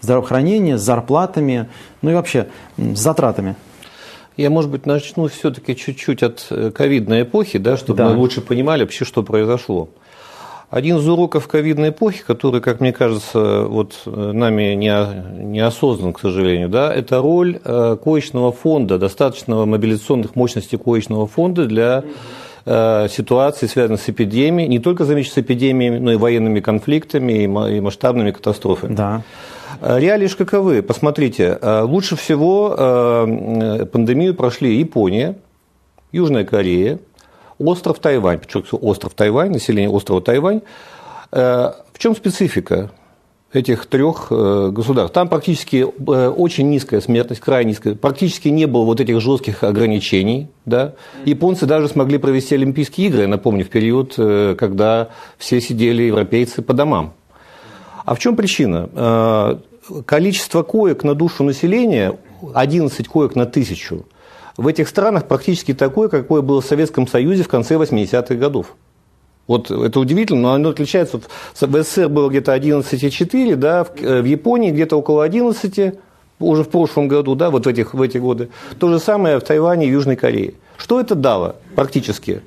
здравоохранения, 0.00 0.78
с 0.78 0.82
зарплатами, 0.82 1.68
ну 2.02 2.10
и 2.10 2.14
вообще 2.14 2.48
с 2.76 2.98
затратами? 2.98 3.56
Я, 4.36 4.48
может 4.48 4.70
быть, 4.70 4.86
начну 4.86 5.28
все-таки 5.28 5.76
чуть-чуть 5.76 6.22
от 6.22 6.46
э, 6.50 6.70
ковидной 6.70 7.22
эпохи, 7.22 7.58
да, 7.58 7.76
чтобы 7.76 7.98
Да. 7.98 8.08
мы 8.08 8.16
лучше 8.16 8.40
понимали 8.40 8.82
вообще, 8.82 9.04
что 9.04 9.22
произошло. 9.22 9.90
Один 10.70 10.98
из 10.98 11.08
уроков 11.08 11.48
ковидной 11.48 11.88
эпохи, 11.88 12.22
который, 12.24 12.60
как 12.60 12.80
мне 12.80 12.92
кажется, 12.92 13.64
вот 13.64 14.00
э, 14.06 14.32
нами 14.32 14.74
не, 14.74 15.44
не 15.44 15.60
осознан, 15.60 16.12
к 16.12 16.20
сожалению, 16.20 16.68
да, 16.68 16.94
это 16.94 17.18
роль 17.18 17.60
э, 17.62 17.96
коечного 18.02 18.52
фонда, 18.52 18.96
достаточного 18.96 19.66
мобилизационных 19.66 20.36
мощностей 20.36 20.78
коечного 20.78 21.26
фонда 21.26 21.66
для 21.66 22.04
э, 22.64 23.08
ситуации, 23.08 23.66
связанных 23.66 24.00
с 24.00 24.08
эпидемией, 24.08 24.68
не 24.68 24.78
только 24.78 25.04
замечу 25.04 25.30
с 25.30 25.38
эпидемиями, 25.38 25.98
но 25.98 26.12
и 26.12 26.16
военными 26.16 26.60
конфликтами 26.60 27.44
и 27.44 27.46
ма- 27.46 27.70
и 27.70 27.80
масштабными 27.80 28.30
катастрофами. 28.30 28.94
Да. 28.94 29.22
Э, 29.80 29.98
Реалии 29.98 30.26
ж 30.26 30.36
каковы? 30.36 30.82
Посмотрите, 30.82 31.58
э, 31.60 31.82
лучше 31.82 32.16
всего 32.16 32.70
пандемию 33.92 34.34
прошли 34.34 34.78
Япония, 34.78 35.34
Южная 36.12 36.44
Корея, 36.44 36.98
остров 37.58 37.98
Тайвань, 37.98 38.38
подчеркиваю, 38.38 38.84
остров 38.84 39.14
Тайвань, 39.14 39.52
население 39.52 39.90
острова 39.90 40.20
Тайвань. 40.20 40.60
В 41.30 41.98
чем 41.98 42.16
специфика 42.16 42.90
этих 43.52 43.86
трех 43.86 44.28
э, 44.30 44.70
государств? 44.72 45.14
Там 45.14 45.28
практически 45.28 45.86
э, 45.86 46.28
очень 46.28 46.70
низкая 46.70 47.00
смертность, 47.00 47.40
крайне 47.40 47.70
низкая, 47.70 47.94
практически 47.94 48.48
не 48.48 48.66
было 48.66 48.84
вот 48.84 49.00
этих 49.00 49.20
жестких 49.20 49.64
ограничений. 49.64 50.48
Да? 50.66 50.94
Японцы 51.24 51.66
даже 51.66 51.88
смогли 51.88 52.18
провести 52.18 52.54
Олимпийские 52.54 53.08
игры, 53.08 53.22
я 53.22 53.28
напомню, 53.28 53.64
в 53.64 53.68
период, 53.68 54.14
э, 54.18 54.54
когда 54.58 55.08
все 55.38 55.60
сидели, 55.60 56.04
европейцы, 56.04 56.62
по 56.62 56.74
домам. 56.74 57.14
А 58.04 58.14
в 58.14 58.18
чем 58.18 58.34
причина? 58.34 59.60
Количество 60.06 60.62
коек 60.62 61.04
на 61.04 61.14
душу 61.14 61.44
населения, 61.44 62.16
11 62.54 63.06
коек 63.06 63.34
на 63.36 63.46
тысячу, 63.46 64.06
в 64.56 64.66
этих 64.66 64.88
странах 64.88 65.26
практически 65.26 65.72
такое, 65.72 66.08
какое 66.08 66.42
было 66.42 66.60
в 66.60 66.66
Советском 66.66 67.06
Союзе 67.06 67.44
в 67.44 67.48
конце 67.48 67.76
80-х 67.76 68.34
годов. 68.34 68.76
Вот 69.50 69.68
это 69.68 69.98
удивительно, 69.98 70.42
но 70.42 70.52
оно 70.52 70.68
отличается. 70.68 71.20
В 71.54 71.82
СССР 71.82 72.08
было 72.08 72.28
где-то 72.28 72.54
11,4, 72.54 73.56
да, 73.56 73.84
э, 73.96 74.20
в 74.20 74.24
Японии 74.24 74.70
где-то 74.70 74.96
около 74.96 75.24
11, 75.24 75.94
уже 76.38 76.62
в 76.62 76.68
прошлом 76.68 77.08
году, 77.08 77.34
да, 77.34 77.50
вот 77.50 77.66
в, 77.66 77.68
этих, 77.68 77.92
в 77.92 78.00
эти 78.00 78.18
годы. 78.18 78.48
То 78.78 78.88
же 78.90 79.00
самое 79.00 79.40
в 79.40 79.42
Тайване 79.42 79.88
и 79.88 79.90
Южной 79.90 80.14
Корее. 80.14 80.54
Что 80.76 81.00
это 81.00 81.16
дало 81.16 81.56
практически? 81.74 82.42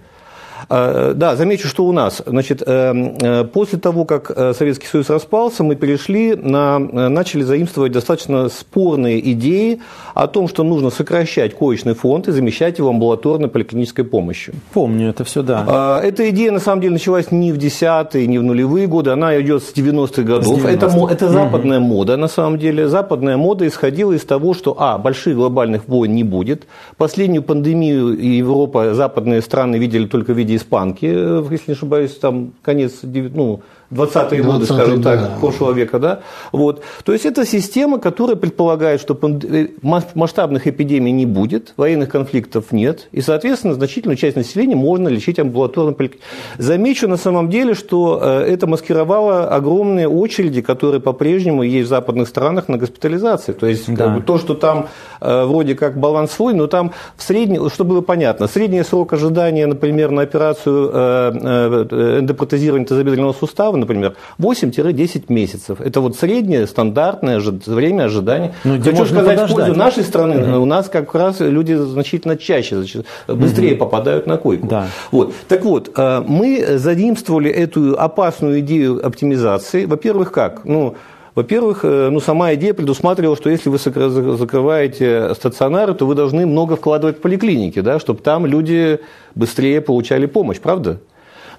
Э, 0.70 1.14
Да, 1.16 1.36
замечу, 1.36 1.68
что 1.68 1.86
у 1.86 1.92
нас. 1.92 2.22
Значит, 2.26 2.64
э, 2.66 2.94
э, 3.22 3.44
после 3.46 3.80
того, 3.80 4.06
как 4.06 4.32
э, 4.36 4.54
Советский 4.54 4.88
Союз 4.88 5.10
распался, 5.10 5.64
мы 5.64 5.76
перешли 5.76 6.36
на, 6.36 6.80
начали 6.80 7.44
заимствовать 7.44 7.92
достаточно 7.92 8.50
спорные 8.50 9.20
идеи 9.34 9.80
о 10.14 10.28
том, 10.28 10.48
что 10.48 10.64
нужно 10.64 10.90
сокращать 10.90 11.54
коечный 11.56 11.94
фонд 11.94 12.28
и 12.28 12.32
замещать 12.32 12.80
его 12.80 12.90
амбулаторной 12.90 13.48
поликлинической 13.48 14.06
помощью. 14.06 14.54
Помню 14.74 15.10
это 15.10 15.24
все, 15.24 15.42
да. 15.42 15.66
А, 15.68 16.02
Эта 16.02 16.30
идея, 16.30 16.52
на 16.52 16.60
самом 16.60 16.82
деле, 16.82 16.94
началась 16.94 17.32
не 17.32 17.52
в 17.52 17.58
десятые, 17.58 18.28
не 18.28 18.40
в 18.40 18.44
нулевые 18.44 18.88
годы, 18.88 19.12
она 19.12 19.40
идет 19.42 19.64
с 19.64 19.74
90-х 19.74 20.24
годов. 20.24 20.60
С 20.60 20.64
90-х. 20.64 20.70
Это, 20.70 21.14
это 21.14 21.30
западная 21.30 21.80
мода, 21.80 22.18
на 22.18 22.28
самом 22.28 22.60
деле. 22.60 22.88
Западная 22.88 23.38
мода 23.38 23.68
исходила 23.68 24.14
из 24.14 24.24
того, 24.26 24.54
что, 24.54 24.76
а, 24.80 24.98
больших 24.98 25.36
глобальных 25.36 25.88
войн 25.88 26.16
не 26.16 26.24
будет. 26.24 26.68
Последнюю 26.98 27.44
пандемию 27.44 28.18
и 28.18 28.28
Европа, 28.28 28.94
западные 28.94 29.42
страны 29.42 29.78
видели 29.78 30.06
только 30.06 30.34
в 30.34 30.38
виде 30.38 30.53
испанки, 30.56 31.06
э, 31.06 31.46
если 31.52 31.72
не 31.72 31.74
ошибаюсь, 31.76 32.16
там 32.18 32.54
конец 32.62 33.00
ну, 33.04 33.62
20-е 33.94 34.42
годы, 34.44 34.66
20-е, 34.66 34.66
скажем 34.66 35.02
да. 35.02 35.18
так, 35.18 35.40
прошлого 35.40 35.72
века, 35.72 36.00
да? 36.00 36.20
Вот. 36.52 36.82
То 37.04 37.14
есть 37.14 37.26
это 37.26 37.46
система, 37.46 38.00
которая 38.00 38.36
предполагает, 38.36 39.02
что 39.02 39.18
э, 39.22 39.68
мас- 39.82 40.08
масштабных 40.16 40.68
эпидемий 40.68 41.12
не 41.12 41.26
будет, 41.26 41.74
военных 41.78 42.10
конфликтов 42.10 42.72
нет, 42.72 43.08
и, 43.12 43.22
соответственно, 43.22 43.74
значительную 43.74 44.18
часть 44.18 44.36
населения 44.36 44.76
можно 44.76 45.08
лечить 45.10 45.40
амбулаторно. 45.40 45.96
Замечу 46.58 47.08
на 47.08 47.18
самом 47.18 47.50
деле, 47.50 47.74
что 47.74 48.20
э, 48.22 48.42
это 48.54 48.68
маскировало 48.68 49.48
огромные 49.48 50.08
очереди, 50.08 50.62
которые 50.62 51.02
по-прежнему 51.02 51.64
есть 51.64 51.88
в 51.88 51.90
западных 51.90 52.28
странах 52.28 52.68
на 52.70 52.78
госпитализации. 52.78 53.54
То 53.54 53.68
есть 53.68 53.86
как 53.86 53.96
Да. 53.98 54.10
бы, 54.10 54.22
то, 54.22 54.38
что 54.38 54.54
там 54.54 54.88
э, 55.22 55.46
вроде 55.46 55.76
как 55.76 55.98
баланс 56.00 56.32
свой, 56.32 56.54
но 56.54 56.68
там 56.68 56.92
в 57.16 57.24
среднем, 57.24 57.70
чтобы 57.70 57.92
было 57.92 58.02
понятно, 58.02 58.48
средний 58.48 58.84
срок 58.84 59.14
ожидания, 59.14 59.68
например, 59.68 60.12
на 60.12 60.22
операцию 60.22 60.90
эндопротезирования 62.20 62.86
тазобедренного 62.86 63.34
сустава, 63.34 63.76
например, 63.84 64.16
8-10 64.40 65.26
месяцев. 65.30 65.80
Это 65.82 66.02
вот 66.02 66.16
среднее 66.18 66.66
стандартное 66.68 67.40
время 67.66 68.04
ожидания. 68.06 68.54
Ну, 68.64 68.76
где 68.78 68.92
Хочу 68.92 68.98
можно 69.00 69.20
сказать, 69.20 69.38
в 69.38 69.42
подождать. 69.42 69.66
пользу 69.68 69.80
нашей 69.80 70.04
страны, 70.04 70.36
Мгм. 70.36 70.62
у 70.62 70.66
нас 70.66 70.90
как 70.90 71.14
раз 71.16 71.40
люди 71.40 71.74
значительно 71.74 72.38
чаще, 72.38 72.76
значит, 72.78 73.06
быстрее 73.28 73.72
Мгм. 73.72 73.80
попадают 73.80 74.28
на 74.28 74.38
койку. 74.38 74.68
Вот. 75.12 75.34
Так 75.48 75.64
вот, 75.66 75.92
э, 75.96 76.24
мы 76.28 76.78
задействовали 76.78 77.50
эту 77.50 77.98
опасную 78.00 78.60
идею 78.60 79.06
оптимизации. 79.06 79.86
Во-первых, 79.86 80.32
как? 80.32 80.66
Ну, 80.66 80.96
во-первых, 81.36 81.80
э, 81.84 82.10
ну, 82.12 82.20
сама 82.20 82.54
идея 82.54 82.74
предусматривала, 82.74 83.36
что 83.36 83.50
если 83.50 83.70
вы 83.70 83.78
закрываете 84.38 85.34
стационары, 85.36 85.94
то 85.94 86.06
вы 86.06 86.16
должны 86.16 86.46
много 86.46 86.76
вкладывать 86.76 87.18
в 87.18 87.22
поликлиники, 87.22 87.80
да, 87.82 88.00
чтобы 88.00 88.20
там 88.22 88.46
люди 88.46 89.00
быстрее 89.36 89.82
получали 89.82 90.26
помощь, 90.28 90.60
правда? 90.60 91.00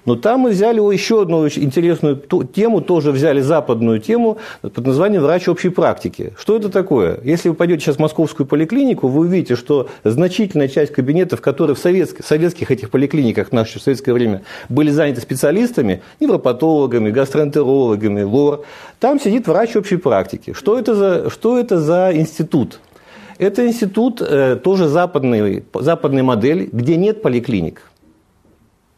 Но 0.05 0.15
там 0.15 0.41
мы 0.41 0.51
взяли 0.51 0.79
еще 0.93 1.23
одну 1.23 1.47
интересную 1.47 2.15
тему, 2.53 2.81
тоже 2.81 3.11
взяли 3.11 3.41
западную 3.41 3.99
тему 3.99 4.37
под 4.61 4.85
названием 4.85 5.23
«Врач 5.23 5.47
общей 5.47 5.69
практики». 5.69 6.33
Что 6.37 6.55
это 6.55 6.69
такое? 6.69 7.19
Если 7.23 7.49
вы 7.49 7.55
пойдете 7.55 7.85
сейчас 7.85 7.95
в 7.95 7.99
московскую 7.99 8.45
поликлинику, 8.45 9.07
вы 9.07 9.21
увидите, 9.21 9.55
что 9.55 9.89
значительная 10.03 10.67
часть 10.67 10.91
кабинетов, 10.91 11.41
которые 11.41 11.75
в 11.75 11.79
советских, 11.79 12.25
советских 12.25 12.71
этих 12.71 12.91
поликлиниках 12.91 13.49
в 13.49 13.51
наше 13.51 13.79
советское 13.79 14.13
время 14.13 14.43
были 14.69 14.91
заняты 14.91 15.21
специалистами, 15.21 16.01
невропатологами, 16.19 17.09
гастроэнтерологами, 17.09 18.21
лор, 18.21 18.65
там 18.99 19.19
сидит 19.19 19.47
врач 19.47 19.75
общей 19.75 19.97
практики. 19.97 20.53
Что 20.53 20.77
это 20.77 20.95
за, 20.95 21.29
что 21.29 21.57
это 21.57 21.79
за 21.79 22.11
институт? 22.13 22.79
Это 23.37 23.67
институт 23.67 24.21
э, 24.21 24.55
тоже 24.55 24.87
западной, 24.87 25.65
западной 25.73 26.21
модели, 26.21 26.69
где 26.71 26.95
нет 26.95 27.21
поликлиник. 27.21 27.81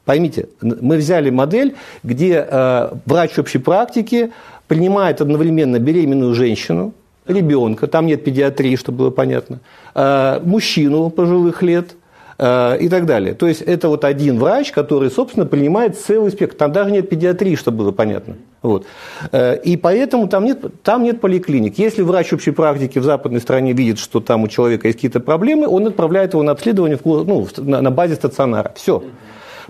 Поймите, 0.07 0.47
мы 0.61 0.95
взяли 0.95 1.29
модель, 1.29 1.75
где 2.01 2.47
э, 2.49 2.89
врач 3.05 3.37
общей 3.37 3.57
практики 3.57 4.31
принимает 4.69 5.19
одновременно 5.19 5.79
беременную 5.79 6.33
женщину, 6.33 6.93
ребенка, 7.27 7.87
там 7.87 8.05
нет 8.05 8.23
педиатрии, 8.23 8.77
чтобы 8.77 8.99
было 8.99 9.09
понятно, 9.09 9.59
э, 9.95 10.39
мужчину 10.45 11.09
пожилых 11.09 11.61
лет 11.61 11.95
э, 12.37 12.77
и 12.79 12.87
так 12.87 13.05
далее. 13.05 13.33
То 13.33 13.47
есть 13.47 13.61
это 13.61 13.89
вот 13.89 14.05
один 14.05 14.39
врач, 14.39 14.71
который, 14.71 15.11
собственно, 15.11 15.45
принимает 15.45 15.99
целый 15.99 16.31
спектр. 16.31 16.55
Там 16.55 16.71
даже 16.71 16.89
нет 16.89 17.09
педиатрии, 17.09 17.55
чтобы 17.55 17.79
было 17.79 17.91
понятно. 17.91 18.37
Вот. 18.61 18.85
Э, 19.33 19.57
И 19.61 19.75
поэтому 19.75 20.29
там 20.29 20.45
нет, 20.45 20.63
там 20.83 21.03
нет 21.03 21.19
поликлиник. 21.19 21.77
Если 21.79 22.01
врач 22.01 22.31
общей 22.31 22.51
практики 22.51 22.97
в 22.99 23.03
западной 23.03 23.41
стране 23.41 23.73
видит, 23.73 23.99
что 23.99 24.21
там 24.21 24.43
у 24.43 24.47
человека 24.47 24.87
есть 24.87 24.99
какие-то 24.99 25.19
проблемы, 25.19 25.67
он 25.67 25.85
отправляет 25.85 26.31
его 26.31 26.43
на 26.43 26.53
обследование 26.53 26.97
в 26.97 27.05
ну, 27.05 27.45
на 27.57 27.91
базе 27.91 28.15
стационара. 28.15 28.71
Все. 28.77 29.03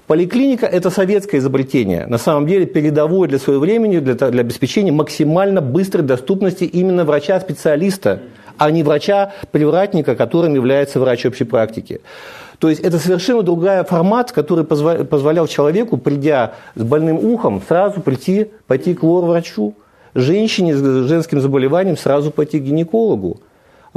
Поликлиника– 0.07 0.65
это 0.67 0.89
советское 0.89 1.39
изобретение, 1.39 2.07
на 2.07 2.17
самом 2.17 2.47
деле 2.47 2.65
передовое 2.65 3.27
для 3.27 3.39
своего 3.39 3.59
времени, 3.59 3.99
для, 3.99 4.13
для 4.15 4.39
обеспечения 4.39 4.93
максимально 4.93 5.59
быстрой 5.59 6.05
доступности 6.05 6.63
именно 6.63 7.03
врача-специалиста, 7.03 8.21
а 8.57 8.71
не 8.71 8.83
врача-привратника, 8.83 10.15
которым 10.15 10.55
является 10.55 11.01
врач 11.01 11.25
общей 11.25 11.43
практики. 11.43 11.99
То 12.59 12.69
есть 12.69 12.81
это 12.81 12.99
совершенно 12.99 13.43
другой 13.43 13.83
формат, 13.83 14.31
который 14.31 14.63
позволял 14.63 15.45
человеку, 15.45 15.97
придя 15.97 16.53
с 16.75 16.83
больным 16.83 17.17
ухом, 17.17 17.61
сразу 17.67 17.99
прийти, 17.99 18.47
пойти 18.65 18.93
к 18.93 19.03
лор-врачу. 19.03 19.75
Женщине 20.15 20.73
с 20.73 20.81
женским 21.07 21.41
заболеванием 21.41 21.97
сразу 21.97 22.31
пойти 22.31 22.61
к 22.61 22.63
гинекологу. 22.63 23.41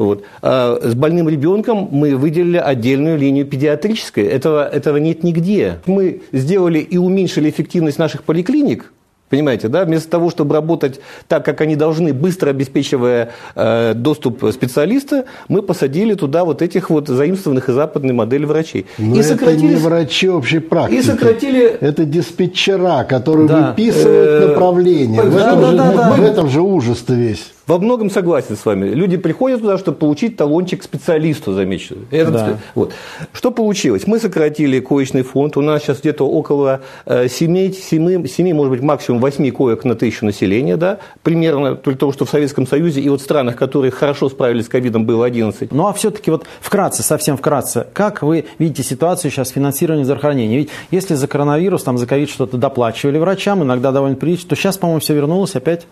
Вот. 0.01 0.25
А 0.41 0.79
с 0.83 0.95
больным 0.95 1.29
ребенком 1.29 1.87
мы 1.93 2.17
выделили 2.17 2.57
отдельную 2.57 3.19
линию 3.19 3.45
педиатрической. 3.45 4.25
Этого, 4.25 4.67
этого 4.67 4.97
нет 4.97 5.23
нигде. 5.23 5.81
Мы 5.85 6.23
сделали 6.33 6.79
и 6.79 6.97
уменьшили 6.97 7.51
эффективность 7.51 7.99
наших 7.99 8.23
поликлиник, 8.23 8.93
Понимаете, 9.29 9.69
да? 9.69 9.85
Вместо 9.85 10.11
того, 10.11 10.29
чтобы 10.29 10.57
работать 10.57 11.01
так, 11.29 11.45
как 11.45 11.61
они 11.61 11.77
должны, 11.77 12.13
быстро 12.13 12.51
обеспечивая 12.51 13.31
э, 13.55 13.95
доступ 13.95 14.45
специалиста, 14.53 15.27
мы 15.47 15.63
посадили 15.63 16.15
туда 16.15 16.45
вот 16.45 16.63
этих 16.63 16.91
вот 16.91 17.07
заимствованных 17.07 17.69
из 17.69 17.75
западной 17.75 18.13
модели 18.13 18.45
врачей. 18.45 18.87
Но 18.99 19.15
и 19.15 19.21
это 19.21 19.55
не 19.55 19.77
врачи 19.77 20.29
общей 20.29 20.59
практики. 20.59 20.99
И 20.99 21.03
сократили... 21.03 21.65
Это 21.65 22.05
диспетчера, 22.05 23.05
которые 23.05 23.47
да. 23.47 23.69
выписывают 23.69 24.31
э, 24.31 24.49
направление. 24.49 25.23
В, 25.23 25.33
да, 25.33 25.47
этом 25.47 25.61
да, 25.61 25.71
же, 25.71 25.77
да, 25.77 25.93
да. 25.93 26.11
в 26.11 26.25
этом 26.25 26.49
же 26.49 26.61
ужас-то 26.61 27.15
весь. 27.15 27.53
Во 27.67 27.79
многом 27.79 28.11
согласен 28.11 28.57
с 28.57 28.65
вами. 28.65 28.89
Люди 28.89 29.17
приходят 29.17 29.61
туда, 29.61 29.79
чтобы 29.79 29.99
получить 29.99 30.37
талончик 30.37 30.83
специалисту, 30.83 31.53
замечу. 31.53 31.97
Это, 32.11 32.31
да. 32.31 32.59
вот. 32.75 32.93
Что 33.33 33.51
получилось? 33.51 34.07
Мы 34.07 34.19
сократили 34.19 34.81
коечный 34.81 35.23
фонд. 35.23 35.57
У 35.57 35.61
нас 35.61 35.83
сейчас 35.83 36.01
где-то 36.01 36.27
около 36.27 36.81
7, 37.07 37.73
7, 37.73 38.27
7, 38.27 38.55
может 38.55 38.73
быть, 38.73 38.83
максимум 38.83 39.21
8 39.21 39.51
коек 39.53 39.85
на 39.85 39.95
тысячу 39.95 40.25
населения. 40.25 40.77
Да? 40.77 40.99
Примерно 41.23 41.75
при 41.77 41.95
том, 41.95 42.13
что 42.13 42.25
в 42.25 42.31
Советском 42.31 42.67
Союзе 42.67 43.01
и 43.01 43.09
вот 43.09 43.21
в 43.21 43.25
странах, 43.25 43.57
которые 43.57 43.91
хорошо 43.91 44.29
справились 44.29 44.67
с 44.67 44.69
ковидом, 44.69 45.05
было 45.05 45.27
11. 45.27 45.73
Ну, 45.73 45.87
а 45.87 45.93
все-таки 45.93 46.31
вот 46.31 46.47
вкратце, 46.61 47.03
совсем 47.03 47.37
вкратце, 47.37 47.87
как 47.93 48.23
вы 48.23 48.47
видите 48.59 48.83
ситуацию 48.83 49.31
сейчас 49.31 49.49
с 49.49 49.53
финансированием 49.53 50.05
здравоохранения? 50.05 50.57
Ведь 50.57 50.71
если 50.91 51.15
за 51.15 51.29
коронавирус, 51.29 51.83
там, 51.83 51.99
за 51.99 52.07
ковид 52.07 52.31
что-то 52.31 52.57
доплачивали 52.57 53.19
врачам, 53.19 53.63
иногда 53.63 53.93
довольно 53.93 54.17
прилично, 54.17 54.49
то 54.49 54.57
сейчас, 54.57 54.77
по-моему, 54.77 55.01
все 55.01 55.15
вернулось 55.15 55.55
опять 55.55 55.87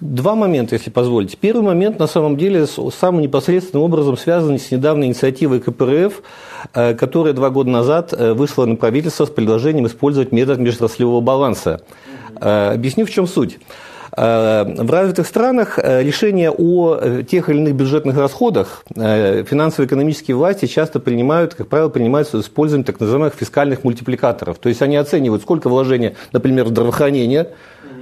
Два 0.00 0.36
момента, 0.36 0.76
если 0.76 0.90
позволите. 0.90 1.36
Первый 1.36 1.62
момент, 1.62 1.98
на 1.98 2.06
самом 2.06 2.36
деле, 2.36 2.66
самым 2.66 3.20
непосредственным 3.20 3.84
образом 3.84 4.16
связан 4.16 4.56
с 4.56 4.70
недавней 4.70 5.08
инициативой 5.08 5.58
КПРФ, 5.58 6.22
э, 6.72 6.94
которая 6.94 7.32
два 7.32 7.50
года 7.50 7.70
назад 7.70 8.14
э, 8.16 8.32
вышла 8.32 8.64
на 8.64 8.76
правительство 8.76 9.24
с 9.24 9.30
предложением 9.30 9.88
использовать 9.88 10.30
метод 10.30 10.60
межотраслевого 10.60 11.20
баланса. 11.20 11.80
Э, 12.40 12.74
объясню, 12.74 13.06
в 13.06 13.10
чем 13.10 13.26
суть. 13.26 13.58
В 14.10 14.90
развитых 14.90 15.26
странах 15.26 15.78
решения 15.78 16.50
о 16.50 17.22
тех 17.22 17.50
или 17.50 17.58
иных 17.58 17.74
бюджетных 17.74 18.16
расходах 18.16 18.82
финансово-экономические 18.96 20.34
власти 20.34 20.66
часто 20.66 20.98
принимают, 20.98 21.54
как 21.54 21.68
правило, 21.68 21.88
принимаются 21.88 22.42
с 22.42 22.46
использованием 22.46 22.84
так 22.84 22.98
называемых 22.98 23.34
фискальных 23.34 23.84
мультипликаторов. 23.84 24.58
То 24.58 24.70
есть 24.70 24.80
они 24.82 24.96
оценивают, 24.96 25.42
сколько 25.42 25.68
вложения, 25.68 26.16
например, 26.32 26.64
в 26.64 26.68
здравоохранение– 26.68 27.50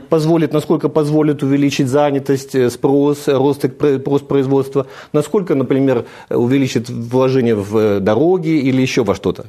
позволит, 0.09 0.53
насколько 0.53 0.89
позволит 0.89 1.43
увеличить 1.43 1.89
занятость, 1.89 2.55
э, 2.55 2.71
спрос, 2.71 3.29
рост, 3.29 3.65
рост 4.07 4.29
производства, 4.29 4.87
насколько, 5.13 5.55
например, 5.55 6.05
увеличит 6.31 6.89
вложение 6.89 7.55
в 7.55 7.77
э, 7.77 8.01
дороги 8.01 8.49
или 8.49 8.83
еще 8.83 9.03
во 9.05 9.15
что-то. 9.15 9.47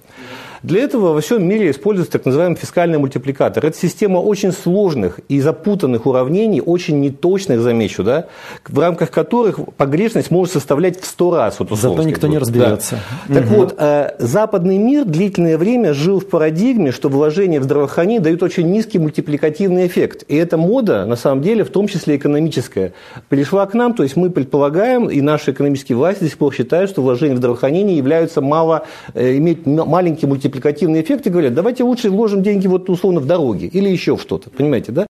Для 0.63 0.81
этого 0.81 1.13
во 1.13 1.21
всем 1.21 1.47
мире 1.47 1.71
используется 1.71 2.13
так 2.13 2.25
называемый 2.25 2.57
фискальный 2.57 2.97
мультипликатор. 2.97 3.65
Это 3.65 3.77
система 3.77 4.17
очень 4.17 4.51
сложных 4.51 5.19
и 5.29 5.39
запутанных 5.39 6.05
уравнений, 6.05 6.61
очень 6.61 6.99
неточных, 6.99 7.61
замечу, 7.61 8.03
да, 8.03 8.27
в 8.67 8.79
рамках 8.79 9.11
которых 9.11 9.59
погрешность 9.77 10.31
может 10.31 10.53
составлять 10.53 10.99
в 10.99 11.05
100 11.05 11.35
раз. 11.35 11.59
Вот, 11.59 11.69
Зато 11.77 12.03
никто 12.03 12.27
не 12.27 12.37
разберется. 12.37 12.99
Да. 13.27 13.35
Так 13.35 13.45
вот, 13.47 13.75
э, 13.77 14.15
западный 14.19 14.77
мир 14.77 15.05
длительное 15.05 15.57
время 15.57 15.93
жил 15.93 16.19
в 16.19 16.27
парадигме, 16.27 16.91
что 16.91 17.09
вложения 17.09 17.59
в 17.59 17.63
здравоохранение 17.63 18.21
дают 18.21 18.43
очень 18.43 18.69
низкий 18.71 18.99
мультипликативный 18.99 19.87
эффект. 19.87 20.23
И 20.27 20.35
эта 20.35 20.57
мода, 20.57 21.05
на 21.05 21.15
самом 21.15 21.41
деле, 21.41 21.63
в 21.63 21.69
том 21.69 21.87
числе 21.87 22.15
экономическая, 22.15 22.93
пришла 23.29 23.65
к 23.65 23.73
нам, 23.73 23.93
то 23.93 24.03
есть 24.03 24.15
мы 24.15 24.29
предполагаем, 24.29 25.09
и 25.09 25.21
наши 25.21 25.51
экономические 25.51 25.97
власти 25.97 26.23
до 26.23 26.29
сих 26.29 26.37
пор 26.37 26.53
считают, 26.53 26.89
что 26.89 27.01
вложения 27.01 27.35
в 27.35 27.37
здравоохранение 27.37 27.97
являются 27.97 28.41
мало, 28.41 28.85
э, 29.13 29.37
иметь 29.37 29.65
маленький 29.65 30.25
мультипликативный 30.25 30.46
мультипликативный 30.47 31.01
эффект 31.01 31.27
и 31.27 31.29
говорят, 31.29 31.53
давайте 31.53 31.83
лучше 31.83 32.09
вложим 32.09 32.41
деньги 32.41 32.67
вот 32.67 32.89
условно 32.89 33.19
в 33.19 33.25
дороги 33.25 33.65
или 33.65 33.89
еще 33.89 34.15
в 34.15 34.21
что-то, 34.21 34.49
понимаете, 34.49 34.91
да? 34.91 35.07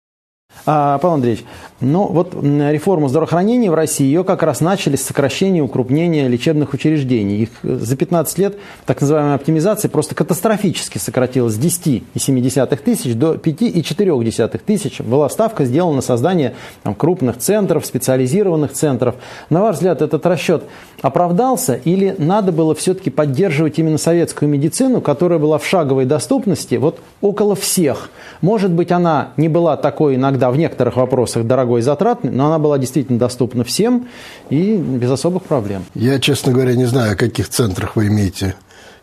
А, 0.65 0.97
Павел 0.97 1.15
Андреевич, 1.15 1.45
ну 1.79 2.07
вот 2.07 2.33
реформу 2.33 3.07
здравоохранения 3.07 3.69
в 3.69 3.75
России, 3.75 4.05
ее 4.05 4.23
как 4.23 4.41
раз 4.41 4.61
начали 4.61 4.95
с 4.95 5.03
сокращения 5.03 5.61
укрупнения 5.61 6.27
лечебных 6.27 6.73
учреждений. 6.73 7.43
Их 7.43 7.49
э, 7.61 7.75
за 7.75 7.95
15 7.95 8.37
лет 8.39 8.57
так 8.85 8.99
называемая 8.99 9.35
оптимизация 9.35 9.89
просто 9.89 10.15
катастрофически 10.15 10.97
сократилась 10.97 11.53
с 11.53 11.59
10,7 11.59 12.75
тысяч 12.77 13.13
до 13.13 13.35
5,4 13.35 14.59
тысяч. 14.65 15.01
Была 15.01 15.29
ставка 15.29 15.65
сделана 15.65 15.97
на 15.97 16.01
создание 16.01 16.55
там, 16.81 16.95
крупных 16.95 17.37
центров, 17.37 17.85
специализированных 17.85 18.71
центров. 18.71 19.15
На 19.51 19.61
ваш 19.61 19.75
взгляд, 19.75 20.01
этот 20.01 20.25
расчет 20.25 20.63
оправдался 21.01 21.75
или 21.75 22.15
надо 22.17 22.51
было 22.51 22.73
все-таки 22.73 23.11
поддерживать 23.11 23.77
именно 23.77 23.99
советскую 23.99 24.49
медицину, 24.49 24.99
которая 24.99 25.37
была 25.37 25.59
в 25.59 25.65
шаговой 25.65 26.05
доступности 26.05 26.75
вот 26.75 26.99
около 27.21 27.55
всех? 27.55 28.09
Может 28.41 28.71
быть, 28.71 28.91
она 28.91 29.29
не 29.37 29.47
была 29.47 29.77
такой 29.77 30.15
иногда 30.15 30.46
в 30.51 30.57
некоторых 30.57 30.95
вопросах 30.95 31.45
дорогой 31.45 31.79
и 31.79 31.83
затратной, 31.83 32.31
но 32.31 32.47
она 32.47 32.59
была 32.59 32.77
действительно 32.77 33.19
доступна 33.19 33.63
всем 33.63 34.07
и 34.49 34.75
без 34.75 35.11
особых 35.11 35.43
проблем. 35.43 35.85
Я, 35.93 36.19
честно 36.19 36.51
говоря, 36.51 36.75
не 36.75 36.85
знаю, 36.85 37.13
о 37.13 37.15
каких 37.15 37.49
центрах 37.49 37.95
вы 37.95 38.07
имеете 38.07 38.55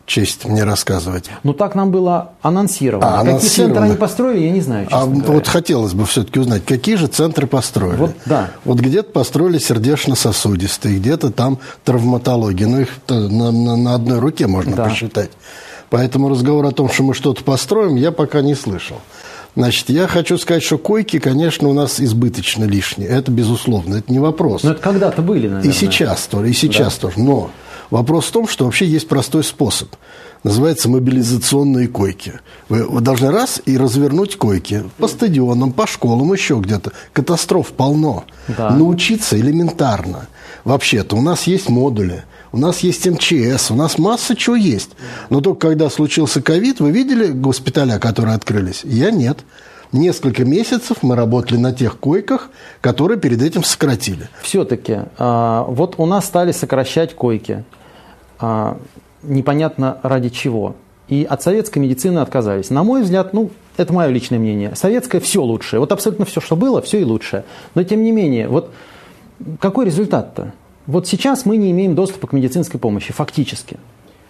честь 0.05 0.45
мне 0.45 0.63
рассказывать. 0.63 1.29
Ну, 1.43 1.53
так 1.53 1.75
нам 1.75 1.91
было 1.91 2.33
анонсировано. 2.41 3.19
А, 3.19 3.25
какие 3.25 3.49
центры 3.49 3.83
они 3.83 3.95
построили, 3.95 4.45
я 4.45 4.51
не 4.51 4.61
знаю, 4.61 4.87
А 4.91 5.05
говоря. 5.05 5.31
вот 5.31 5.47
хотелось 5.47 5.93
бы 5.93 6.05
все-таки 6.05 6.39
узнать, 6.39 6.63
какие 6.63 6.95
же 6.95 7.07
центры 7.07 7.47
построили? 7.47 7.97
Вот, 7.97 8.11
да. 8.25 8.51
Вот 8.63 8.79
где-то 8.79 9.11
построили 9.11 9.57
сердечно-сосудистые, 9.57 10.97
где-то 10.97 11.31
там 11.31 11.59
травматология. 11.83 12.67
Ну, 12.67 12.81
их 12.81 12.89
на, 13.07 13.51
на, 13.51 13.75
на 13.75 13.95
одной 13.95 14.19
руке 14.19 14.47
можно 14.47 14.75
да. 14.75 14.85
посчитать. 14.85 15.31
Поэтому 15.89 16.29
разговор 16.29 16.65
о 16.65 16.71
том, 16.71 16.89
что 16.89 17.03
мы 17.03 17.13
что-то 17.13 17.43
построим, 17.43 17.95
я 17.95 18.11
пока 18.11 18.41
не 18.41 18.55
слышал. 18.55 18.97
Значит, 19.55 19.89
я 19.89 20.07
хочу 20.07 20.37
сказать, 20.37 20.63
что 20.63 20.77
койки, 20.77 21.19
конечно, 21.19 21.69
у 21.69 21.73
нас 21.73 22.01
избыточно 22.01 22.65
лишние. 22.65 23.07
Это 23.07 23.31
безусловно, 23.31 23.95
это 23.95 24.11
не 24.11 24.19
вопрос. 24.19 24.63
Но 24.63 24.71
это 24.71 24.81
когда-то 24.81 25.21
были, 25.21 25.47
наверное. 25.47 25.71
И 25.71 25.73
сейчас 25.73 26.27
тоже, 26.27 26.49
и 26.49 26.53
сейчас 26.53 26.95
да. 26.95 27.01
тоже. 27.01 27.19
Но 27.19 27.51
вопрос 27.89 28.25
в 28.25 28.31
том, 28.31 28.47
что 28.47 28.65
вообще 28.65 28.85
есть 28.85 29.07
простой 29.07 29.43
способ. 29.43 29.89
Называется 30.43 30.89
мобилизационные 30.89 31.87
койки. 31.87 32.33
Вы, 32.69 32.83
вы 32.83 33.01
должны 33.01 33.31
раз 33.31 33.61
и 33.65 33.77
развернуть 33.77 34.35
койки 34.35 34.83
по 34.97 35.07
стадионам, 35.07 35.71
по 35.71 35.87
школам, 35.87 36.31
еще 36.33 36.59
где-то. 36.59 36.91
Катастроф 37.13 37.69
полно. 37.69 38.25
Да. 38.49 38.69
Научиться 38.69 39.39
элементарно. 39.39 40.27
Вообще-то 40.65 41.15
у 41.15 41.21
нас 41.21 41.47
есть 41.47 41.69
модули– 41.69 42.23
у 42.55 42.57
нас 42.57 42.79
есть 42.79 43.05
МЧС, 43.05 43.69
у 43.69 43.75
нас 43.75 43.97
масса 43.97 44.33
чего 44.33 44.55
есть. 44.55 44.91
Но 45.29 45.41
только 45.41 45.67
когда 45.67 45.89
случился 45.89 46.41
ковид, 46.41 46.79
вы 46.79 46.91
видели 46.91 47.27
госпиталя, 47.27 47.99
которые 47.99 48.33
открылись? 48.33 48.85
Я 48.85 49.11
нет. 49.11 49.39
Несколько 49.91 50.45
месяцев 50.45 50.99
мы 51.01 51.17
работали 51.17 51.57
на 51.57 51.73
тех 51.73 51.99
койках, 51.99 52.49
которые 52.79 53.19
перед 53.19 53.41
этим 53.41 53.65
сократили. 53.65 54.29
Все-таки, 54.41 54.99
а, 55.17 55.65
вот 55.67 55.95
у 55.97 56.05
нас 56.05 56.25
стали 56.25 56.53
сокращать 56.53 57.13
койки. 57.13 57.65
А, 58.39 58.77
непонятно 59.21 59.97
ради 60.01 60.29
чего. 60.29 60.77
И 61.09 61.27
от 61.29 61.43
советской 61.43 61.79
медицины 61.79 62.19
отказались. 62.19 62.69
На 62.69 62.83
мой 62.83 63.03
взгляд, 63.03 63.33
ну, 63.33 63.51
это 63.75 63.91
мое 63.91 64.07
личное 64.07 64.39
мнение. 64.39 64.75
Советское 64.75 65.19
все 65.19 65.43
лучшее. 65.43 65.81
Вот 65.81 65.91
абсолютно 65.91 66.23
все, 66.23 66.39
что 66.39 66.55
было, 66.55 66.81
все 66.81 67.01
и 67.01 67.03
лучшее. 67.03 67.43
Но 67.75 67.83
тем 67.83 68.01
не 68.01 68.13
менее, 68.13 68.47
вот 68.47 68.71
какой 69.59 69.85
результат-то? 69.87 70.53
Вот 70.87 71.07
сейчас 71.07 71.45
мы 71.45 71.57
не 71.57 71.71
имеем 71.71 71.95
доступа 71.95 72.27
к 72.27 72.33
медицинской 72.33 72.79
помощи, 72.79 73.11
фактически. 73.13 73.77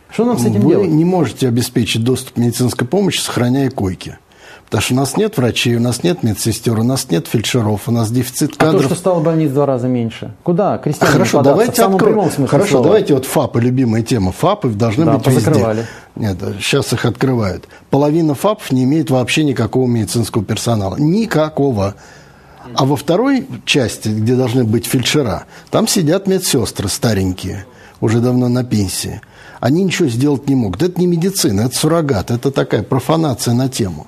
Что 0.10 0.26
нам 0.26 0.38
с 0.38 0.46
этим 0.46 0.62
Вы 0.62 0.70
делать? 0.70 0.90
Вы 0.90 0.96
не 0.96 1.06
можете 1.06 1.48
обеспечить 1.48 2.04
доступ 2.04 2.36
к 2.36 2.38
медицинской 2.38 2.88
помощи, 2.88 3.20
сохраняя 3.20 3.70
койки. 3.70 4.18
Потому 4.66 4.82
что 4.82 4.94
у 4.94 4.98
нас 4.98 5.18
нет 5.18 5.38
врачей, 5.38 5.76
у 5.76 5.80
нас 5.80 6.02
нет 6.02 6.24
медсестер, 6.24 6.80
у 6.80 6.84
нас 6.84 7.12
нет 7.12 7.28
фельдшеров, 7.28 7.88
у 7.88 7.92
нас 7.92 8.10
дефицит 8.10 8.58
кадров. 8.58 8.80
А 8.80 8.84
то, 8.84 8.90
что 8.90 8.96
стало 8.96 9.20
больниц 9.20 9.52
в 9.52 9.54
два 9.54 9.68
раза 9.68 9.88
меньше. 9.88 10.34
Куда 10.44 10.80
крестьяне 10.80 11.12
Хорошо, 11.12 11.44
давайте 11.44 11.84
откроем. 11.84 12.48
Хорошо, 12.48 12.70
слова. 12.72 12.86
давайте 12.86 13.14
вот 13.14 13.26
ФАПы, 13.26 13.62
любимая 13.62 14.02
тема. 14.02 14.32
ФАПы 14.32 14.70
должны 14.70 15.06
да, 15.06 15.18
быть 15.18 15.28
везде. 15.28 15.86
Нет, 16.16 16.38
сейчас 16.60 16.94
их 16.94 17.06
открывают. 17.06 17.68
Половина 17.92 18.34
ФАПов 18.34 18.72
не 18.72 18.86
имеет 18.86 19.12
вообще 19.12 19.44
никакого 19.44 19.86
медицинского 19.86 20.44
персонала. 20.44 20.96
Никакого. 20.98 21.96
А 22.74 22.86
во 22.86 22.96
второй 22.96 23.48
части, 23.66 24.10
где 24.10 24.36
должны 24.36 24.64
быть 24.64 24.86
фельдшера, 24.86 25.46
там 25.70 25.88
сидят 25.88 26.28
медсестры 26.28 26.90
старенькие, 26.90 27.66
уже 28.02 28.20
давно 28.20 28.48
на 28.48 28.64
пенсии. 28.64 29.22
они 29.60 29.84
ничего 29.84 30.10
сделать 30.10 30.48
не 30.48 30.56
могут. 30.56 30.82
Это 30.82 31.00
не 31.00 31.08
медицина, 31.08 31.62
это 31.62 31.76
суррогат, 31.76 32.32
это 32.32 32.52
такая 32.52 32.84
профанация 32.84 33.54
на 33.54 33.70
тему. 33.70 34.08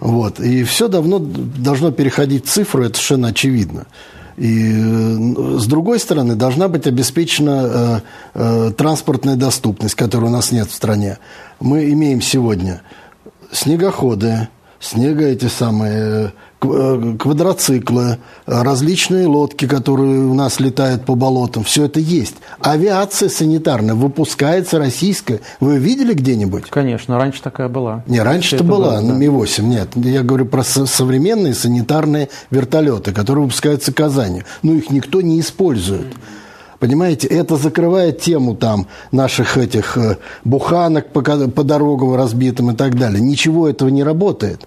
Вот. 0.00 0.40
И 0.40 0.64
все 0.64 0.88
давно 0.88 1.18
должно 1.20 1.92
переходить 1.92 2.46
в 2.46 2.50
цифру, 2.50 2.84
это 2.84 2.94
совершенно 2.94 3.28
очевидно. 3.28 3.86
И 4.36 4.72
э, 4.72 5.58
с 5.58 5.66
другой 5.66 6.00
стороны, 6.00 6.34
должна 6.34 6.68
быть 6.68 6.86
обеспечена 6.86 7.62
э, 7.64 8.00
э, 8.34 8.72
транспортная 8.76 9.36
доступность, 9.36 9.94
которой 9.94 10.24
у 10.26 10.30
нас 10.30 10.52
нет 10.52 10.68
в 10.68 10.74
стране. 10.74 11.18
Мы 11.60 11.90
имеем 11.92 12.20
сегодня 12.20 12.82
снегоходы, 13.52 14.48
снега 14.80 15.26
эти 15.26 15.46
самые 15.46 16.26
Э, 16.26 16.30
квадроциклы, 16.62 18.18
различные 18.46 19.26
лодки, 19.26 19.66
которые 19.66 20.20
у 20.20 20.34
нас 20.34 20.60
летают 20.60 21.04
по 21.04 21.14
болотам, 21.14 21.64
все 21.64 21.86
это 21.86 21.98
есть. 21.98 22.36
Авиация 22.60 23.28
санитарная 23.28 23.94
выпускается 23.94 24.78
российская. 24.78 25.40
Вы 25.60 25.78
видели 25.78 26.14
где-нибудь? 26.14 26.70
Конечно, 26.70 27.18
раньше 27.18 27.42
такая 27.42 27.68
была. 27.68 28.04
Не, 28.06 28.20
раньше-то 28.20 28.64
была, 28.64 29.00
на 29.00 29.12
Ми-8, 29.12 29.62
нет. 29.62 29.88
Я 29.96 30.22
говорю 30.22 30.46
про 30.46 30.62
современные 30.62 31.54
санитарные 31.54 32.28
вертолеты, 32.50 33.12
которые 33.12 33.44
выпускаются 33.44 33.92
Казани. 33.92 34.44
Но 34.62 34.72
их 34.72 34.90
никто 34.90 35.20
не 35.20 35.40
использует. 35.40 36.06
Понимаете, 36.78 37.28
это 37.28 37.56
закрывает 37.56 38.20
тему 38.20 38.56
там 38.56 38.88
наших 39.12 39.56
этих 39.56 39.96
э, 39.96 40.16
буханок 40.42 41.12
по, 41.12 41.22
по 41.22 41.62
дорогам 41.62 42.16
разбитым 42.16 42.72
и 42.72 42.74
так 42.74 42.98
далее. 42.98 43.20
Ничего 43.20 43.68
этого 43.68 43.88
не 43.88 44.02
работает. 44.02 44.66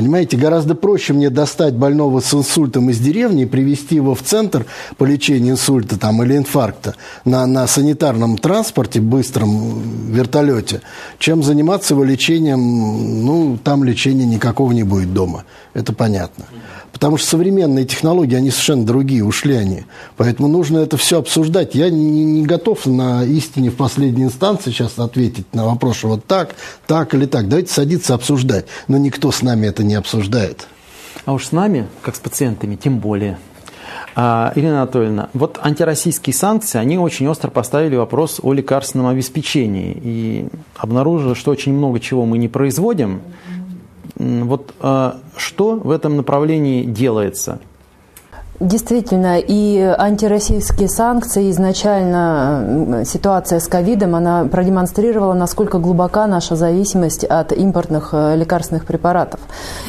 Понимаете, 0.00 0.38
гораздо 0.38 0.74
проще 0.74 1.12
мне 1.12 1.28
достать 1.28 1.74
больного 1.74 2.20
с 2.20 2.32
инсультом 2.32 2.88
из 2.88 2.98
деревни 3.00 3.42
и 3.42 3.46
привести 3.46 3.96
его 3.96 4.14
в 4.14 4.22
центр 4.22 4.64
по 4.96 5.04
лечению 5.04 5.52
инсульта 5.52 5.98
там, 5.98 6.22
или 6.22 6.38
инфаркта 6.38 6.94
на, 7.26 7.44
на 7.44 7.66
санитарном 7.66 8.38
транспорте, 8.38 9.02
быстром 9.02 9.82
вертолете, 10.10 10.80
чем 11.18 11.42
заниматься 11.42 11.92
его 11.92 12.02
лечением, 12.02 13.26
ну, 13.26 13.58
там 13.62 13.84
лечения 13.84 14.24
никакого 14.24 14.72
не 14.72 14.84
будет 14.84 15.12
дома. 15.12 15.44
Это 15.74 15.92
понятно. 15.92 16.46
Потому 16.92 17.16
что 17.16 17.28
современные 17.28 17.84
технологии, 17.84 18.34
они 18.34 18.50
совершенно 18.50 18.84
другие, 18.84 19.24
ушли 19.24 19.54
они. 19.54 19.84
Поэтому 20.16 20.48
нужно 20.48 20.78
это 20.78 20.96
все 20.96 21.18
обсуждать. 21.18 21.74
Я 21.74 21.88
не, 21.88 22.24
не 22.24 22.44
готов 22.44 22.86
на 22.86 23.24
истине 23.24 23.70
в 23.70 23.76
последней 23.76 24.24
инстанции 24.24 24.70
сейчас 24.70 24.98
ответить 24.98 25.54
на 25.54 25.64
вопрос, 25.64 26.02
вот 26.02 26.26
так, 26.26 26.56
так 26.86 27.14
или 27.14 27.26
так. 27.26 27.48
Давайте 27.48 27.72
садиться 27.72 28.14
обсуждать. 28.14 28.66
Но 28.88 28.98
никто 28.98 29.30
с 29.30 29.42
нами 29.42 29.68
это 29.68 29.84
не 29.84 29.89
обсуждает. 29.94 30.66
А 31.24 31.32
уж 31.32 31.46
с 31.46 31.52
нами, 31.52 31.86
как 32.02 32.16
с 32.16 32.20
пациентами, 32.20 32.76
тем 32.76 32.98
более. 32.98 33.38
А, 34.16 34.52
Ирина 34.54 34.82
Анатольевна, 34.82 35.28
вот 35.34 35.58
антироссийские 35.62 36.34
санкции, 36.34 36.78
они 36.78 36.98
очень 36.98 37.28
остро 37.28 37.50
поставили 37.50 37.96
вопрос 37.96 38.40
о 38.42 38.52
лекарственном 38.52 39.06
обеспечении. 39.06 39.98
И 40.02 40.48
обнаружили, 40.76 41.34
что 41.34 41.50
очень 41.50 41.72
много 41.72 42.00
чего 42.00 42.26
мы 42.26 42.38
не 42.38 42.48
производим, 42.48 43.22
вот 44.16 44.74
а, 44.80 45.18
что 45.36 45.76
в 45.76 45.90
этом 45.90 46.16
направлении 46.16 46.84
делается? 46.84 47.60
Действительно, 48.60 49.38
и 49.38 49.78
антироссийские 49.78 50.90
санкции, 50.90 51.50
изначально 51.50 53.04
ситуация 53.06 53.58
с 53.58 53.66
ковидом, 53.66 54.14
она 54.14 54.44
продемонстрировала, 54.44 55.32
насколько 55.32 55.78
глубока 55.78 56.26
наша 56.26 56.56
зависимость 56.56 57.24
от 57.24 57.52
импортных 57.52 58.10
э, 58.12 58.36
лекарственных 58.36 58.84
препаратов. 58.84 59.40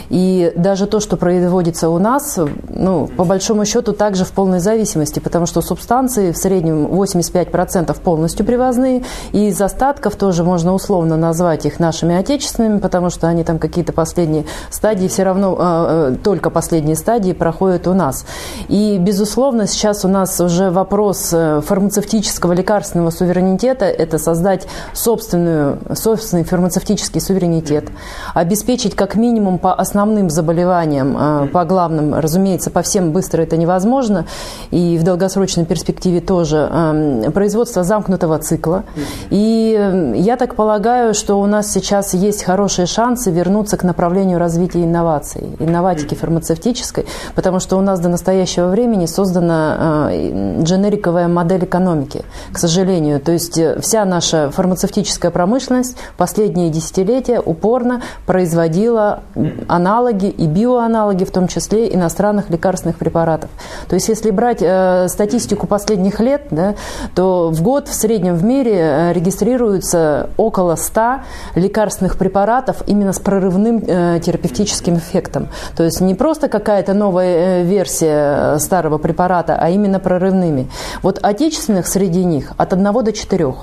И 0.08 0.54
даже 0.56 0.88
то, 0.88 1.02
что 1.02 1.18
производится 1.18 1.90
у 1.90 2.00
нас, 2.00 2.40
ну, 2.70 3.08
по 3.08 3.26
большому 3.26 3.66
счету, 3.66 3.92
также 3.92 4.24
в 4.24 4.32
полной 4.32 4.62
зависимости, 4.62 5.20
потому 5.20 5.48
что 5.48 5.62
субстанции 5.62 6.32
в 6.32 6.38
среднем 6.38 6.86
85% 6.86 8.00
полностью 8.00 8.46
привозные, 8.46 9.04
и 9.34 9.50
из 9.50 9.60
остатков 9.60 10.16
тоже 10.16 10.46
можно 10.46 10.74
условно 10.74 11.18
назвать 11.18 11.66
их 11.66 11.82
нашими 11.82 12.16
отечественными, 12.16 12.80
потому 12.80 13.10
что 13.10 13.28
они 13.28 13.44
там 13.44 13.60
какие-то 13.60 13.92
последние 13.92 14.46
стадии, 14.70 15.10
все 15.10 15.24
равно 15.24 15.58
э, 15.60 16.14
э, 16.14 16.16
только 16.24 16.50
последние 16.50 16.96
стадии 16.96 17.34
проходят 17.34 17.86
у 17.86 17.94
нас. 17.94 18.24
И, 18.68 18.98
безусловно, 19.00 19.68
сейчас 19.68 20.06
у 20.06 20.08
нас 20.08 20.40
уже 20.40 20.70
вопрос 20.70 21.30
э, 21.34 21.62
фармацевтического 21.66 22.54
лекарственного 22.54 23.10
суверенитета– 23.10 23.86
это 23.86 24.18
создать 24.18 24.68
собственную, 24.94 25.80
собственный 25.94 26.44
фармацевтический 26.44 27.22
суверенитет, 27.22 27.86
обеспечить 28.34 28.96
как 28.96 29.16
минимум 29.16 29.58
по 29.58 29.74
основным 29.74 30.30
заболеваниям, 30.30 31.18
э, 31.18 31.48
по 31.48 31.66
главным, 31.66 32.14
разумеется, 32.16 32.70
по 32.70 32.82
всем 32.82 33.12
быстро 33.12 33.42
это 33.42 33.58
невозможно, 33.58 34.26
и 34.72 34.98
в 34.98 35.04
долгосрочной 35.04 35.66
перспективе 35.66 36.22
тоже, 36.22 36.70
эм, 36.72 37.32
производство 37.32 37.84
замкнутого 37.84 38.40
цикла. 38.40 38.84
И 39.30 39.76
э, 39.78 40.14
я 40.18 40.38
так 40.38 40.56
полагаю, 40.56 41.14
что 41.14 41.40
у 41.40 41.46
нас 41.46 41.72
сейчас 41.72 42.14
есть 42.14 42.44
хорошие 42.44 42.86
шансы 42.86 43.32
вернуться 43.32 43.78
к 43.78 43.84
направлению 43.84 44.40
развития 44.40 44.84
инноваций, 44.84 45.44
инноватики 45.60 46.16
фармацевтической, 46.16 47.06
потому 47.36 47.60
что 47.60 47.78
у 47.78 47.82
нас 47.82 48.00
до 48.00 48.10
настоящего 48.10 48.51
настоящего 48.52 48.68
времени 48.68 49.06
создана 49.06 50.10
э, 50.12 50.62
дженериковая 50.62 51.28
модель 51.28 51.64
экономики, 51.64 52.24
к 52.52 52.58
сожалению. 52.58 53.20
То 53.20 53.32
есть 53.32 53.58
э, 53.58 53.80
вся 53.80 54.06
наша 54.06 54.52
фармацевтическая 54.52 55.32
промышленность 55.32 55.98
последние 56.18 56.70
десятилетия 56.70 57.40
упорно 57.40 58.02
производила 58.26 59.22
аналоги 59.68 60.28
и 60.28 60.48
биоаналоги, 60.48 61.24
в 61.24 61.32
том 61.32 61.48
числе 61.48 61.94
иностранных 61.94 62.50
лекарственных 62.50 62.98
препаратов. 62.98 63.50
То 63.88 63.96
есть 63.96 64.10
если 64.10 64.32
брать 64.32 64.62
э, 64.62 65.08
статистику 65.08 65.68
последних 65.68 66.20
лет, 66.20 66.48
да, 66.52 66.76
то 67.16 67.50
в 67.50 67.62
год 67.62 67.88
в 67.88 67.94
среднем 67.94 68.36
в 68.36 68.44
мире 68.44 69.12
регистрируется 69.14 70.30
около 70.38 70.76
100 70.76 71.22
лекарственных 71.56 72.18
препаратов 72.18 72.84
именно 72.88 73.14
с 73.14 73.20
прорывным 73.20 73.82
терапевтическим 73.82 74.98
эффектом. 74.98 75.48
То 75.76 75.84
есть 75.84 76.02
не 76.02 76.16
просто 76.16 76.48
какая-то 76.48 76.94
новая 76.94 77.64
версия 77.64 78.31
Э, 78.32 78.60
старого 78.60 78.98
препарата, 78.98 79.58
а 79.60 79.70
именно 79.70 80.00
прорывными. 80.00 80.70
Вот 81.02 81.20
отечественных 81.22 81.88
среди 81.88 82.24
них 82.24 82.54
от 82.58 82.72
1 82.74 83.04
до 83.04 83.12
4. 83.12 83.54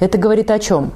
Это 0.00 0.18
говорит 0.18 0.50
о 0.50 0.58
чем? 0.58 0.92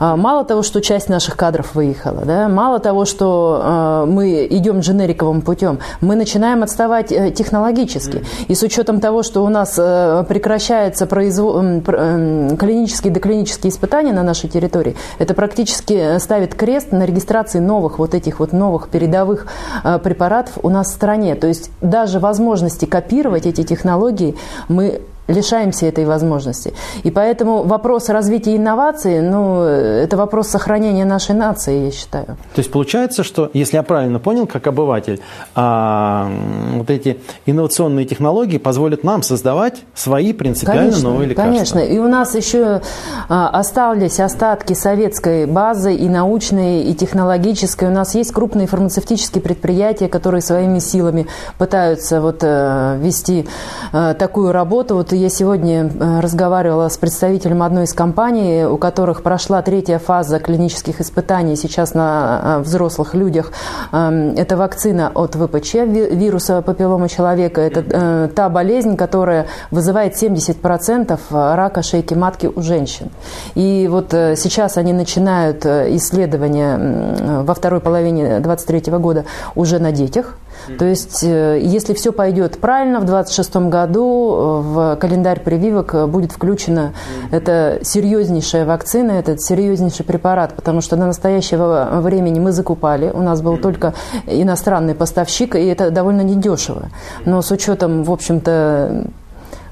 А, 0.00 0.16
мало 0.16 0.44
того, 0.44 0.62
что 0.62 0.80
часть 0.80 1.10
наших 1.10 1.36
кадров 1.36 1.74
выехала, 1.74 2.22
да, 2.24 2.48
мало 2.48 2.80
того, 2.80 3.04
что 3.04 3.60
а, 3.62 4.06
мы 4.06 4.46
идем 4.48 4.80
дженериковым 4.80 5.42
путем, 5.42 5.78
мы 6.00 6.16
начинаем 6.16 6.62
отставать 6.62 7.12
э, 7.12 7.30
технологически. 7.30 8.24
И 8.48 8.54
с 8.54 8.62
учетом 8.62 9.00
того, 9.00 9.22
что 9.22 9.44
у 9.44 9.48
нас 9.50 9.74
э, 9.78 10.24
прекращаются 10.26 11.06
производ... 11.06 11.84
клинические 11.84 13.10
и 13.10 13.14
доклинические 13.14 13.70
испытания 13.70 14.12
на 14.12 14.22
нашей 14.22 14.48
территории, 14.48 14.96
это 15.18 15.34
практически 15.34 16.18
ставит 16.18 16.54
крест 16.54 16.92
на 16.92 17.04
регистрации 17.04 17.58
новых 17.58 17.98
вот 17.98 18.14
этих 18.14 18.40
вот 18.40 18.52
новых 18.52 18.88
передовых 18.88 19.46
э, 19.84 19.98
препаратов 19.98 20.54
у 20.62 20.70
нас 20.70 20.88
в 20.88 20.94
стране. 20.94 21.34
То 21.34 21.46
есть 21.46 21.70
даже 21.82 22.20
возможности 22.20 22.86
копировать 22.86 23.44
эти 23.44 23.64
технологии 23.64 24.34
мы 24.68 25.02
лишаемся 25.30 25.86
этой 25.86 26.04
возможности. 26.04 26.74
И 27.02 27.10
поэтому 27.10 27.62
вопрос 27.62 28.08
развития 28.08 28.56
инноваций, 28.56 29.20
ну, 29.20 29.62
это 29.90 30.16
вопрос 30.16 30.48
сохранения 30.48 31.04
нашей 31.04 31.34
нации, 31.34 31.86
я 31.86 31.90
считаю. 31.90 32.26
То 32.26 32.58
есть 32.58 32.70
получается, 32.70 33.24
что, 33.24 33.50
если 33.52 33.76
я 33.76 33.82
правильно 33.82 34.18
понял, 34.18 34.46
как 34.46 34.66
обыватель, 34.66 35.20
а, 35.54 36.30
вот 36.74 36.90
эти 36.90 37.18
инновационные 37.46 38.04
технологии 38.04 38.58
позволят 38.58 39.04
нам 39.04 39.22
создавать 39.22 39.82
свои 39.94 40.32
принципиально 40.32 40.90
конечно, 40.90 41.10
новые 41.10 41.28
лекарства. 41.28 41.52
Конечно, 41.52 41.78
и 41.78 41.98
у 41.98 42.08
нас 42.08 42.34
еще 42.34 42.82
а, 43.28 43.48
остались 43.48 44.20
остатки 44.20 44.74
советской 44.74 45.46
базы 45.46 45.94
и 45.94 46.08
научной, 46.08 46.82
и 46.82 46.94
технологической. 46.94 47.88
У 47.88 47.92
нас 47.92 48.14
есть 48.14 48.32
крупные 48.32 48.66
фармацевтические 48.66 49.42
предприятия, 49.42 50.08
которые 50.08 50.40
своими 50.40 50.78
силами 50.78 51.26
пытаются 51.58 52.20
вот, 52.20 52.38
э, 52.42 52.98
вести 53.00 53.46
э, 53.92 54.14
такую 54.18 54.52
работу. 54.52 54.94
Вот 54.96 55.12
я 55.12 55.28
сегодня 55.28 55.86
э, 55.86 56.20
разговаривала 56.20 56.88
с 56.88 56.96
представителем 56.96 57.62
одной 57.62 57.84
из 57.84 57.92
компаний, 57.92 58.64
у 58.64 58.76
которых 58.76 59.22
прошла 59.22 59.62
третья 59.62 59.79
фаза 59.88 60.38
клинических 60.38 61.00
испытаний 61.00 61.56
сейчас 61.56 61.94
на 61.94 62.40
э, 62.42 62.58
взрослых 62.60 63.14
людях. 63.14 63.52
Эм, 63.92 64.34
это 64.36 64.56
вакцина 64.56 65.10
от 65.14 65.34
ВПЧ, 65.34 65.74
вируса 65.74 66.62
папиллома 66.62 67.08
человека. 67.08 67.60
Это 67.60 67.84
э, 67.88 68.28
та 68.34 68.48
болезнь, 68.48 68.96
которая 68.96 69.46
вызывает 69.70 70.14
70% 70.22 71.18
рака 71.30 71.82
шейки 71.82 72.14
матки 72.14 72.46
у 72.46 72.60
женщин. 72.62 73.10
И 73.54 73.88
вот 73.90 74.10
сейчас 74.10 74.76
они 74.76 74.92
начинают 74.92 75.64
исследования 75.64 77.42
во 77.42 77.54
второй 77.54 77.80
половине 77.80 78.40
2023 78.40 78.92
года 78.98 79.24
уже 79.54 79.78
на 79.78 79.92
детях. 79.92 80.36
То 80.78 80.84
есть, 80.84 81.22
э, 81.22 81.60
если 81.62 81.94
все 81.94 82.12
пойдет 82.12 82.58
правильно, 82.58 83.00
в 83.00 83.04
2026 83.04 83.68
году 83.68 84.34
э, 84.34 84.60
в 84.62 84.96
календарь 84.96 85.40
прививок 85.40 85.94
э, 85.94 86.06
будет 86.06 86.32
включена 86.32 86.92
эта 87.30 87.78
серьезнейшая 87.82 88.64
вакцина, 88.64 89.12
этот 89.12 89.42
серьезнейший 89.42 90.04
препарат, 90.04 90.54
потому 90.54 90.80
что 90.80 90.96
до 90.96 91.06
настоящего 91.06 91.88
времени 92.00 92.40
мы 92.40 92.52
закупали, 92.52 93.10
у 93.10 93.22
нас 93.22 93.42
был 93.42 93.56
только 93.56 93.94
иностранный 94.26 94.94
поставщик, 94.94 95.54
и 95.56 95.64
это 95.66 95.90
довольно 95.90 96.22
недешево. 96.22 96.90
Но 97.24 97.42
с 97.42 97.50
учетом, 97.50 98.04
в 98.04 98.12
общем-то, 98.12 99.06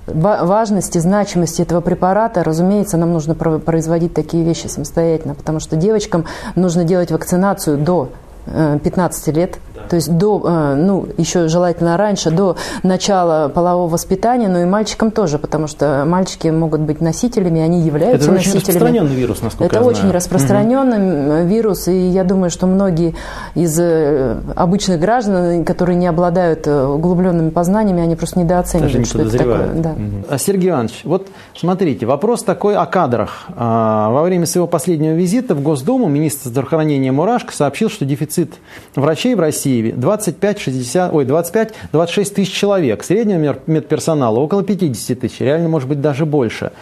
важности, 0.07 0.99
значимости 0.99 1.63
этого 1.63 1.81
препарата, 1.81 2.43
разумеется, 2.43 2.97
нам 2.97 3.13
нужно 3.13 3.35
производить 3.35 4.15
такие 4.15 4.45
вещи 4.45 4.67
самостоятельно, 4.67 5.35
потому 5.35 5.61
что 5.61 5.77
девочкам 5.77 6.25
нужно 6.55 6.85
делать 6.85 7.11
вакцинацию 7.11 7.79
до 7.79 8.09
15 8.47 9.37
лет, 9.37 9.59
то 9.89 9.97
есть 9.97 10.13
до, 10.13 10.43
э, 10.45 10.75
ну, 10.75 11.07
еще 11.17 11.49
желательно 11.49 11.97
раньше, 11.97 12.31
до 12.31 12.57
начала 12.83 13.49
полового 13.49 13.89
воспитания, 13.89 14.49
но 14.49 14.61
и 14.61 14.65
мальчикам 14.65 15.11
тоже, 15.11 15.39
потому 15.39 15.67
что 15.67 16.05
мальчики 16.07 16.49
могут 16.49 16.81
быть 16.81 17.01
носителями, 17.01 17.61
они 17.61 17.81
являются 17.81 18.31
Это 18.31 18.33
носителями. 18.33 18.61
Это 18.61 18.69
очень 18.69 18.69
распространенный 18.69 19.15
вирус, 19.15 19.43
насколько 19.43 19.77
Это 19.77 19.85
я 19.85 19.89
очень 19.89 20.11
распространенный 20.11 21.43
угу. 21.43 21.49
вирус, 21.49 21.89
и 21.89 22.09
я 22.09 22.25
думаю, 22.25 22.51
что 22.51 22.67
многие 22.67 23.15
из 23.55 23.79
э, 23.79 24.37
обычных 24.55 25.01
граждан, 25.01 25.65
которые 25.65 25.97
не 25.97 26.07
обладают 26.07 26.67
углубленными 26.67 27.51
познаниями, 27.51 28.03
они 28.03 28.17
просто 28.17 28.39
недооценивают, 28.41 29.07
что 29.07 29.23
это 29.23 29.39
такое. 29.39 29.69
Да. 29.75 29.91
Угу. 29.91 30.39
Сергей 30.39 30.71
Иванович, 30.71 31.01
вот 31.05 31.29
смотрите, 31.57 32.07
вопрос 32.07 32.43
такой 32.43 32.77
о 32.77 32.87
кадрах. 32.87 33.49
А, 33.57 34.11
во 34.11 34.23
время 34.23 34.47
своего 34.47 34.67
последнего 34.67 35.13
визита 35.13 35.55
в 35.55 35.63
Госдуму 35.63 36.09
министр 36.09 36.49
здравоохранения 36.49 37.13
Мурашко 37.13 37.53
сообщил, 37.53 37.91
что 37.91 38.05
дефицит 38.05 38.55
врачей 38.95 39.35
в 39.35 39.41
России 39.41 39.78
Киеве 39.79 39.91
25-60, 39.93 41.11
ой, 41.13 41.25
25-26 41.25 42.35
тысяч 42.35 42.53
человек, 42.53 43.05
среднего 43.05 43.57
медперсонала 43.67 44.39
около 44.39 44.65
50 44.65 45.21
тысяч, 45.21 45.41
реально 45.41 45.69
может 45.69 45.89
быть 45.89 46.01
даже 46.01 46.27
больше. 46.27 46.73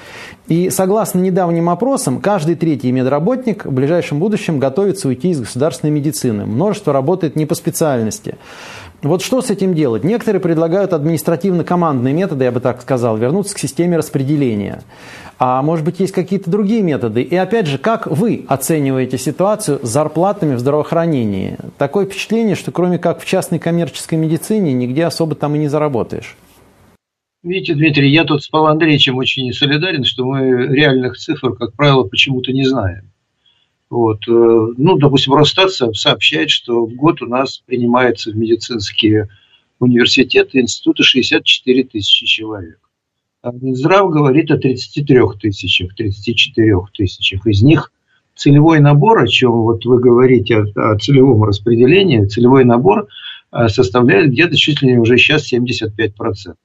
И 0.49 0.71
согласно 0.71 1.19
недавним 1.19 1.69
опросам, 1.69 2.21
каждый 2.21 2.55
третий 2.55 2.93
медработник 2.93 3.65
в 3.65 3.73
ближайшем 3.73 4.21
будущем 4.21 4.61
готовится 4.61 5.09
уйти 5.09 5.31
из 5.31 5.41
государственной 5.41 5.91
медицины. 5.91 6.47
Множество 6.47 6.93
работает 6.93 7.35
не 7.35 7.47
по 7.47 7.57
специальности. 7.57 8.37
Вот 9.03 9.23
что 9.23 9.43
с 9.43 9.51
этим 9.51 9.75
делать? 9.75 10.05
Некоторые 10.05 10.41
предлагают 10.41 10.93
административно-командные 10.93 12.15
методы, 12.15 12.45
я 12.45 12.53
бы 12.53 12.61
так 12.61 12.81
сказал, 12.81 13.17
вернуться 13.17 13.55
к 13.55 13.59
системе 13.59 13.99
распределения. 13.99 14.83
А 15.39 15.61
может 15.63 15.85
быть, 15.85 16.01
есть 16.01 16.13
какие-то 16.13 16.51
другие 16.51 16.83
методы? 16.83 17.23
И 17.23 17.37
опять 17.37 17.67
же, 17.67 17.77
как 17.77 18.07
вы 18.07 18.47
оцениваете 18.49 19.19
ситуацию 19.19 19.81
с 19.83 19.89
зарплатами 19.89 20.55
в 20.55 20.61
здравоохранении? 20.61 21.59
Такое 21.77 22.07
впечатление, 22.07 22.55
что 22.55 22.73
кроме 22.73 22.99
как 22.99 23.21
в 23.21 23.27
частной 23.27 23.59
коммерческой 23.59 24.15
медицине, 24.15 24.73
нигде 24.73 25.05
особо 25.05 25.35
там 25.35 25.55
и 25.57 25.59
не 25.59 25.69
заработаешь. 25.69 26.37
Видите, 27.47 27.75
Дмитрий, 27.75 28.11
я 28.11 28.25
тут 28.25 28.43
с 28.43 28.49
Павлом 28.49 28.73
Андреевичем 28.73 29.19
очень 29.19 29.53
солидарен, 29.53 30.03
что 30.03 30.25
мы 30.25 30.67
реальных 30.67 31.17
цифр, 31.17 31.55
как 31.55 31.75
правило, 31.75 32.03
почему-то 32.03 32.53
не 32.53 32.65
знаем. 32.65 33.13
Вот. 33.89 34.27
Э, 34.27 34.33
ну, 34.77 34.97
допустим, 34.97 35.35
Росстат 35.35 35.71
сообщает, 35.71 36.51
что 36.51 36.87
в 36.87 36.95
год 36.97 37.23
у 37.23 37.27
нас 37.27 37.63
принимается 37.65 38.33
в 38.33 38.37
медицинские 38.37 39.29
университеты, 39.79 40.59
институты 40.59 41.05
64 41.05 41.85
тысячи 41.85 42.27
человек. 42.27 42.81
А 43.43 43.53
Минздрав 43.53 44.11
говорит 44.11 44.51
о 44.51 44.59
33 44.59 45.21
тысячах, 45.41 45.95
34 45.95 46.75
тысячах. 46.93 47.47
Из 47.47 47.63
них 47.63 47.93
целевой 48.35 48.81
набор, 48.81 49.23
о 49.23 49.29
чем 49.29 49.53
вот 49.53 49.85
вы 49.85 50.01
говорите, 50.01 50.57
о, 50.57 50.95
о 50.95 50.99
целевом 50.99 51.45
распределении, 51.45 52.25
целевой 52.25 52.65
набор 52.65 53.07
э, 53.53 53.69
составляет 53.69 54.33
где-то 54.33 54.57
чуть 54.57 54.83
ли 54.83 54.91
не 54.91 54.99
уже 54.99 55.17
сейчас 55.17 55.53
75%. 55.53 56.57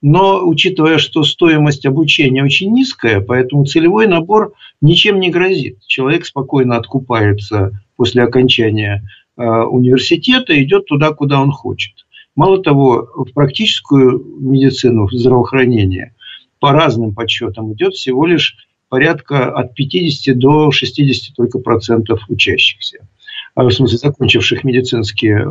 Но 0.00 0.46
учитывая, 0.46 0.98
что 0.98 1.24
стоимость 1.24 1.84
обучения 1.84 2.44
очень 2.44 2.72
низкая, 2.72 3.20
поэтому 3.20 3.64
целевой 3.64 4.06
набор 4.06 4.52
ничем 4.80 5.18
не 5.18 5.30
грозит. 5.30 5.78
Человек 5.86 6.24
спокойно 6.24 6.76
откупается 6.76 7.72
после 7.96 8.22
окончания 8.22 9.04
э, 9.36 9.42
университета, 9.42 10.60
идет 10.62 10.86
туда, 10.86 11.12
куда 11.12 11.40
он 11.40 11.50
хочет. 11.50 11.94
Мало 12.36 12.62
того, 12.62 13.08
в 13.16 13.32
практическую 13.32 14.24
медицину, 14.38 15.08
в 15.08 15.12
здравоохранение 15.12 16.14
по 16.60 16.70
разным 16.70 17.12
подсчетам 17.12 17.72
идет 17.72 17.94
всего 17.94 18.26
лишь 18.26 18.56
порядка 18.88 19.50
от 19.50 19.74
50 19.74 20.38
до 20.38 20.70
60 20.70 21.34
только 21.34 21.58
процентов 21.58 22.20
учащихся, 22.28 23.08
а, 23.54 23.64
в 23.64 23.70
смысле 23.72 23.98
закончивших 23.98 24.62
медицинские 24.62 25.38
э, 25.38 25.46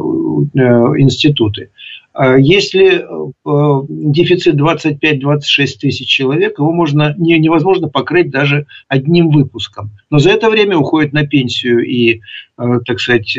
институты. 1.02 1.72
А 2.20 2.36
если 2.36 3.05
э, 3.05 3.86
дефицит 3.88 4.55
25-26 4.55 5.39
тысяч 5.80 6.07
человек, 6.07 6.57
его 6.57 6.72
можно, 6.72 7.13
невозможно 7.15 7.89
покрыть 7.89 8.32
даже 8.32 8.65
одним 8.88 9.30
выпуском. 9.30 9.91
Но 10.09 10.18
за 10.18 10.32
это 10.32 10.49
время 10.49 10.78
уходит 10.78 11.13
на 11.13 11.28
пенсию 11.28 11.86
и, 11.86 12.22
э, 12.57 12.80
так 12.88 12.99
сказать, 12.99 13.38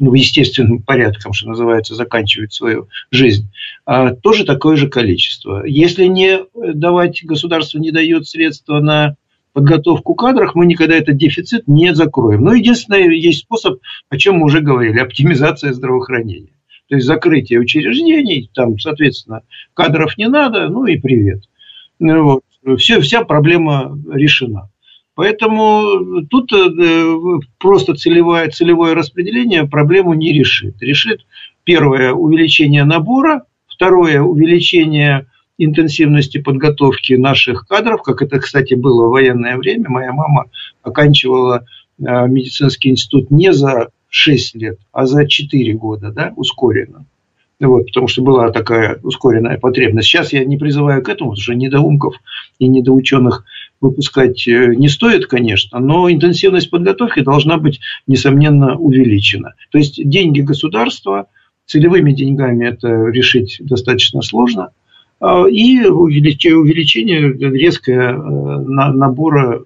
ну, 0.00 0.12
естественным 0.12 0.82
порядком, 0.82 1.32
что 1.32 1.48
называется, 1.48 1.94
заканчивает 1.94 2.52
свою 2.52 2.88
жизнь, 3.12 3.48
а, 3.86 4.12
тоже 4.12 4.44
такое 4.44 4.76
же 4.76 4.88
количество. 4.88 5.64
Если 5.64 6.06
не 6.06 6.40
давать, 6.54 7.24
государство 7.24 7.78
не 7.78 7.92
дает 7.92 8.26
средства 8.26 8.80
на 8.80 9.14
подготовку 9.52 10.16
кадров, 10.16 10.56
мы 10.56 10.66
никогда 10.66 10.96
этот 10.96 11.16
дефицит 11.16 11.68
не 11.68 11.94
закроем. 11.94 12.42
Но 12.42 12.54
единственное, 12.54 13.08
есть 13.08 13.42
способ, 13.42 13.78
о 14.08 14.16
чем 14.16 14.38
мы 14.38 14.46
уже 14.46 14.60
говорили, 14.60 14.98
оптимизация 14.98 15.72
здравоохранения. 15.72 16.57
То 16.88 16.96
есть 16.96 17.06
закрытие 17.06 17.60
учреждений, 17.60 18.50
там, 18.54 18.78
соответственно, 18.78 19.42
кадров 19.74 20.16
не 20.16 20.28
надо, 20.28 20.68
ну 20.68 20.86
и 20.86 20.96
привет. 20.96 21.42
Ну 21.98 22.22
вот. 22.24 22.42
Все, 22.78 23.00
вся 23.00 23.24
проблема 23.24 23.96
решена. 24.12 24.70
Поэтому 25.14 26.22
тут 26.30 26.52
э, 26.52 27.16
просто 27.58 27.94
целевое, 27.94 28.50
целевое 28.50 28.94
распределение 28.94 29.66
проблему 29.66 30.14
не 30.14 30.32
решит. 30.32 30.80
Решит 30.80 31.26
первое 31.64 32.12
увеличение 32.12 32.84
набора, 32.84 33.42
второе 33.66 34.20
увеличение 34.22 35.26
интенсивности 35.58 36.38
подготовки 36.38 37.14
наших 37.14 37.66
кадров, 37.66 38.02
как 38.02 38.22
это, 38.22 38.38
кстати, 38.38 38.74
было 38.74 39.06
в 39.06 39.10
военное 39.10 39.56
время. 39.56 39.88
Моя 39.88 40.12
мама 40.12 40.46
оканчивала 40.82 41.64
э, 41.98 42.28
медицинский 42.28 42.90
институт 42.90 43.30
не 43.30 43.52
за 43.52 43.88
6 44.08 44.54
лет, 44.56 44.78
а 44.92 45.06
за 45.06 45.26
4 45.26 45.72
года, 45.74 46.10
да, 46.10 46.32
ускоренно. 46.36 47.04
Вот, 47.60 47.86
потому 47.86 48.06
что 48.06 48.22
была 48.22 48.50
такая 48.52 49.00
ускоренная 49.02 49.58
потребность. 49.58 50.08
Сейчас 50.08 50.32
я 50.32 50.44
не 50.44 50.56
призываю 50.56 51.02
к 51.02 51.08
этому, 51.08 51.30
потому 51.30 51.42
что 51.42 51.54
недоумков 51.54 52.14
и 52.60 52.68
недоученых 52.68 53.44
выпускать 53.80 54.46
э, 54.46 54.74
не 54.76 54.88
стоит, 54.88 55.26
конечно, 55.26 55.80
но 55.80 56.10
интенсивность 56.10 56.70
подготовки 56.70 57.20
должна 57.20 57.58
быть, 57.58 57.80
несомненно, 58.06 58.76
увеличена. 58.76 59.54
То 59.70 59.78
есть 59.78 60.00
деньги 60.08 60.40
государства, 60.40 61.26
целевыми 61.66 62.12
деньгами 62.12 62.66
это 62.66 63.06
решить 63.06 63.56
достаточно 63.60 64.22
сложно, 64.22 64.70
а, 65.20 65.46
и 65.48 65.84
увеличение 65.84 67.32
резкое 67.32 68.12
э, 68.12 68.16
набора 68.16 69.64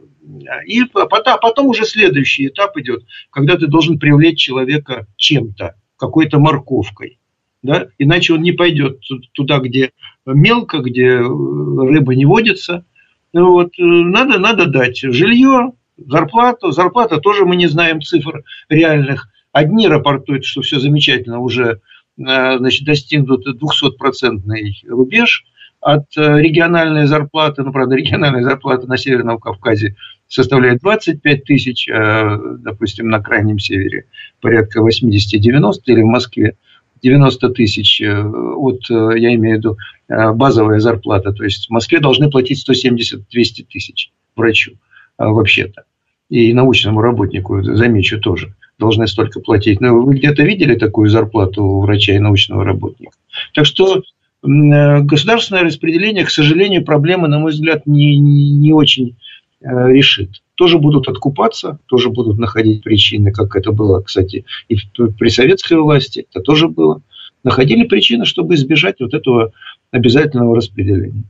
и 0.66 0.84
потом, 0.84 1.38
потом 1.40 1.66
уже 1.66 1.84
следующий 1.84 2.48
этап 2.48 2.76
идет, 2.76 3.04
когда 3.30 3.56
ты 3.56 3.66
должен 3.66 3.98
привлечь 3.98 4.38
человека 4.38 5.06
чем-то, 5.16 5.74
какой-то 5.96 6.38
морковкой. 6.38 7.18
Да? 7.62 7.88
Иначе 7.98 8.34
он 8.34 8.42
не 8.42 8.52
пойдет 8.52 9.00
туда, 9.32 9.58
где 9.58 9.92
мелко, 10.26 10.78
где 10.78 11.18
рыба 11.18 12.14
не 12.14 12.26
водится. 12.26 12.84
Вот. 13.32 13.72
Надо, 13.78 14.38
надо 14.38 14.66
дать 14.66 14.98
жилье, 14.98 15.72
зарплату. 15.96 16.72
Зарплата 16.72 17.18
тоже 17.18 17.44
мы 17.44 17.56
не 17.56 17.68
знаем 17.68 18.02
цифр 18.02 18.42
реальных. 18.68 19.28
Одни 19.52 19.86
рапортуют, 19.86 20.44
что 20.44 20.62
все 20.62 20.80
замечательно, 20.80 21.38
уже 21.38 21.80
э, 22.18 22.58
значит, 22.58 22.84
достигнут 22.84 23.46
200-процентный 23.46 24.72
рубеж 24.88 25.44
от 25.82 26.16
э, 26.16 26.40
региональной 26.40 27.06
зарплаты, 27.06 27.64
ну, 27.64 27.72
правда, 27.72 27.96
региональная 27.96 28.44
зарплата 28.44 28.86
на 28.86 28.96
Северном 28.96 29.38
Кавказе 29.38 29.96
составляет 30.28 30.80
25 30.80 31.44
тысяч, 31.44 31.88
а, 31.90 32.38
допустим, 32.58 33.08
на 33.08 33.20
Крайнем 33.20 33.58
Севере 33.58 34.06
порядка 34.40 34.80
80-90 34.80 35.72
или 35.86 36.02
в 36.02 36.06
Москве 36.06 36.56
90 37.02 37.48
тысяч 37.50 38.00
э, 38.00 38.22
от, 38.22 38.88
э, 38.90 39.18
я 39.18 39.34
имею 39.34 39.56
в 39.56 39.58
виду, 39.58 39.76
базовая 40.08 40.78
зарплата. 40.78 41.32
То 41.32 41.42
есть 41.42 41.66
в 41.66 41.70
Москве 41.70 41.98
должны 41.98 42.30
платить 42.30 42.64
170-200 42.66 43.66
тысяч 43.68 44.12
врачу 44.36 44.74
вообще-то. 45.18 45.82
И 46.28 46.52
научному 46.52 47.00
работнику, 47.00 47.62
замечу, 47.62 48.20
тоже 48.20 48.54
должны 48.78 49.08
столько 49.08 49.40
платить. 49.40 49.80
Но 49.80 50.00
вы 50.00 50.14
где-то 50.14 50.44
видели 50.44 50.76
такую 50.76 51.08
зарплату 51.08 51.64
у 51.64 51.80
врача 51.80 52.14
и 52.14 52.18
научного 52.18 52.64
работника? 52.64 53.16
Так 53.52 53.66
что 53.66 54.02
государственное 54.42 55.62
распределение, 55.62 56.24
к 56.24 56.30
сожалению, 56.30 56.84
проблемы, 56.84 57.28
на 57.28 57.38
мой 57.38 57.52
взгляд, 57.52 57.86
не, 57.86 58.18
не 58.18 58.72
очень 58.72 59.16
решит. 59.60 60.42
Тоже 60.56 60.78
будут 60.78 61.08
откупаться, 61.08 61.78
тоже 61.86 62.10
будут 62.10 62.38
находить 62.38 62.82
причины, 62.82 63.32
как 63.32 63.54
это 63.56 63.72
было, 63.72 64.00
кстати, 64.00 64.44
и 64.68 64.76
при 65.18 65.28
советской 65.28 65.78
власти, 65.78 66.26
это 66.30 66.42
тоже 66.42 66.68
было. 66.68 67.00
Находили 67.44 67.84
причины, 67.84 68.24
чтобы 68.24 68.54
избежать 68.54 69.00
вот 69.00 69.14
этого 69.14 69.52
обязательного 69.90 70.56
распределения. 70.56 71.24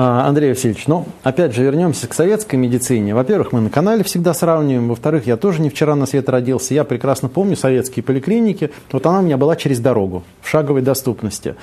А, 0.00 0.28
Андрей 0.28 0.50
Васильевич, 0.50 0.86
ну, 0.86 1.06
опять 1.24 1.52
же, 1.52 1.64
вернемся 1.64 2.06
к 2.06 2.14
советской 2.14 2.54
медицине. 2.54 3.16
Во-первых, 3.16 3.50
мы 3.50 3.60
на 3.60 3.68
канале 3.68 4.04
всегда 4.04 4.32
сравниваем. 4.32 4.88
Во-вторых, 4.88 5.26
я 5.26 5.36
тоже 5.36 5.60
не 5.60 5.70
вчера 5.70 5.96
на 5.96 6.06
свет 6.06 6.28
родился. 6.28 6.72
Я 6.72 6.84
прекрасно 6.84 7.28
помню 7.28 7.56
советские 7.56 8.04
поликлиники. 8.04 8.70
Вот 8.92 9.04
она 9.06 9.18
у 9.18 9.22
меня 9.22 9.36
была 9.36 9.56
через 9.56 9.80
дорогу, 9.80 10.22
в 10.40 10.48
шаговой 10.48 10.82
доступности. 10.82 11.56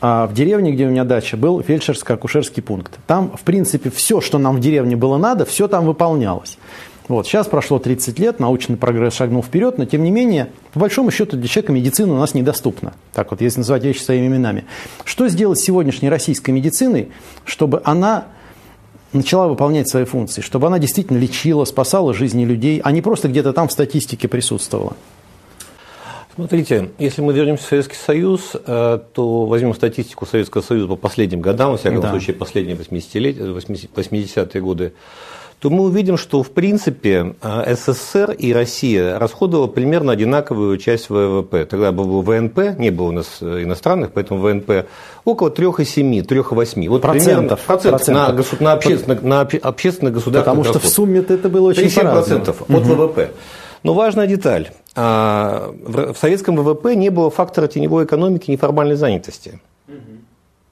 а 0.00 0.26
в 0.26 0.34
деревне, 0.34 0.72
где 0.72 0.86
у 0.86 0.90
меня 0.90 1.04
дача, 1.04 1.36
был 1.36 1.60
фельдшерско-акушерский 1.60 2.60
пункт. 2.60 2.98
Там, 3.06 3.30
в 3.36 3.42
принципе, 3.42 3.88
все, 3.90 4.20
что 4.20 4.38
нам 4.38 4.56
в 4.56 4.60
деревне 4.60 4.96
было 4.96 5.16
надо, 5.16 5.44
все 5.44 5.68
там 5.68 5.86
выполнялось. 5.86 6.58
Вот, 7.08 7.26
сейчас 7.26 7.46
прошло 7.46 7.78
30 7.78 8.18
лет, 8.18 8.40
научный 8.40 8.76
прогресс 8.76 9.14
шагнул 9.14 9.42
вперед, 9.42 9.78
но 9.78 9.84
тем 9.84 10.02
не 10.02 10.10
менее, 10.10 10.50
по 10.72 10.80
большому 10.80 11.12
счету, 11.12 11.36
для 11.36 11.46
человека 11.46 11.72
медицина 11.72 12.14
у 12.14 12.16
нас 12.16 12.34
недоступна. 12.34 12.94
Так 13.12 13.30
вот, 13.30 13.40
если 13.40 13.58
называть 13.60 13.84
вещи 13.84 14.00
своими 14.00 14.26
именами. 14.26 14.64
Что 15.04 15.28
сделать 15.28 15.60
с 15.60 15.62
сегодняшней 15.62 16.08
российской 16.08 16.50
медициной, 16.50 17.10
чтобы 17.44 17.80
она 17.84 18.26
начала 19.12 19.46
выполнять 19.46 19.88
свои 19.88 20.04
функции, 20.04 20.40
чтобы 20.40 20.66
она 20.66 20.80
действительно 20.80 21.18
лечила, 21.18 21.64
спасала 21.64 22.12
жизни 22.12 22.44
людей, 22.44 22.80
а 22.82 22.90
не 22.90 23.02
просто 23.02 23.28
где-то 23.28 23.52
там 23.52 23.68
в 23.68 23.72
статистике 23.72 24.26
присутствовала? 24.26 24.96
Смотрите, 26.34 26.90
если 26.98 27.22
мы 27.22 27.32
вернемся 27.32 27.64
в 27.64 27.68
Советский 27.68 27.96
Союз, 27.96 28.50
э, 28.54 28.98
то 29.14 29.46
возьмем 29.46 29.74
статистику 29.74 30.26
Советского 30.26 30.60
Союза 30.60 30.86
по 30.88 30.96
последним 30.96 31.40
годам, 31.40 31.70
во 31.70 31.78
всяком 31.78 32.02
да. 32.02 32.10
случае, 32.10 32.36
последние 32.36 32.76
80-е 32.76 34.60
годы, 34.60 34.92
то 35.60 35.70
мы 35.70 35.84
увидим, 35.84 36.18
что 36.18 36.42
в 36.42 36.50
принципе 36.50 37.34
э, 37.40 37.74
СССР 37.74 38.32
и 38.32 38.52
Россия 38.52 39.18
расходовала 39.18 39.66
примерно 39.66 40.12
одинаковую 40.12 40.76
часть 40.76 41.08
ВВП. 41.08 41.64
Тогда 41.64 41.92
был 41.92 42.20
ВНП, 42.20 42.78
не 42.78 42.90
было 42.90 43.06
у 43.06 43.12
нас 43.12 43.38
э, 43.40 43.62
иностранных, 43.62 44.12
поэтому 44.12 44.40
ВНП 44.40 44.86
около 45.24 45.48
3,7, 45.48 46.26
3,8. 46.26 46.88
Вот 46.88 47.02
процентов. 47.02 47.60
Процент 47.60 47.96
процентов. 47.96 48.60
На, 48.60 48.64
на, 48.64 48.72
общественно, 48.74 49.18
на 49.22 49.40
общественно 49.40 50.10
государственных 50.10 50.58
Потому 50.58 50.64
что 50.64 50.78
в 50.78 50.92
сумме 50.92 51.20
это 51.20 51.48
было 51.48 51.68
очень 51.68 51.84
37% 51.84 52.12
процентов 52.12 52.62
от 52.62 52.70
угу. 52.70 52.94
ВВП. 52.94 53.30
Но 53.82 53.94
важная 53.94 54.26
деталь. 54.26 54.70
А, 54.94 55.72
в 55.86 56.16
советском 56.16 56.56
ВВП 56.56 56.94
не 56.96 57.10
было 57.10 57.30
фактора 57.30 57.66
теневой 57.66 58.04
экономики 58.04 58.50
неформальной 58.50 58.96
занятости. 58.96 59.60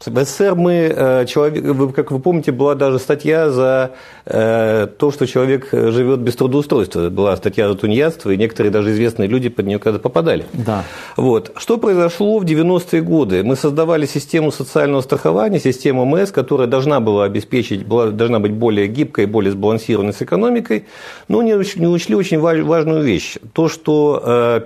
В 0.07 0.25
СССР 0.25 0.55
мы, 0.55 0.93
э, 0.95 1.27
человек, 1.27 1.95
как 1.95 2.11
вы 2.11 2.19
помните, 2.19 2.53
была 2.53 2.75
даже 2.75 2.99
статья 2.99 3.51
за 3.51 3.93
э, 4.27 4.87
то, 4.99 5.11
что 5.11 5.27
человек 5.27 5.69
живет 5.71 6.21
без 6.21 6.37
трудоустройства. 6.37 7.09
Была 7.09 7.37
статья 7.37 7.69
за 7.69 7.75
тунеядство, 7.75 8.31
и 8.31 8.37
некоторые 8.37 8.71
даже 8.71 8.93
известные 8.93 9.29
люди 9.29 9.49
под 9.49 9.67
нее 9.67 9.79
когда 9.79 9.99
попадали. 9.99 10.45
Да. 10.53 10.85
Вот. 11.17 11.53
Что 11.57 11.79
произошло 11.79 12.39
в 12.39 12.45
90-е 12.45 13.01
годы? 13.01 13.43
Мы 13.43 13.57
создавали 13.57 14.05
систему 14.07 14.53
социального 14.53 15.01
страхования, 15.01 15.59
систему 15.59 16.05
МС, 16.05 16.31
которая 16.31 16.67
должна 16.67 17.01
была 17.01 17.25
обеспечить, 17.25 17.87
была, 17.87 18.11
должна 18.11 18.41
быть 18.41 18.53
более 18.53 18.89
гибкой, 18.89 19.27
более 19.27 19.53
сбалансированной 19.53 20.13
с 20.13 20.21
экономикой, 20.21 20.85
но 21.29 21.43
не, 21.43 21.53
не 21.81 21.87
учли 21.87 22.15
очень 22.15 22.39
важную 22.39 23.03
вещь. 23.03 23.37
То, 23.55 23.69
что 23.69 24.23
э, 24.25 24.61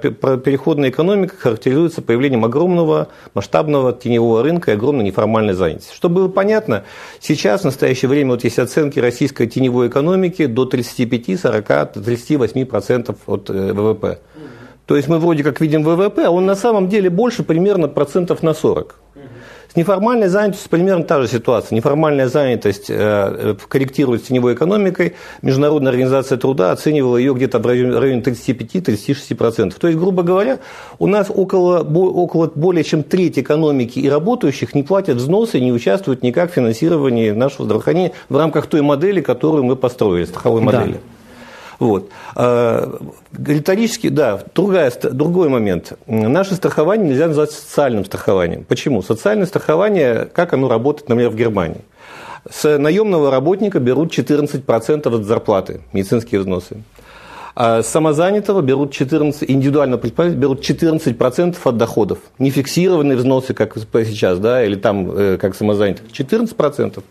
переходная 0.45 0.91
экономика 0.91 1.37
характеризуется 1.37 2.03
появлением 2.03 2.45
огромного 2.45 3.09
масштабного 3.35 3.93
теневого 3.93 4.43
рынка 4.43 4.73
и 4.73 4.75
огромной 4.75 5.05
неформальной 5.05 5.28
формальной 5.29 5.55
занятости. 5.55 5.95
Чтобы 5.95 6.17
было 6.17 6.29
понятно, 6.29 6.83
сейчас 7.21 7.61
в 7.61 7.65
настоящее 7.65 8.09
время 8.09 8.31
вот 8.31 8.43
есть 8.45 8.59
оценки 8.59 8.99
российской 8.99 9.47
теневой 9.47 9.89
экономики 9.89 10.47
до 10.47 10.65
35-40-38% 10.65 13.17
от 13.27 13.51
э, 13.51 13.73
ВВП. 13.73 14.19
То 14.87 14.97
есть 14.97 15.09
мы 15.09 15.19
вроде 15.19 15.45
как 15.45 15.61
видим 15.61 15.85
ВВП, 15.85 16.25
а 16.25 16.31
он 16.31 16.47
на 16.47 16.57
самом 16.57 16.89
деле 16.89 17.11
больше 17.11 17.43
примерно 17.43 17.89
процентов 17.89 18.43
на 18.43 18.55
40. 18.55 18.99
С 19.71 19.77
неформальной 19.77 20.29
занятостью 20.29 20.71
примерно 20.71 21.05
та 21.05 21.21
же 21.21 21.29
ситуация. 21.29 21.77
Неформальная 21.77 22.29
занятость 22.29 22.87
э, 22.89 23.55
корректирует 23.69 24.25
теневой 24.25 24.55
экономикой. 24.55 25.15
Международная 25.43 25.91
организация 25.91 26.39
труда 26.39 26.73
оценивала 26.73 27.19
ее 27.19 27.35
где-то 27.35 27.59
в 27.59 27.67
районе 27.67 28.23
35-36%. 28.23 29.75
То 29.79 29.89
есть, 29.89 29.99
грубо 29.99 30.23
говоря, 30.23 30.59
у 30.99 31.07
нас 31.07 31.27
около, 31.29 31.81
около 31.81 32.51
более 32.55 32.83
чем 32.83 33.03
треть 33.03 33.39
экономики 33.39 33.99
и 33.99 34.09
работающих 34.09 34.75
не 34.75 34.83
платят 34.83 35.19
взносы 35.19 35.61
не 35.61 35.71
участвуют 35.71 36.23
никак 36.23 36.51
в 36.51 36.55
финансировании 36.55 37.31
нашего 37.33 37.65
здравоохранения 37.65 38.13
в 38.31 38.37
рамках 38.39 38.69
той 38.69 38.81
модели, 38.81 39.21
которую 39.21 39.65
мы 39.65 39.77
построили, 39.77 40.25
страховой 40.25 40.63
модели. 40.63 40.93
Да. 40.93 41.18
Вот. 41.79 42.11
А, 42.35 42.99
риторически, 43.37 44.09
да, 44.09 44.43
другая, 44.55 44.93
другой 45.13 45.49
момент. 45.49 45.93
Наше 46.07 46.55
страхование 46.55 47.09
нельзя 47.09 47.29
назвать 47.29 47.53
социальным 47.53 48.05
страхованием. 48.05 48.65
Почему? 48.65 49.03
Социальное 49.03 49.47
страхование, 49.47 50.29
как 50.33 50.53
оно 50.53 50.69
работает, 50.69 51.09
например, 51.09 51.31
в 51.31 51.37
Германии. 51.37 51.83
С 52.51 52.79
наемного 52.79 53.31
работника 53.31 53.79
берут 53.79 54.17
14% 54.17 55.15
от 55.15 55.25
зарплаты, 55.25 55.81
медицинские 55.93 56.41
взносы. 56.41 56.83
А 57.61 57.83
с 57.83 57.89
самозанятого 57.89 58.63
берут 58.63 58.93
14, 58.93 59.51
индивидуально 59.51 59.99
предприниматель 59.99 60.39
берут 60.39 60.61
14% 60.61 61.57
от 61.65 61.77
доходов. 61.77 62.19
Не 62.39 62.51
фиксированные 62.51 63.17
взносы, 63.17 63.53
как 63.53 63.77
сейчас, 63.77 64.39
да, 64.39 64.65
или 64.65 64.77
там, 64.77 65.11
э, 65.11 65.39
как 65.39 65.57
самозанятых, 65.57 66.07
14%. 66.13 67.03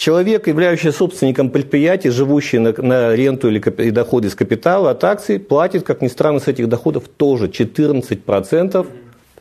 Человек, 0.00 0.48
являющийся 0.48 0.96
собственником 0.96 1.50
предприятия, 1.50 2.10
живущий 2.10 2.58
на, 2.58 2.72
на 2.72 3.14
ренту 3.14 3.48
или 3.48 3.58
и 3.82 3.90
доходы 3.90 4.30
с 4.30 4.34
капитала 4.34 4.92
от 4.92 5.04
акций, 5.04 5.38
платит, 5.38 5.82
как 5.82 6.00
ни 6.00 6.08
странно, 6.08 6.40
с 6.40 6.48
этих 6.48 6.70
доходов 6.70 7.04
тоже 7.06 7.48
14% 7.48 8.86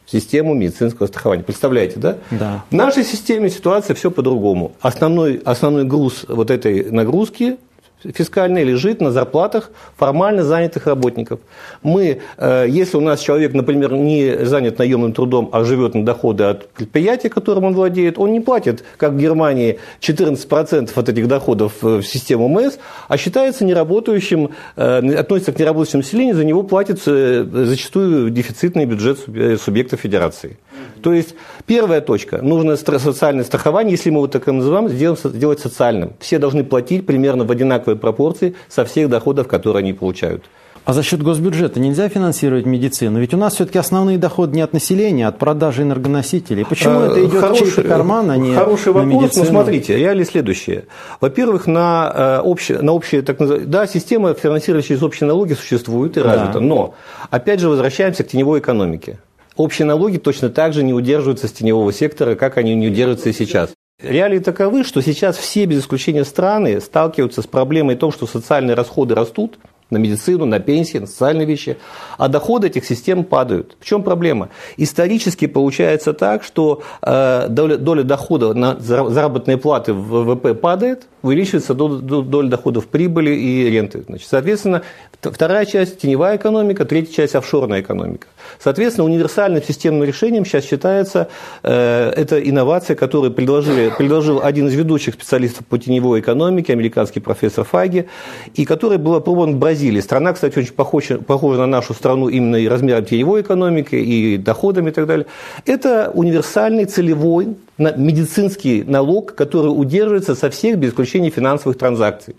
в 0.05 0.11
систему 0.11 0.53
медицинского 0.53 1.07
страхования. 1.07 1.43
Представляете, 1.43 1.97
да? 1.97 2.17
Да. 2.31 2.65
В 2.69 2.73
нашей 2.73 3.05
системе 3.05 3.49
ситуация 3.49 3.95
все 3.95 4.11
по-другому. 4.11 4.73
Основной, 4.81 5.41
основной 5.45 5.85
груз 5.85 6.25
вот 6.27 6.51
этой 6.51 6.91
нагрузки 6.91 7.55
фискальная 8.03 8.63
лежит 8.63 9.01
на 9.01 9.11
зарплатах 9.11 9.71
формально 9.97 10.43
занятых 10.43 10.87
работников. 10.87 11.39
Мы, 11.83 12.21
э, 12.37 12.65
если 12.69 12.97
у 12.97 13.01
нас 13.01 13.19
человек, 13.19 13.53
например, 13.53 13.93
не 13.93 14.45
занят 14.45 14.79
наемным 14.79 15.13
трудом, 15.13 15.49
а 15.51 15.63
живет 15.63 15.95
на 15.95 16.05
доходы 16.05 16.45
от 16.45 16.69
предприятия, 16.69 17.29
которым 17.29 17.65
он 17.65 17.73
владеет, 17.73 18.17
он 18.17 18.31
не 18.31 18.39
платит, 18.39 18.83
как 18.97 19.13
в 19.13 19.17
Германии, 19.17 19.79
14% 19.99 20.91
от 20.95 21.09
этих 21.09 21.27
доходов 21.27 21.73
в 21.81 22.03
систему 22.03 22.47
МС, 22.47 22.77
а 23.07 23.17
считается 23.17 23.65
неработающим, 23.65 24.51
э, 24.75 25.15
относится 25.15 25.51
к 25.51 25.59
неработающему 25.59 26.01
населению, 26.03 26.35
за 26.35 26.45
него 26.45 26.63
платит 26.63 27.01
э, 27.05 27.45
зачастую 27.65 28.29
дефицитный 28.29 28.85
бюджет 28.85 29.19
субъекта 29.61 29.97
федерации. 29.97 30.57
То 31.01 31.13
есть 31.13 31.35
первая 31.65 32.01
точка. 32.01 32.41
Нужно 32.41 32.75
социальное 32.77 33.43
страхование, 33.43 33.91
если 33.91 34.09
мы 34.09 34.17
его 34.17 34.27
так 34.27 34.47
и 34.47 34.51
называем, 34.51 34.89
сделать 34.89 35.59
социальным. 35.59 36.13
Все 36.19 36.39
должны 36.39 36.63
платить 36.63 37.05
примерно 37.05 37.43
в 37.45 37.51
одинаковой 37.51 37.95
пропорции 37.95 38.55
со 38.67 38.85
всех 38.85 39.09
доходов, 39.09 39.47
которые 39.47 39.79
они 39.79 39.93
получают. 39.93 40.43
А 40.89 40.93
за 40.93 41.03
счет 41.03 41.21
госбюджета 41.21 41.79
нельзя 41.79 42.09
финансировать 42.09 42.65
медицину? 42.65 43.19
Ведь 43.19 43.31
у 43.35 43.37
нас 43.37 43.53
все-таки 43.53 43.77
основные 43.77 44.17
доходы 44.17 44.55
не 44.55 44.61
от 44.61 44.73
населения, 44.73 45.27
а 45.27 45.29
от 45.29 45.37
продажи 45.37 45.83
энергоносителей. 45.83 46.65
Почему 46.65 47.01
это 47.01 47.23
идет 47.23 47.39
хороший, 47.41 47.67
в 47.67 47.75
чей-то 47.75 47.89
карман, 47.89 48.31
а 48.31 48.37
не 48.37 48.55
Хороший 48.55 48.87
на 48.87 49.01
вопрос, 49.01 49.23
медицину? 49.23 49.45
но 49.45 49.51
смотрите, 49.51 49.97
реалии 49.97 50.23
следующее. 50.23 50.85
Во-первых, 51.21 51.67
на, 51.67 52.11
э, 52.15 52.41
общее, 52.41 52.81
на 52.81 52.93
общее, 52.93 53.21
так 53.21 53.39
называемое, 53.39 53.69
да, 53.69 53.85
система 53.85 54.33
финансирования 54.33 54.83
через 54.83 55.03
общие 55.03 55.27
налоги 55.27 55.53
существует 55.53 56.17
и 56.17 56.21
развита, 56.21 56.53
да. 56.53 56.59
но, 56.59 56.95
опять 57.29 57.59
же, 57.59 57.69
возвращаемся 57.69 58.23
к 58.23 58.27
теневой 58.29 58.59
экономике 58.59 59.19
общие 59.59 59.85
налоги 59.85 60.17
точно 60.17 60.49
так 60.49 60.73
же 60.73 60.83
не 60.83 60.93
удерживаются 60.93 61.47
с 61.47 61.51
теневого 61.51 61.91
сектора, 61.91 62.35
как 62.35 62.57
они 62.57 62.75
не 62.75 62.87
удерживаются 62.87 63.29
и 63.29 63.33
сейчас. 63.33 63.71
Реалии 64.01 64.39
таковы, 64.39 64.85
что 64.85 65.01
сейчас 65.01 65.37
все, 65.37 65.65
без 65.65 65.81
исключения 65.81 66.23
страны, 66.23 66.79
сталкиваются 66.79 67.41
с 67.41 67.47
проблемой 67.47 67.97
том, 67.97 68.13
что 68.13 68.25
социальные 68.25 68.75
расходы 68.75 69.13
растут, 69.13 69.59
на 69.89 69.97
медицину, 69.97 70.45
на 70.45 70.59
пенсии, 70.59 70.99
на 70.99 71.07
социальные 71.07 71.47
вещи, 71.47 71.77
а 72.17 72.27
доходы 72.27 72.67
этих 72.67 72.85
систем 72.85 73.23
падают. 73.23 73.75
В 73.79 73.85
чем 73.85 74.03
проблема? 74.03 74.49
Исторически 74.77 75.47
получается 75.47 76.13
так, 76.13 76.43
что 76.43 76.83
э, 77.01 77.47
доля, 77.49 77.77
доля 77.77 78.03
дохода 78.03 78.53
на 78.53 78.77
заработные 78.79 79.57
платы 79.57 79.93
в 79.93 80.23
ВВП 80.23 80.53
падает, 80.53 81.07
увеличивается 81.21 81.73
доля 81.73 82.49
доходов 82.49 82.87
прибыли 82.87 83.31
и 83.31 83.69
ренты. 83.69 84.03
Значит, 84.07 84.27
соответственно, 84.29 84.83
вторая 85.21 85.65
часть– 85.65 85.99
теневая 86.01 86.37
экономика, 86.37 86.85
третья 86.85 87.13
часть– 87.13 87.35
офшорная 87.35 87.81
экономика. 87.81 88.27
Соответственно, 88.57 89.05
универсальным 89.05 89.61
системным 89.61 90.03
решением 90.03 90.45
сейчас 90.45 90.65
считается 90.65 91.29
э, 91.63 92.11
это 92.15 92.39
инновация, 92.39 92.95
которую 92.95 93.31
предложили, 93.31 93.91
предложил 93.97 94.41
один 94.43 94.67
из 94.67 94.73
ведущих 94.73 95.13
специалистов 95.13 95.65
по 95.67 95.77
теневой 95.77 96.21
экономике, 96.21 96.73
американский 96.73 97.19
профессор 97.19 97.63
Фаги, 97.65 98.07
и 98.55 98.65
которая 98.65 98.97
была 98.97 99.17
опробована 99.17 99.53
в 99.53 99.59
Бразилии. 99.59 100.01
Страна, 100.01 100.33
кстати, 100.33 100.57
очень 100.57 100.73
похожа, 100.73 101.19
похожа 101.19 101.59
на 101.59 101.67
нашу 101.67 101.93
страну 101.93 102.29
именно 102.29 102.55
и 102.55 102.67
размером 102.67 103.05
теневой 103.05 103.41
экономики, 103.41 103.95
и 103.95 104.37
доходами 104.37 104.89
и 104.89 104.93
так 104.93 105.07
далее. 105.07 105.25
Это 105.65 106.11
универсальный 106.13 106.85
целевой 106.85 107.55
медицинский 107.77 108.83
налог, 108.83 109.35
который 109.35 109.67
удерживается 109.67 110.35
со 110.35 110.49
всех, 110.49 110.77
без 110.77 110.89
исключения 110.89 111.29
финансовых 111.29 111.77
транзакций 111.77 112.35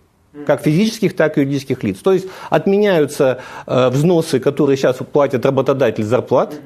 как 0.46 0.62
физических, 0.62 1.16
так 1.16 1.36
и 1.36 1.40
юридических 1.40 1.82
лиц. 1.82 1.98
То 1.98 2.12
есть 2.12 2.26
отменяются 2.50 3.40
э, 3.66 3.88
взносы, 3.88 4.38
которые 4.38 4.76
сейчас 4.76 4.96
платят 4.96 5.44
работодатель 5.44 6.04
зарплат. 6.04 6.60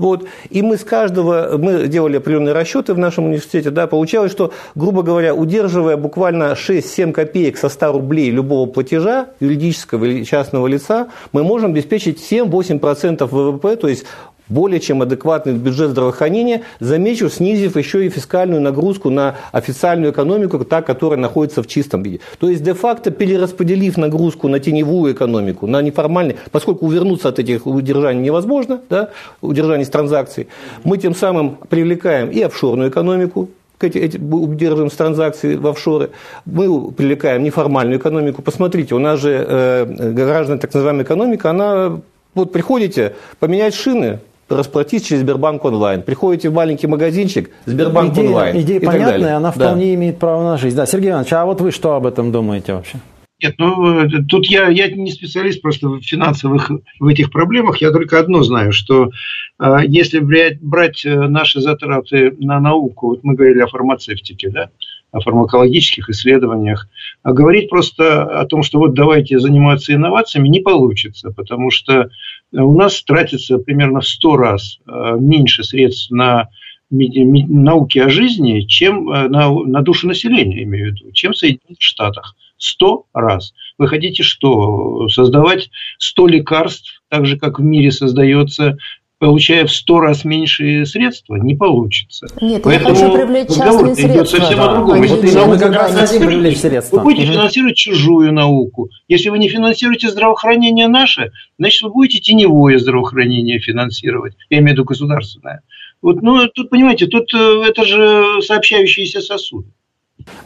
Вот. 0.00 0.26
И 0.48 0.62
мы 0.62 0.78
с 0.78 0.84
каждого, 0.84 1.58
мы 1.58 1.86
делали 1.86 2.16
определенные 2.16 2.54
расчеты 2.54 2.94
в 2.94 2.98
нашем 2.98 3.26
университете, 3.26 3.68
да, 3.68 3.86
получалось, 3.86 4.32
что, 4.32 4.50
грубо 4.74 5.02
говоря, 5.02 5.34
удерживая 5.34 5.98
буквально 5.98 6.54
6-7 6.54 7.12
копеек 7.12 7.58
со 7.58 7.68
100 7.68 7.92
рублей 7.92 8.30
любого 8.30 8.66
платежа, 8.66 9.26
юридического 9.40 10.06
или 10.06 10.24
частного 10.24 10.66
лица, 10.68 11.08
мы 11.32 11.44
можем 11.44 11.72
обеспечить 11.72 12.18
7-8% 12.18 13.26
ВВП, 13.26 13.76
то 13.76 13.88
есть 13.88 14.06
более 14.50 14.80
чем 14.80 15.00
адекватный 15.00 15.54
бюджет 15.54 15.90
здравоохранения, 15.90 16.62
замечу, 16.80 17.30
снизив 17.30 17.76
еще 17.76 18.04
и 18.04 18.10
фискальную 18.10 18.60
нагрузку 18.60 19.08
на 19.08 19.36
официальную 19.52 20.12
экономику, 20.12 20.62
та, 20.64 20.82
которая 20.82 21.18
находится 21.18 21.62
в 21.62 21.66
чистом 21.66 22.02
виде. 22.02 22.20
То 22.38 22.50
есть, 22.50 22.62
де-факто 22.62 23.10
перераспределив 23.10 23.96
нагрузку 23.96 24.48
на 24.48 24.60
теневую 24.60 25.14
экономику, 25.14 25.66
на 25.66 25.80
неформальный, 25.80 26.36
поскольку 26.50 26.86
увернуться 26.86 27.28
от 27.28 27.38
этих 27.38 27.66
удержаний 27.66 28.22
невозможно, 28.22 28.80
да, 28.90 29.10
удержаний 29.40 29.84
с 29.84 29.88
транзакций, 29.88 30.48
мы 30.84 30.98
тем 30.98 31.14
самым 31.14 31.56
привлекаем 31.68 32.30
и 32.30 32.42
офшорную 32.42 32.90
экономику, 32.90 33.48
эти, 33.80 33.98
эти, 33.98 34.18
удерживаем 34.18 34.90
с 34.90 34.94
транзакций 34.94 35.56
в 35.56 35.66
офшоры, 35.66 36.10
мы 36.44 36.90
привлекаем 36.92 37.42
неформальную 37.42 37.98
экономику. 37.98 38.42
Посмотрите, 38.42 38.94
у 38.94 38.98
нас 38.98 39.20
же 39.20 39.44
э, 39.48 40.12
граждан 40.12 40.58
так 40.58 40.74
называемая 40.74 41.04
экономика, 41.04 41.50
она 41.50 42.00
вот 42.34 42.52
приходите 42.52 43.14
поменять 43.38 43.74
шины, 43.74 44.20
расплатись 44.50 45.06
через 45.06 45.22
Сбербанк 45.22 45.64
онлайн. 45.64 46.02
Приходите 46.02 46.50
в 46.50 46.54
маленький 46.54 46.86
магазинчик, 46.86 47.50
Сбербанк 47.66 48.12
идея, 48.12 48.26
онлайн. 48.26 48.60
Идея 48.60 48.80
понятная, 48.80 49.36
она 49.36 49.50
вполне 49.50 49.86
да. 49.86 49.94
имеет 49.94 50.18
право 50.18 50.42
на 50.42 50.58
жизнь. 50.58 50.76
Да, 50.76 50.86
Сергей 50.86 51.10
Иванович, 51.10 51.32
а 51.32 51.44
вот 51.44 51.60
вы 51.60 51.70
что 51.70 51.94
об 51.94 52.06
этом 52.06 52.32
думаете 52.32 52.74
вообще? 52.74 52.98
Нет, 53.42 53.54
ну 53.58 54.06
тут 54.28 54.46
я, 54.46 54.68
я 54.68 54.90
не 54.90 55.10
специалист 55.10 55.62
просто 55.62 55.88
в 55.88 56.02
финансовых 56.02 56.70
в 56.98 57.06
этих 57.06 57.30
проблемах. 57.30 57.80
Я 57.80 57.90
только 57.90 58.18
одно 58.18 58.42
знаю, 58.42 58.72
что 58.72 59.10
э, 59.58 59.78
если 59.86 60.18
брать, 60.18 60.60
брать 60.60 61.02
наши 61.04 61.60
затраты 61.60 62.36
на 62.38 62.60
науку, 62.60 63.08
вот 63.08 63.24
мы 63.24 63.34
говорили 63.34 63.60
о 63.60 63.66
фармацевтике, 63.66 64.50
да, 64.50 64.70
о 65.12 65.20
фармакологических 65.20 66.10
исследованиях, 66.10 66.88
а 67.22 67.32
говорить 67.32 67.70
просто 67.70 68.24
о 68.24 68.44
том, 68.46 68.62
что 68.62 68.78
вот 68.78 68.94
давайте 68.94 69.38
заниматься 69.38 69.94
инновациями, 69.94 70.48
не 70.48 70.60
получится, 70.60 71.30
потому 71.30 71.70
что 71.70 72.10
у 72.52 72.76
нас 72.76 73.02
тратится 73.02 73.58
примерно 73.58 74.00
в 74.00 74.08
100 74.08 74.36
раз 74.36 74.78
э, 74.86 75.16
меньше 75.18 75.64
средств 75.64 76.10
на 76.10 76.48
науки 76.90 78.00
о 78.00 78.08
жизни, 78.08 78.62
чем 78.62 79.04
на, 79.04 79.48
на 79.48 79.80
душу 79.80 80.08
населения, 80.08 80.64
имею 80.64 80.92
в 80.92 80.96
виду, 80.96 81.12
чем 81.12 81.32
в 81.32 81.36
Соединенных 81.36 81.80
Штатах. 81.80 82.34
Сто 82.58 83.06
раз. 83.14 83.54
Вы 83.78 83.86
хотите 83.88 84.22
что? 84.24 85.08
Создавать 85.08 85.70
сто 85.98 86.26
лекарств, 86.26 87.00
так 87.08 87.26
же, 87.26 87.38
как 87.38 87.58
в 87.58 87.62
мире 87.62 87.92
создается 87.92 88.76
получая 89.20 89.66
в 89.66 89.70
сто 89.70 90.00
раз 90.00 90.24
меньшие 90.24 90.86
средства, 90.86 91.36
не 91.36 91.54
получится. 91.54 92.26
Нет, 92.40 92.62
Поэтому 92.64 92.88
я 92.88 92.94
хочу 92.94 93.12
привлечь 93.12 93.48
частные 93.48 93.94
средства. 93.94 94.16
идет 94.16 94.28
совсем 94.30 94.56
да. 94.56 94.64
о 94.64 94.74
другом. 94.76 95.02
Если 95.02 95.38
вы, 95.38 95.46
мы 95.46 95.58
как 95.58 95.72
раз 95.74 95.94
хотим 95.94 96.26
привлечь 96.26 96.58
средства. 96.58 96.96
Вы 96.96 97.02
будете 97.02 97.26
угу. 97.26 97.32
финансировать 97.34 97.76
чужую 97.76 98.32
науку. 98.32 98.88
Если 99.08 99.28
вы 99.28 99.38
не 99.38 99.48
финансируете 99.48 100.08
здравоохранение 100.08 100.88
наше, 100.88 101.32
значит, 101.58 101.82
вы 101.82 101.90
будете 101.90 102.18
теневое 102.20 102.78
здравоохранение 102.78 103.58
финансировать. 103.58 104.34
Я 104.48 104.58
имею 104.58 104.70
в 104.70 104.72
виду 104.72 104.84
государственное. 104.84 105.62
Вот, 106.00 106.22
ну, 106.22 106.48
тут, 106.48 106.70
понимаете, 106.70 107.06
тут 107.06 107.34
э, 107.34 107.62
это 107.68 107.84
же 107.84 108.40
сообщающиеся 108.40 109.20
сосуды. 109.20 109.68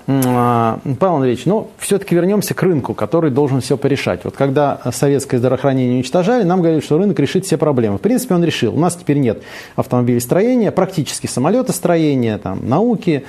А, 0.07 0.79
Павел 0.99 1.17
Андреевич, 1.17 1.47
ну, 1.47 1.71
все-таки 1.79 2.15
вернемся 2.15 2.55
к 2.55 2.63
рынку, 2.63 2.95
который 2.95 3.31
должен 3.31 3.61
все 3.61 3.77
порешать. 3.77 4.21
Вот 4.25 4.37
когда 4.37 4.81
советское 4.93 5.39
здравоохранение 5.39 5.95
уничтожали, 5.95 6.43
нам 6.43 6.61
говорили, 6.61 6.81
что 6.81 6.99
рынок 6.99 7.19
решит 7.19 7.47
все 7.47 7.57
проблемы. 7.57 7.99
В 7.99 8.01
принципе, 8.01 8.35
он 8.35 8.45
решил. 8.45 8.75
У 8.75 8.79
нас 8.79 8.97
теперь 8.97 9.19
нет 9.19 9.43
автомобилестроения, 9.77 10.71
практически 10.71 11.27
самолетостроения, 11.27 12.39
там, 12.39 12.69
науки, 12.69 13.25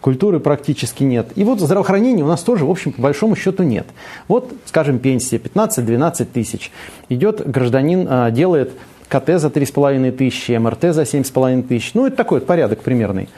культуры 0.00 0.40
практически 0.40 1.02
нет. 1.02 1.28
И 1.34 1.44
вот 1.44 1.60
здравоохранения 1.60 2.22
у 2.22 2.28
нас 2.28 2.42
тоже, 2.42 2.64
в 2.64 2.70
общем, 2.70 2.92
по 2.92 3.02
большому 3.02 3.36
счету 3.36 3.62
нет. 3.62 3.86
Вот, 4.28 4.52
скажем, 4.66 4.98
пенсия 4.98 5.38
15-12 5.38 6.24
тысяч. 6.26 6.70
Идет 7.08 7.48
гражданин, 7.48 8.06
а, 8.08 8.30
делает 8.30 8.72
КТ 9.08 9.40
за 9.40 9.48
3,5 9.48 10.12
тысячи, 10.12 10.52
МРТ 10.52 10.94
за 10.94 11.02
7,5 11.02 11.62
тысяч. 11.64 11.94
Ну, 11.94 12.06
это 12.06 12.16
такой 12.16 12.40
порядок 12.40 12.80
примерный. 12.80 13.28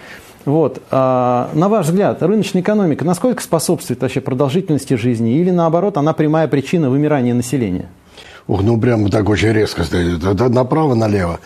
Вот. 0.44 0.82
А, 0.90 1.50
на 1.54 1.68
ваш 1.68 1.86
взгляд, 1.86 2.22
рыночная 2.22 2.62
экономика 2.62 3.04
насколько 3.04 3.42
способствует 3.42 4.00
вообще 4.00 4.20
продолжительности 4.20 4.94
жизни 4.94 5.36
или 5.38 5.50
наоборот, 5.50 5.96
она 5.96 6.12
прямая 6.12 6.48
причина 6.48 6.90
вымирания 6.90 7.34
населения? 7.34 7.88
Ух, 8.48 8.62
ну 8.62 8.80
прям 8.80 9.08
так 9.08 9.28
очень 9.28 9.52
резко 9.52 9.84
стоит. 9.84 10.22
Направо-налево. 10.22 11.38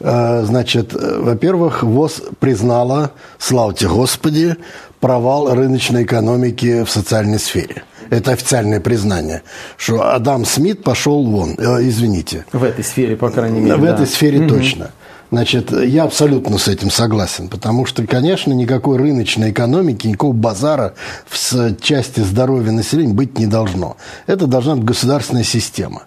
А, 0.00 0.42
значит, 0.42 0.92
во-первых, 0.92 1.82
ВОЗ 1.82 2.22
признала, 2.38 3.12
славьте 3.38 3.86
Господи, 3.86 4.56
провал 4.98 5.54
рыночной 5.54 6.04
экономики 6.04 6.84
в 6.84 6.90
социальной 6.90 7.38
сфере. 7.38 7.84
Это 8.10 8.32
официальное 8.32 8.80
признание, 8.80 9.42
что 9.76 10.12
Адам 10.12 10.44
Смит 10.44 10.82
пошел 10.82 11.24
вон, 11.24 11.54
э, 11.56 11.88
извините. 11.88 12.44
В 12.52 12.64
этой 12.64 12.82
сфере, 12.82 13.16
по 13.16 13.30
крайней 13.30 13.60
мере. 13.60 13.76
В 13.76 13.82
да. 13.82 13.94
этой 13.94 14.06
сфере 14.06 14.40
угу. 14.40 14.56
точно. 14.56 14.90
Значит, 15.30 15.70
я 15.70 16.04
абсолютно 16.04 16.58
с 16.58 16.66
этим 16.66 16.90
согласен, 16.90 17.48
потому 17.48 17.86
что, 17.86 18.04
конечно, 18.04 18.52
никакой 18.52 18.98
рыночной 18.98 19.52
экономики, 19.52 20.08
никакого 20.08 20.32
базара 20.32 20.94
в 21.28 21.74
части 21.80 22.20
здоровья 22.20 22.72
населения 22.72 23.14
быть 23.14 23.38
не 23.38 23.46
должно. 23.46 23.96
Это 24.26 24.48
должна 24.48 24.74
быть 24.74 24.84
государственная 24.84 25.44
система. 25.44 26.02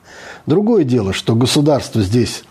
Другое 0.45 0.83
дело, 0.83 1.13
что 1.13 1.35
государство 1.35 2.01
здесь 2.01 2.43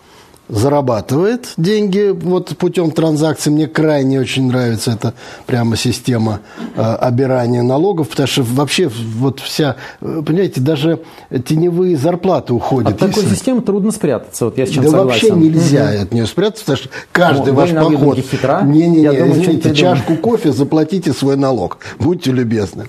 зарабатывает 0.53 1.53
деньги 1.57 2.11
вот 2.13 2.55
путем 2.57 2.91
транзакций. 2.91 3.51
Мне 3.51 3.67
крайне 3.67 4.19
очень 4.19 4.47
нравится 4.47 4.91
эта 4.91 5.13
прямо 5.45 5.75
система 5.75 6.41
э, 6.75 6.81
обирания 6.81 7.63
налогов, 7.63 8.09
потому 8.09 8.27
что 8.27 8.43
вообще 8.43 8.87
вот 8.87 9.39
вся, 9.39 9.75
э, 10.01 10.21
понимаете, 10.25 10.61
даже 10.61 10.99
теневые 11.45 11.97
зарплаты 11.97 12.53
уходят. 12.53 12.93
От 12.93 12.99
такой 12.99 13.23
если... 13.23 13.35
системы 13.35 13.61
трудно 13.61 13.91
спрятаться, 13.91 14.45
вот 14.45 14.57
я 14.57 14.65
с 14.65 14.69
чем 14.69 14.83
да 14.83 14.89
согласен. 14.89 15.29
вообще 15.29 15.45
нельзя 15.45 15.91
угу. 15.95 16.03
от 16.03 16.13
нее 16.13 16.25
спрятаться, 16.27 16.65
потому 16.65 16.77
что 16.77 16.89
каждый 17.11 17.53
ну, 17.53 17.55
ваш 17.55 17.71
поход... 17.71 18.17
Не-не-не, 18.63 19.07
извините, 19.07 19.73
чашку 19.73 20.15
кофе 20.17 20.51
заплатите 20.51 21.13
свой 21.13 21.35
налог, 21.35 21.79
будьте 21.99 22.31
любезны. 22.31 22.87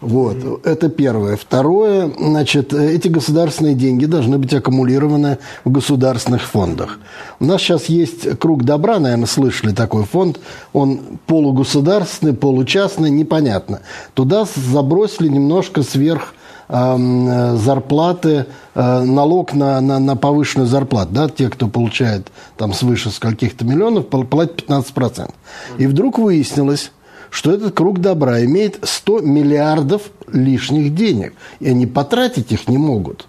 Вот, 0.00 0.66
это 0.66 0.88
первое. 0.90 1.36
Второе, 1.36 2.10
значит, 2.18 2.74
эти 2.74 3.08
государственные 3.08 3.74
деньги 3.74 4.04
должны 4.04 4.36
быть 4.36 4.52
аккумулированы 4.52 5.38
в 5.64 5.70
государственных 5.70 6.42
фондах. 6.42 6.98
У 7.40 7.46
нас 7.46 7.62
сейчас 7.62 7.86
есть 7.86 8.38
круг 8.38 8.64
добра, 8.64 8.98
наверное, 8.98 9.26
слышали 9.26 9.72
такой 9.72 10.04
фонд. 10.04 10.38
Он 10.74 11.00
полугосударственный, 11.26 12.34
получастный, 12.34 13.10
непонятно. 13.10 13.80
Туда 14.12 14.46
забросили 14.54 15.28
немножко 15.28 15.82
сверх 15.82 16.34
э, 16.68 17.56
зарплаты, 17.56 18.46
э, 18.74 19.02
налог 19.02 19.54
на, 19.54 19.80
на, 19.80 19.98
на 19.98 20.16
повышенную 20.16 20.68
зарплату. 20.68 21.12
Да, 21.12 21.28
те, 21.30 21.48
кто 21.48 21.68
получает 21.68 22.28
там 22.58 22.74
свыше 22.74 23.10
скольких-то 23.10 23.64
миллионов, 23.64 24.08
платят 24.08 24.62
15%. 24.68 25.32
И 25.78 25.86
вдруг 25.86 26.18
выяснилось, 26.18 26.92
что 27.30 27.52
этот 27.52 27.74
круг 27.74 28.00
добра 28.00 28.44
имеет 28.44 28.78
100 28.82 29.20
миллиардов 29.20 30.02
лишних 30.32 30.94
денег, 30.94 31.34
и 31.60 31.68
они 31.68 31.86
потратить 31.86 32.52
их 32.52 32.68
не 32.68 32.78
могут. 32.78 33.26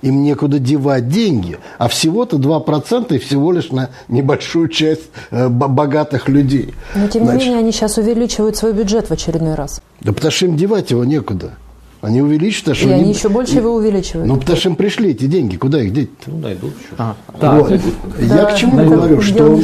Им 0.00 0.22
некуда 0.22 0.60
девать 0.60 1.08
деньги, 1.08 1.58
а 1.76 1.88
всего-то 1.88 2.36
2% 2.36 3.14
и 3.14 3.18
всего 3.18 3.50
лишь 3.50 3.70
на 3.70 3.90
небольшую 4.06 4.68
часть 4.68 5.10
э, 5.32 5.48
богатых 5.48 6.28
людей. 6.28 6.74
Но 6.94 7.08
тем 7.08 7.22
не 7.22 7.30
Значит, 7.30 7.46
менее 7.46 7.58
они 7.58 7.72
сейчас 7.72 7.98
увеличивают 7.98 8.56
свой 8.56 8.72
бюджет 8.72 9.08
в 9.08 9.10
очередной 9.10 9.54
раз. 9.54 9.82
Да 10.00 10.12
потому 10.12 10.30
что 10.30 10.46
им 10.46 10.56
девать 10.56 10.92
его 10.92 11.04
некуда. 11.04 11.54
Они 12.00 12.22
увеличат, 12.22 12.68
а 12.68 12.74
что 12.74 12.88
И 12.88 12.92
они, 12.92 13.02
они 13.02 13.12
еще 13.12 13.28
больше 13.28 13.56
его 13.56 13.74
увеличивают. 13.74 14.28
Ну, 14.28 14.36
потому 14.36 14.56
что 14.56 14.68
им 14.68 14.76
пришли 14.76 15.10
эти 15.10 15.24
деньги. 15.24 15.56
Куда 15.56 15.82
их 15.82 15.92
деть? 15.92 16.10
Ну, 16.26 16.38
найдут 16.38 16.74
еще. 16.80 16.94
А, 16.96 17.16
вот. 17.32 17.70
да. 17.70 18.24
Я 18.24 18.44
к 18.44 18.56
чему 18.56 18.76
да, 18.76 18.84
говорю, 18.84 19.20
что, 19.20 19.60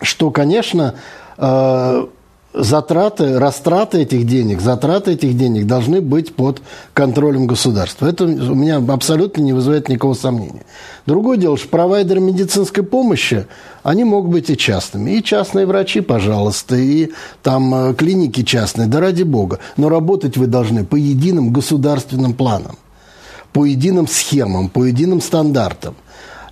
что, 0.00 0.30
конечно, 0.30 0.94
затраты, 2.56 3.38
растраты 3.38 3.98
этих 4.02 4.26
денег, 4.26 4.60
затраты 4.60 5.12
этих 5.12 5.36
денег 5.36 5.66
должны 5.66 6.00
быть 6.00 6.34
под 6.34 6.62
контролем 6.94 7.46
государства. 7.46 8.06
Это 8.06 8.24
у 8.24 8.54
меня 8.54 8.76
абсолютно 8.76 9.42
не 9.42 9.52
вызывает 9.52 9.88
никакого 9.88 10.14
сомнения. 10.14 10.64
Другое 11.04 11.36
дело, 11.36 11.56
что 11.58 11.68
провайдеры 11.68 12.20
медицинской 12.20 12.82
помощи, 12.82 13.46
они 13.82 14.04
могут 14.04 14.30
быть 14.32 14.50
и 14.50 14.56
частными. 14.56 15.10
И 15.12 15.22
частные 15.22 15.66
врачи, 15.66 16.00
пожалуйста, 16.00 16.76
и 16.76 17.10
там 17.42 17.74
э, 17.74 17.94
клиники 17.94 18.42
частные, 18.42 18.88
да 18.88 19.00
ради 19.00 19.22
бога. 19.22 19.58
Но 19.76 19.88
работать 19.88 20.36
вы 20.36 20.46
должны 20.46 20.84
по 20.84 20.96
единым 20.96 21.52
государственным 21.52 22.32
планам, 22.32 22.78
по 23.52 23.66
единым 23.66 24.08
схемам, 24.08 24.70
по 24.70 24.84
единым 24.84 25.20
стандартам. 25.20 25.94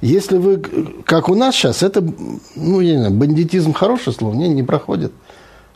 Если 0.05 0.37
вы, 0.37 0.59
как 1.07 1.31
у 1.31 1.35
нас 1.35 1.55
сейчас, 1.55 1.83
это, 1.83 2.05
ну, 2.57 2.81
я 2.81 2.93
не 2.93 2.99
знаю, 2.99 3.15
бандитизм 3.15 3.73
хорошее 3.73 4.15
слово, 4.15 4.35
не, 4.35 4.49
не 4.49 4.63
проходит. 4.63 5.13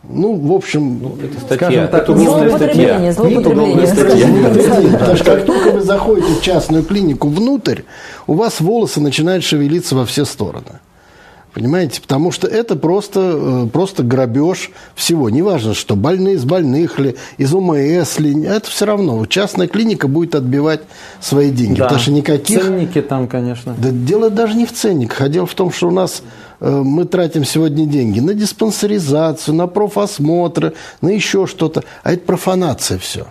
Ну, 0.02 0.34
в 0.34 0.52
общем, 0.52 1.00
ну, 1.00 1.16
это 1.22 1.40
статья, 1.40 1.86
так, 1.86 2.02
это. 2.02 2.14
Злоупотребление, 2.14 3.12
злоупотребление. 3.12 4.98
Потому 4.98 5.16
что 5.16 5.24
как 5.24 5.46
только 5.46 5.70
вы 5.70 5.80
заходите 5.80 6.28
в 6.34 6.42
частную 6.42 6.84
клинику 6.84 7.28
внутрь, 7.28 7.82
у 8.26 8.34
вас 8.34 8.60
волосы 8.60 9.00
начинают 9.00 9.44
шевелиться 9.44 9.96
во 9.96 10.04
все 10.04 10.26
стороны. 10.26 10.80
Понимаете? 11.54 12.00
Потому 12.00 12.30
что 12.30 12.46
это 12.46 12.76
просто, 12.76 13.64
э, 13.64 13.68
просто 13.72 14.02
грабеж 14.02 14.70
всего. 14.94 15.30
Неважно, 15.30 15.74
что 15.74 15.96
больные 15.96 16.34
из 16.34 16.44
больных 16.44 16.98
ли, 16.98 17.16
из 17.38 17.54
УМС 17.54 18.18
ли, 18.18 18.44
это 18.44 18.70
все 18.70 18.84
равно. 18.84 19.24
Частная 19.26 19.66
клиника 19.66 20.08
будет 20.08 20.34
отбивать 20.34 20.82
свои 21.20 21.50
деньги. 21.50 21.78
Да. 21.78 21.84
Потому 21.84 22.00
что 22.00 22.12
никаких... 22.12 22.62
Ценники 22.62 23.00
там, 23.00 23.26
конечно. 23.26 23.74
Да 23.78 23.90
дело 23.90 24.30
даже 24.30 24.54
не 24.54 24.66
в 24.66 24.72
ценниках, 24.72 25.22
а 25.22 25.28
дело 25.28 25.46
в 25.46 25.54
том, 25.54 25.72
что 25.72 25.88
у 25.88 25.90
нас 25.90 26.22
э, 26.60 26.70
мы 26.70 27.06
тратим 27.06 27.44
сегодня 27.44 27.86
деньги 27.86 28.20
на 28.20 28.34
диспансеризацию, 28.34 29.54
на 29.54 29.66
профосмотры, 29.66 30.74
на 31.00 31.08
еще 31.08 31.46
что-то. 31.46 31.82
А 32.02 32.12
это 32.12 32.24
профанация 32.24 32.98
все. 32.98 33.26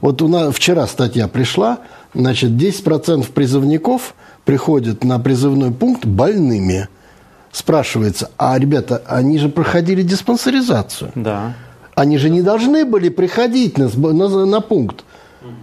Вот 0.00 0.22
у 0.22 0.28
нас 0.28 0.54
вчера 0.54 0.86
статья 0.86 1.28
пришла, 1.28 1.80
значит, 2.14 2.50
10% 2.52 3.30
призывников 3.32 4.14
приходят 4.44 5.04
на 5.04 5.18
призывной 5.18 5.70
пункт 5.70 6.06
больными. 6.06 6.88
Спрашивается, 7.52 8.30
а 8.38 8.58
ребята, 8.58 9.02
они 9.06 9.38
же 9.38 9.48
проходили 9.48 10.02
диспансеризацию. 10.02 11.10
Да. 11.14 11.54
Они 11.94 12.16
же 12.16 12.30
не 12.30 12.42
должны 12.42 12.84
были 12.84 13.08
приходить 13.08 13.76
на, 13.76 13.88
на, 13.88 14.46
на 14.46 14.60
пункт. 14.60 15.04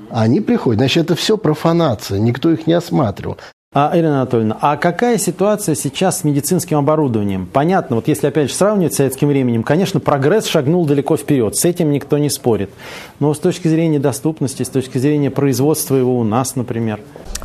Они 0.10 0.42
приходят. 0.42 0.80
Значит, 0.80 1.06
это 1.06 1.16
все 1.16 1.38
профанация. 1.38 2.20
Никто 2.20 2.52
их 2.52 2.68
не 2.68 2.74
осматривал. 2.74 3.38
А, 3.74 3.92
Ирина 3.94 4.22
Анатольевна, 4.22 4.58
а 4.62 4.78
какая 4.78 5.18
ситуация 5.18 5.76
сейчас 5.76 6.20
с 6.20 6.24
медицинским 6.24 6.78
оборудованием? 6.78 7.50
Понятно, 7.52 7.98
вот 7.98 8.08
если 8.08 8.28
опять 8.28 8.50
же 8.50 8.56
сравнивать 8.56 8.94
с 8.94 8.96
советским 8.96 9.28
временем, 9.28 9.64
конечно, 9.64 10.00
прогресс 10.00 10.46
шагнул 10.46 10.86
далеко 10.86 11.18
вперед, 11.18 11.58
с 11.58 11.66
этим 11.66 11.92
никто 11.92 12.18
не 12.18 12.30
спорит. 12.30 12.70
Но 13.20 13.34
с 13.34 13.40
точки 13.40 13.68
зрения 13.68 14.00
доступности, 14.00 14.64
с 14.64 14.70
точки 14.70 15.00
зрения 15.00 15.32
производства 15.32 15.98
его 15.98 16.18
у 16.18 16.24
нас, 16.24 16.56
например. 16.56 17.02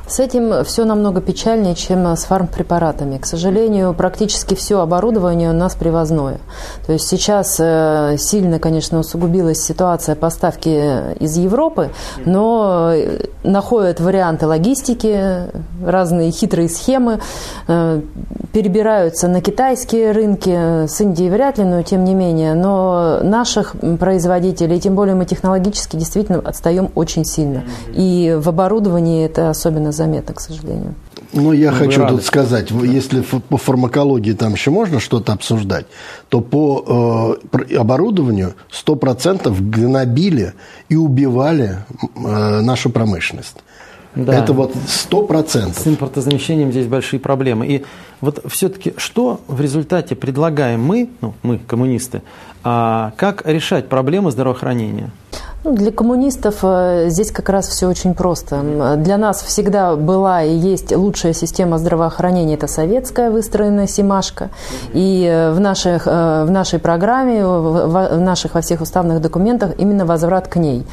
С 0.06 0.20
этим 0.20 0.64
все 0.64 0.84
намного 0.84 1.20
печальнее, 1.20 1.74
чем 1.74 2.06
с 2.06 2.24
фармпрепаратами. 2.24 3.18
К 3.18 3.26
сожалению, 3.26 3.94
практически 3.94 4.54
все 4.54 4.80
оборудование 4.80 5.50
у 5.50 5.54
нас 5.54 5.74
привозное. 5.74 6.38
То 6.86 6.92
есть 6.92 7.08
сейчас 7.08 7.56
э, 7.58 8.16
сильно, 8.18 8.58
конечно, 8.58 8.98
усугубилась 8.98 9.62
ситуация 9.62 10.14
поставки 10.14 11.16
из 11.18 11.36
Европы, 11.36 11.90
но 12.26 12.92
э, 12.92 13.26
находят 13.42 14.00
варианты 14.00 14.46
логистики, 14.46 15.48
разные 15.84 16.11
хитрые 16.30 16.68
схемы, 16.68 17.20
э, 17.68 18.00
перебираются 18.52 19.28
на 19.28 19.40
китайские 19.40 20.12
рынки, 20.12 20.86
с 20.86 21.00
Индией 21.00 21.30
вряд 21.30 21.58
ли, 21.58 21.64
но 21.64 21.82
тем 21.82 22.04
не 22.04 22.14
менее. 22.14 22.54
Но 22.54 23.20
наших 23.22 23.74
производителей, 23.98 24.78
тем 24.80 24.94
более 24.94 25.14
мы 25.14 25.24
технологически 25.24 25.96
действительно 25.96 26.38
отстаем 26.38 26.90
очень 26.94 27.24
сильно. 27.24 27.64
И 27.94 28.36
в 28.38 28.48
оборудовании 28.48 29.24
это 29.24 29.50
особенно 29.50 29.92
заметно, 29.92 30.34
к 30.34 30.40
сожалению. 30.40 30.94
Ну, 31.32 31.52
я 31.52 31.70
Мы 31.70 31.78
хочу 31.78 32.00
бы 32.00 32.04
рады. 32.04 32.16
тут 32.16 32.26
сказать, 32.26 32.70
если 32.70 33.22
по 33.22 33.56
фармакологии 33.56 34.32
там 34.32 34.52
еще 34.52 34.70
можно 34.70 35.00
что-то 35.00 35.32
обсуждать, 35.32 35.86
то 36.28 36.40
по 36.42 37.38
э, 37.50 37.76
оборудованию 37.76 38.54
100% 38.70 39.50
гнобили 39.60 40.52
и 40.90 40.96
убивали 40.96 41.78
э, 42.16 42.60
нашу 42.60 42.90
промышленность. 42.90 43.56
Да. 44.14 44.34
Это 44.34 44.52
вот 44.52 44.74
100%. 44.74 45.78
С 45.78 45.86
импортозамещением 45.86 46.70
здесь 46.70 46.86
большие 46.86 47.18
проблемы. 47.18 47.66
И 47.66 47.84
вот 48.20 48.42
все-таки 48.46 48.94
что 48.96 49.40
в 49.48 49.60
результате 49.60 50.14
предлагаем 50.14 50.82
мы, 50.82 51.08
ну, 51.20 51.34
мы, 51.42 51.58
коммунисты, 51.58 52.22
а, 52.62 53.12
как 53.16 53.46
решать 53.46 53.88
проблемы 53.88 54.30
здравоохранения? 54.30 55.10
Ну, 55.64 55.76
для 55.76 55.92
коммунистов 55.92 56.56
э, 56.62 57.08
здесь 57.08 57.30
как 57.30 57.48
раз 57.48 57.68
все 57.68 57.86
очень 57.86 58.14
просто. 58.14 58.56
М, 58.56 59.00
Для 59.04 59.16
нас 59.16 59.42
всегда 59.42 59.94
была 59.94 60.42
и 60.42 60.52
есть 60.52 60.90
лучшая 60.94 61.34
система 61.34 61.78
здравоохранения. 61.78 62.54
Это 62.54 62.66
советская 62.66 63.30
выстроенная 63.30 63.86
Симашка. 63.86 64.50
И 64.92 65.24
э, 65.24 65.52
в, 65.52 65.60
наших, 65.60 66.08
э, 66.08 66.44
в 66.44 66.50
нашей 66.50 66.80
программе, 66.80 67.46
в, 67.46 68.18
наших 68.18 68.54
во 68.54 68.60
всех 68.60 68.80
уставных 68.80 69.20
документах 69.20 69.70
именно 69.78 70.04
возврат 70.04 70.48
к 70.48 70.56
ней. 70.56 70.84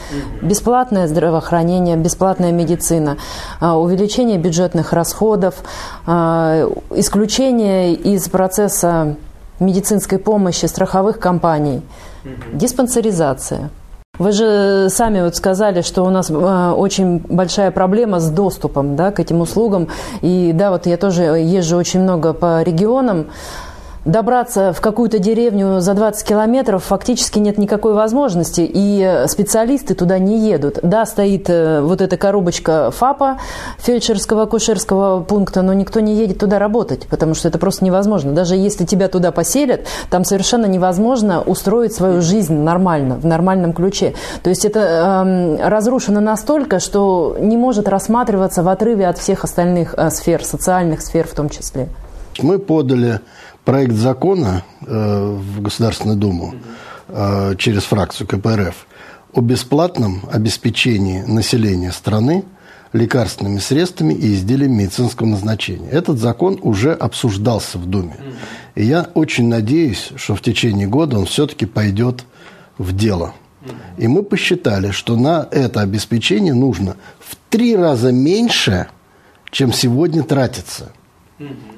Бесплатное 0.44 1.08
здравоохранение, 1.08 1.98
бесплатная 1.98 2.52
медицина, 2.52 3.18
увеличение 3.62 4.38
бюджетных 4.38 4.94
расходов, 4.94 5.56
исключение 6.06 7.94
из 7.94 8.30
процесса 8.30 9.16
медицинской 9.60 10.20
помощи 10.20 10.66
страховых 10.68 11.20
компаний, 11.20 11.82
диспансеризация. 12.54 13.70
Вы 14.20 14.34
же 14.34 14.90
сами 14.90 15.22
вот 15.22 15.38
сказали, 15.38 15.82
что 15.82 16.04
у 16.04 16.10
нас 16.10 16.30
э, 16.30 16.34
очень 16.34 17.20
большая 17.20 17.72
проблема 17.72 18.20
с 18.20 18.30
доступом 18.30 18.98
да, 18.98 19.12
к 19.12 19.20
этим 19.22 19.40
услугам. 19.40 19.88
И 20.22 20.52
да, 20.54 20.72
вот 20.72 20.86
я 20.88 20.98
тоже 20.98 21.24
езжу 21.24 21.78
очень 21.78 22.02
много 22.02 22.34
по 22.34 22.62
регионам. 22.62 23.28
Добраться 24.06 24.72
в 24.72 24.80
какую-то 24.80 25.20
деревню 25.20 25.82
за 25.82 25.94
20 25.94 26.26
километров 26.26 26.86
фактически 26.86 27.38
нет 27.38 27.58
никакой 27.58 27.94
возможности, 27.94 28.62
и 28.62 29.26
специалисты 29.28 29.94
туда 29.94 30.20
не 30.20 30.50
едут. 30.50 30.80
Да, 30.82 31.06
стоит 31.06 31.50
э, 31.50 31.82
вот 31.82 32.02
эта 32.02 32.16
коробочка 32.16 32.92
ФАПа, 32.92 33.40
фельдшерского 33.78 34.44
акушерского 34.44 35.22
пункта, 35.22 35.64
но 35.64 35.74
никто 35.74 36.00
не 36.00 36.16
едет 36.16 36.40
туда 36.40 36.60
работать, 36.60 37.08
потому 37.08 37.34
что 37.34 37.50
это 37.50 37.60
просто 37.60 37.84
невозможно. 37.84 38.32
Даже 38.32 38.56
если 38.56 38.86
тебя 38.86 39.10
туда 39.10 39.34
поселят, 39.34 39.82
там 40.10 40.24
совершенно 40.24 40.66
невозможно 40.66 41.42
устроить 41.42 41.94
свою 41.94 42.22
жизнь 42.22 42.54
нормально, 42.56 43.16
в 43.16 43.26
нормальном 43.26 43.74
ключе. 43.74 44.14
То 44.44 44.50
есть 44.50 44.64
это 44.64 44.80
эм, 44.80 45.60
разрушено 45.62 46.22
настолько, 46.22 46.80
что 46.80 47.36
не 47.38 47.58
может 47.58 47.90
рассматриваться 47.90 48.64
в 48.64 48.70
отрыве 48.70 49.08
от 49.08 49.18
всех 49.18 49.44
остальных 49.44 49.94
э, 49.98 50.10
сфер, 50.10 50.46
социальных 50.46 51.02
сфер 51.02 51.28
в 51.28 51.34
том 51.34 51.50
числе. 51.50 51.90
Мы 52.42 52.60
подали 52.60 53.20
проект 53.66 53.94
закона 53.94 54.64
э, 54.82 55.38
в 55.38 55.62
Государственную 55.62 56.18
Думу 56.18 56.56
э, 57.08 57.56
через 57.58 57.84
фракцию 57.84 58.28
КПРФ 58.28 58.88
о 59.34 59.42
бесплатном 59.42 60.24
обеспечении 60.32 61.22
населения 61.22 61.92
страны 61.92 62.44
лекарственными 62.94 63.60
средствами 63.60 64.14
и 64.14 64.34
изделиями 64.34 64.84
медицинского 64.84 65.28
назначения. 65.28 65.90
Этот 65.90 66.18
закон 66.18 66.60
уже 66.62 66.94
обсуждался 66.94 67.78
в 67.78 67.86
Думе. 67.86 68.16
И 68.76 68.84
я 68.84 69.10
очень 69.14 69.48
надеюсь, 69.48 70.10
что 70.16 70.36
в 70.36 70.42
течение 70.42 70.88
года 70.88 71.20
он 71.20 71.26
все-таки 71.26 71.66
пойдет 71.66 72.24
в 72.78 72.96
дело. 72.96 73.34
И 73.98 74.08
мы 74.08 74.24
посчитали, 74.24 74.92
что 74.92 75.16
на 75.16 75.48
это 75.52 75.82
обеспечение 75.82 76.54
нужно 76.54 76.96
в 77.20 77.36
три 77.50 77.76
раза 77.76 78.12
меньше, 78.12 78.88
чем 79.52 79.74
сегодня 79.74 80.24
тратится. 80.24 80.92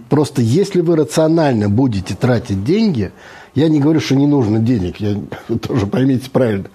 Просто 0.10 0.42
если 0.42 0.82
вы 0.82 0.96
рационально 0.96 1.70
будете 1.70 2.16
тратить 2.16 2.64
деньги, 2.64 3.12
я 3.54 3.70
не 3.70 3.80
говорю, 3.80 4.00
что 4.00 4.16
не 4.16 4.28
нужно 4.28 4.60
денег, 4.60 4.98
я 4.98 5.18
тоже 5.68 5.88
поймите 5.88 6.30
правильно, 6.30 6.70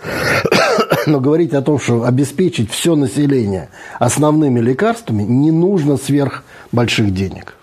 но 1.06 1.20
говорить 1.20 1.52
о 1.54 1.62
том, 1.62 1.78
что 1.78 2.04
обеспечить 2.04 2.70
все 2.70 2.94
население 2.94 3.70
основными 3.98 4.60
лекарствами, 4.60 5.22
не 5.22 5.50
нужно 5.50 5.96
сверх 5.96 6.44
больших 6.72 7.12
денег. 7.12 7.56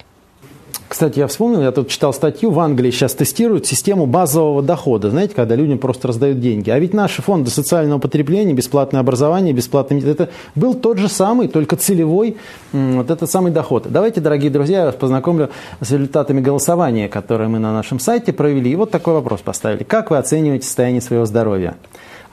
Кстати, 0.94 1.18
я 1.18 1.26
вспомнил, 1.26 1.60
я 1.64 1.72
тут 1.72 1.88
читал 1.88 2.14
статью, 2.14 2.52
в 2.52 2.60
Англии 2.60 2.91
сейчас 2.91 3.15
тестируют 3.15 3.65
систему 3.65 4.06
базового 4.06 4.61
дохода, 4.61 5.10
знаете, 5.10 5.34
когда 5.34 5.56
людям 5.56 5.80
просто 5.80 6.07
раздают 6.07 6.40
деньги. 6.40 6.70
А 6.70 6.78
ведь 6.78 6.94
наши 6.94 7.24
фонды 7.24 7.49
социального 7.49 7.98
потребления, 7.98 8.53
бесплатное 8.53 9.02
образование, 9.02 9.53
бесплатный 9.53 9.98
мед- 9.98 10.06
это 10.06 10.30
был 10.53 10.76
тот 10.76 10.99
же 10.99 11.10
самый, 11.10 11.48
только 11.48 11.78
целевой, 11.78 12.38
вот 12.74 13.10
этот 13.10 13.28
самый 13.32 13.52
доход. 13.52 13.88
Давайте, 13.90 14.22
дорогие 14.22 14.52
друзья, 14.52 14.82
я 14.82 14.86
вас 14.86 14.94
познакомлю 14.94 15.49
с 15.82 15.90
результатами 15.90 16.41
голосования, 16.41 17.10
которые 17.10 17.48
мы 17.48 17.57
на 17.57 17.74
нашем 17.74 17.99
сайте 17.99 18.32
провели. 18.32 18.70
И 18.70 18.76
вот 18.76 18.91
такой 18.91 19.15
вопрос 19.15 19.41
поставили. 19.41 19.82
Как 19.82 20.11
вы 20.11 20.20
оцениваете 20.20 20.68
состояние 20.68 21.02
своего 21.02 21.26
здоровья? 21.26 21.74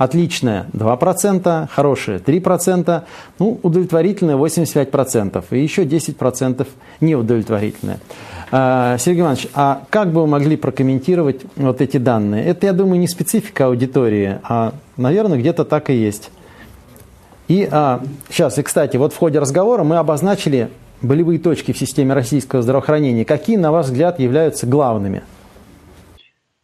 Отличное 0.00 0.64
2%, 0.72 1.68
хорошее 1.70 2.20
3%, 2.20 3.02
ну, 3.38 3.60
удовлетворительное 3.62 4.34
85%, 4.34 5.44
и 5.50 5.62
еще 5.62 5.84
10% 5.84 6.66
неудовлетворительное. 7.02 7.98
А, 8.50 8.96
Сергей 8.96 9.20
Иванович, 9.20 9.48
а 9.52 9.82
как 9.90 10.10
бы 10.10 10.22
вы 10.22 10.26
могли 10.26 10.56
прокомментировать 10.56 11.42
вот 11.54 11.82
эти 11.82 11.98
данные? 11.98 12.46
Это, 12.46 12.64
я 12.64 12.72
думаю, 12.72 12.98
не 12.98 13.08
специфика 13.08 13.66
аудитории, 13.66 14.38
а, 14.42 14.72
наверное, 14.96 15.36
где-то 15.38 15.66
так 15.66 15.90
и 15.90 15.94
есть. 15.96 16.30
И 17.48 17.68
а, 17.70 18.02
сейчас, 18.30 18.56
и 18.56 18.62
кстати, 18.62 18.96
вот 18.96 19.12
в 19.12 19.18
ходе 19.18 19.38
разговора 19.38 19.84
мы 19.84 19.98
обозначили 19.98 20.70
болевые 21.02 21.38
точки 21.38 21.72
в 21.72 21.78
системе 21.78 22.14
российского 22.14 22.62
здравоохранения. 22.62 23.26
Какие, 23.26 23.58
на 23.58 23.70
ваш 23.70 23.84
взгляд, 23.84 24.18
являются 24.18 24.66
главными? 24.66 25.24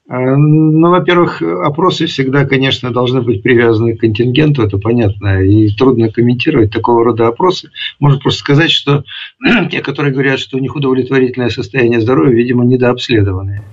А, 0.08 0.36
Ну, 0.36 0.90
во-первых, 0.90 1.42
опросы 1.42 2.06
всегда, 2.06 2.44
конечно, 2.44 2.92
должны 2.92 3.22
быть 3.22 3.42
привязаны 3.42 3.96
к 3.96 4.00
контингенту, 4.00 4.62
это 4.62 4.78
понятно, 4.78 5.42
и 5.42 5.68
трудно 5.70 6.10
комментировать 6.10 6.72
такого 6.72 7.04
рода 7.04 7.26
опросы. 7.26 7.70
Можно 7.98 8.20
просто 8.20 8.40
сказать, 8.40 8.70
что 8.70 9.04
те, 9.70 9.80
которые 9.80 10.12
говорят, 10.12 10.38
что 10.38 10.58
у 10.58 10.60
них 10.60 10.76
удовлетворительное 10.76 11.50
состояние 11.50 12.00
здоровья, 12.00 12.34
видимо, 12.34 12.64
недообследованные. 12.64 13.64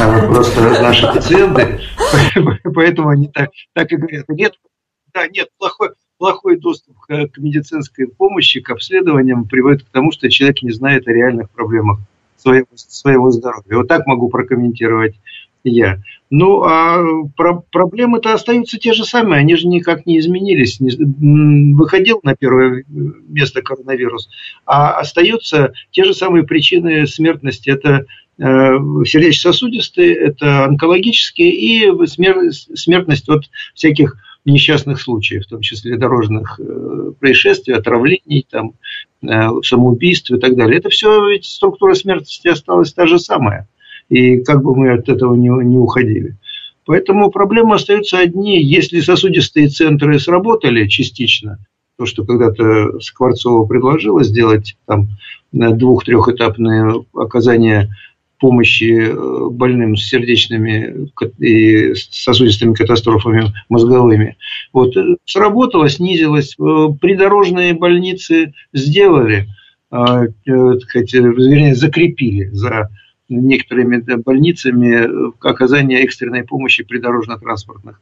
А 0.00 0.26
Просто 0.26 0.60
наши 0.82 1.06
пациенты, 1.06 1.80
поэтому 2.74 3.10
они 3.10 3.28
так, 3.28 3.92
и 3.92 3.96
говорят. 3.96 4.28
Нет, 4.28 4.54
да, 5.14 5.28
нет, 5.28 5.48
плохой, 5.56 5.90
плохой 6.18 6.58
доступ 6.58 6.96
к 7.06 7.38
медицинской 7.38 8.08
помощи, 8.08 8.60
к 8.60 8.70
обследованиям 8.70 9.44
приводит 9.44 9.84
к 9.84 9.90
тому, 9.90 10.10
что 10.10 10.28
человек 10.30 10.62
не 10.62 10.72
знает 10.72 11.06
о 11.06 11.12
реальных 11.12 11.48
проблемах 11.50 12.00
своего, 12.36 12.66
своего 12.74 13.30
здоровья. 13.30 13.76
Вот 13.76 13.88
так 13.88 14.06
могу 14.06 14.28
прокомментировать 14.28 15.14
я. 15.70 16.02
Ну, 16.28 16.62
а 16.64 16.98
про 17.36 17.62
проблемы-то 17.70 18.34
остаются 18.34 18.78
те 18.78 18.92
же 18.92 19.04
самые, 19.04 19.40
они 19.40 19.54
же 19.56 19.68
никак 19.68 20.06
не 20.06 20.18
изменились. 20.18 20.78
Выходил 20.80 22.20
на 22.24 22.34
первое 22.34 22.84
место 22.88 23.62
коронавирус, 23.62 24.28
а 24.64 24.98
остаются 24.98 25.72
те 25.92 26.04
же 26.04 26.14
самые 26.14 26.44
причины 26.44 27.06
смертности. 27.06 27.70
Это 27.70 28.06
э, 28.38 28.42
сердечно-сосудистые, 28.42 30.14
это 30.14 30.64
онкологические 30.64 31.50
и 31.52 32.06
смертность 32.06 33.28
от 33.28 33.44
всяких 33.74 34.16
несчастных 34.44 35.00
случаев, 35.00 35.44
в 35.44 35.48
том 35.48 35.60
числе 35.60 35.96
дорожных 35.96 36.58
э, 36.58 37.12
происшествий, 37.20 37.74
отравлений, 37.74 38.46
там, 38.50 38.72
э, 39.22 39.48
самоубийств 39.62 40.32
и 40.32 40.38
так 40.38 40.56
далее. 40.56 40.78
Это 40.78 40.88
все 40.88 41.28
ведь 41.28 41.44
структура 41.44 41.94
смертности 41.94 42.48
осталась 42.48 42.92
та 42.92 43.06
же 43.06 43.20
самая 43.20 43.68
и 44.08 44.38
как 44.42 44.62
бы 44.62 44.74
мы 44.74 44.92
от 44.92 45.08
этого 45.08 45.34
не, 45.34 45.48
не 45.64 45.78
уходили. 45.78 46.36
Поэтому 46.84 47.30
проблемы 47.30 47.74
остаются 47.74 48.18
одни. 48.18 48.62
Если 48.62 49.00
сосудистые 49.00 49.68
центры 49.68 50.18
сработали 50.20 50.86
частично, 50.86 51.58
то, 51.98 52.06
что 52.06 52.24
когда-то 52.24 53.00
Скворцова 53.00 53.66
предложила 53.66 54.22
сделать 54.22 54.76
там 54.86 55.08
двух-трехэтапное 55.52 56.94
оказание 57.14 57.90
помощи 58.38 59.08
э, 59.08 59.48
больным 59.50 59.96
с 59.96 60.08
сердечными 60.08 61.10
и 61.38 61.94
сосудистыми 61.94 62.74
катастрофами 62.74 63.52
мозговыми. 63.70 64.36
Вот, 64.72 64.94
э, 64.96 65.16
сработало, 65.24 65.88
снизилось. 65.88 66.54
Э, 66.58 66.88
придорожные 67.00 67.72
больницы 67.74 68.52
сделали, 68.74 69.48
вернее, 69.90 71.74
закрепили 71.74 72.48
за 72.48 72.90
некоторыми 73.28 73.98
больницами 74.22 75.32
оказание 75.40 76.02
экстренной 76.02 76.44
помощи 76.44 76.84
при 76.84 76.98
дорожно-транспортных 76.98 78.00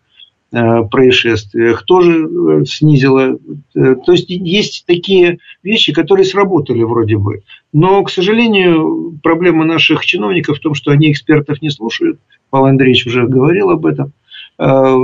э, 0.53 0.83
происшествиях 0.91 1.85
тоже 1.85 2.27
э, 2.27 2.65
снизило. 2.67 3.39
Э, 3.75 3.95
то 4.05 4.13
есть 4.13 4.29
есть 4.29 4.85
такие 4.87 5.39
вещи, 5.63 5.93
которые 5.93 6.27
сработали 6.27 6.83
вроде 6.83 7.17
бы. 7.17 7.43
Но, 7.73 8.03
к 8.03 8.11
сожалению, 8.11 9.19
проблема 9.23 9.65
наших 9.65 10.05
чиновников 10.05 10.59
в 10.59 10.61
том, 10.61 10.75
что 10.75 10.91
они 10.91 11.11
экспертов 11.11 11.63
не 11.63 11.71
слушают. 11.71 12.19
Павел 12.51 12.67
Андреевич 12.67 13.07
уже 13.07 13.27
говорил 13.27 13.71
об 13.71 13.87
этом. 13.87 14.13
Э, 14.57 14.95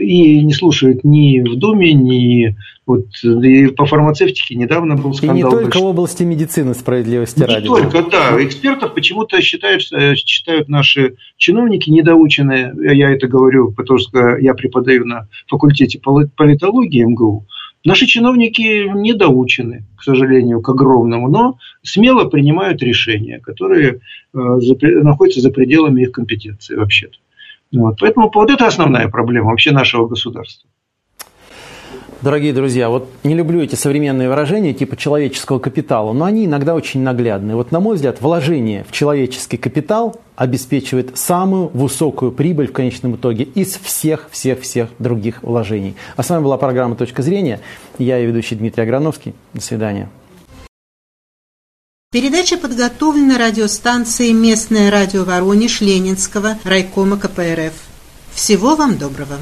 и 0.00 0.42
не 0.44 0.52
слушают 0.52 1.02
ни 1.02 1.40
в 1.40 1.56
Думе, 1.56 1.94
ни 1.94 2.56
вот 2.84 3.06
и 3.22 3.66
по 3.68 3.84
фармацевтике 3.84 4.54
недавно 4.54 4.96
был 4.96 5.12
скандал. 5.12 5.36
И 5.36 5.38
не 5.38 5.42
только 5.42 5.64
большой. 5.64 5.82
в 5.82 5.84
области 5.86 6.22
медицины 6.22 6.74
справедливости 6.74 7.40
не 7.40 7.46
ради. 7.46 7.62
Не 7.62 7.68
только, 7.68 8.02
да. 8.10 8.42
Экспертов 8.42 8.94
почему-то 8.94 9.40
считают, 9.42 9.82
считают 9.82 10.68
наши 10.68 11.16
чиновники 11.36 11.90
недоученные. 11.90 12.74
Я 12.96 13.10
это 13.10 13.28
говорю, 13.28 13.72
потому 13.72 13.98
что 13.98 14.38
я 14.38 14.54
преподаю 14.54 15.04
на 15.04 15.28
факультете 15.48 16.00
политологии 16.00 17.04
МГУ. 17.04 17.46
Наши 17.84 18.06
чиновники 18.06 18.90
недоучены, 18.94 19.84
к 19.96 20.02
сожалению, 20.02 20.60
к 20.60 20.68
огромному, 20.68 21.28
но 21.28 21.58
смело 21.82 22.24
принимают 22.24 22.82
решения, 22.82 23.38
которые 23.38 24.00
э, 24.34 24.38
находятся 25.02 25.40
за 25.40 25.50
пределами 25.50 26.02
их 26.02 26.12
компетенции 26.12 26.74
вообще-то. 26.74 27.18
Вот. 27.72 27.96
Поэтому 28.00 28.30
вот 28.34 28.50
это 28.50 28.66
основная 28.66 29.08
проблема 29.08 29.50
вообще 29.50 29.72
нашего 29.72 30.06
государства. 30.06 30.68
Дорогие 32.20 32.52
друзья, 32.52 32.88
вот 32.88 33.08
не 33.22 33.36
люблю 33.36 33.62
эти 33.62 33.76
современные 33.76 34.28
выражения 34.28 34.74
типа 34.74 34.96
человеческого 34.96 35.60
капитала, 35.60 36.12
но 36.12 36.24
они 36.24 36.46
иногда 36.46 36.74
очень 36.74 37.00
наглядны. 37.00 37.54
Вот 37.54 37.70
на 37.70 37.78
мой 37.78 37.94
взгляд, 37.94 38.20
вложение 38.20 38.84
в 38.88 38.90
человеческий 38.90 39.56
капитал 39.56 40.20
обеспечивает 40.34 41.16
самую 41.16 41.68
высокую 41.68 42.32
прибыль 42.32 42.66
в 42.66 42.72
конечном 42.72 43.14
итоге 43.14 43.44
из 43.44 43.76
всех-всех-всех 43.76 44.88
других 44.98 45.44
вложений. 45.44 45.94
А 46.16 46.24
с 46.24 46.30
вами 46.30 46.42
была 46.42 46.56
программа 46.56 46.96
«Точка 46.96 47.22
зрения». 47.22 47.60
Я 47.98 48.18
и 48.18 48.26
ведущий 48.26 48.56
Дмитрий 48.56 48.82
Аграновский. 48.82 49.34
До 49.54 49.60
свидания. 49.60 50.08
Передача 52.10 52.56
подготовлена 52.56 53.36
радиостанцией 53.36 54.32
«Местное 54.32 54.90
радио 54.90 55.24
Воронеж» 55.24 55.82
Ленинского 55.82 56.58
райкома 56.64 57.18
КПРФ. 57.18 57.74
Всего 58.32 58.76
вам 58.76 58.96
доброго! 58.96 59.36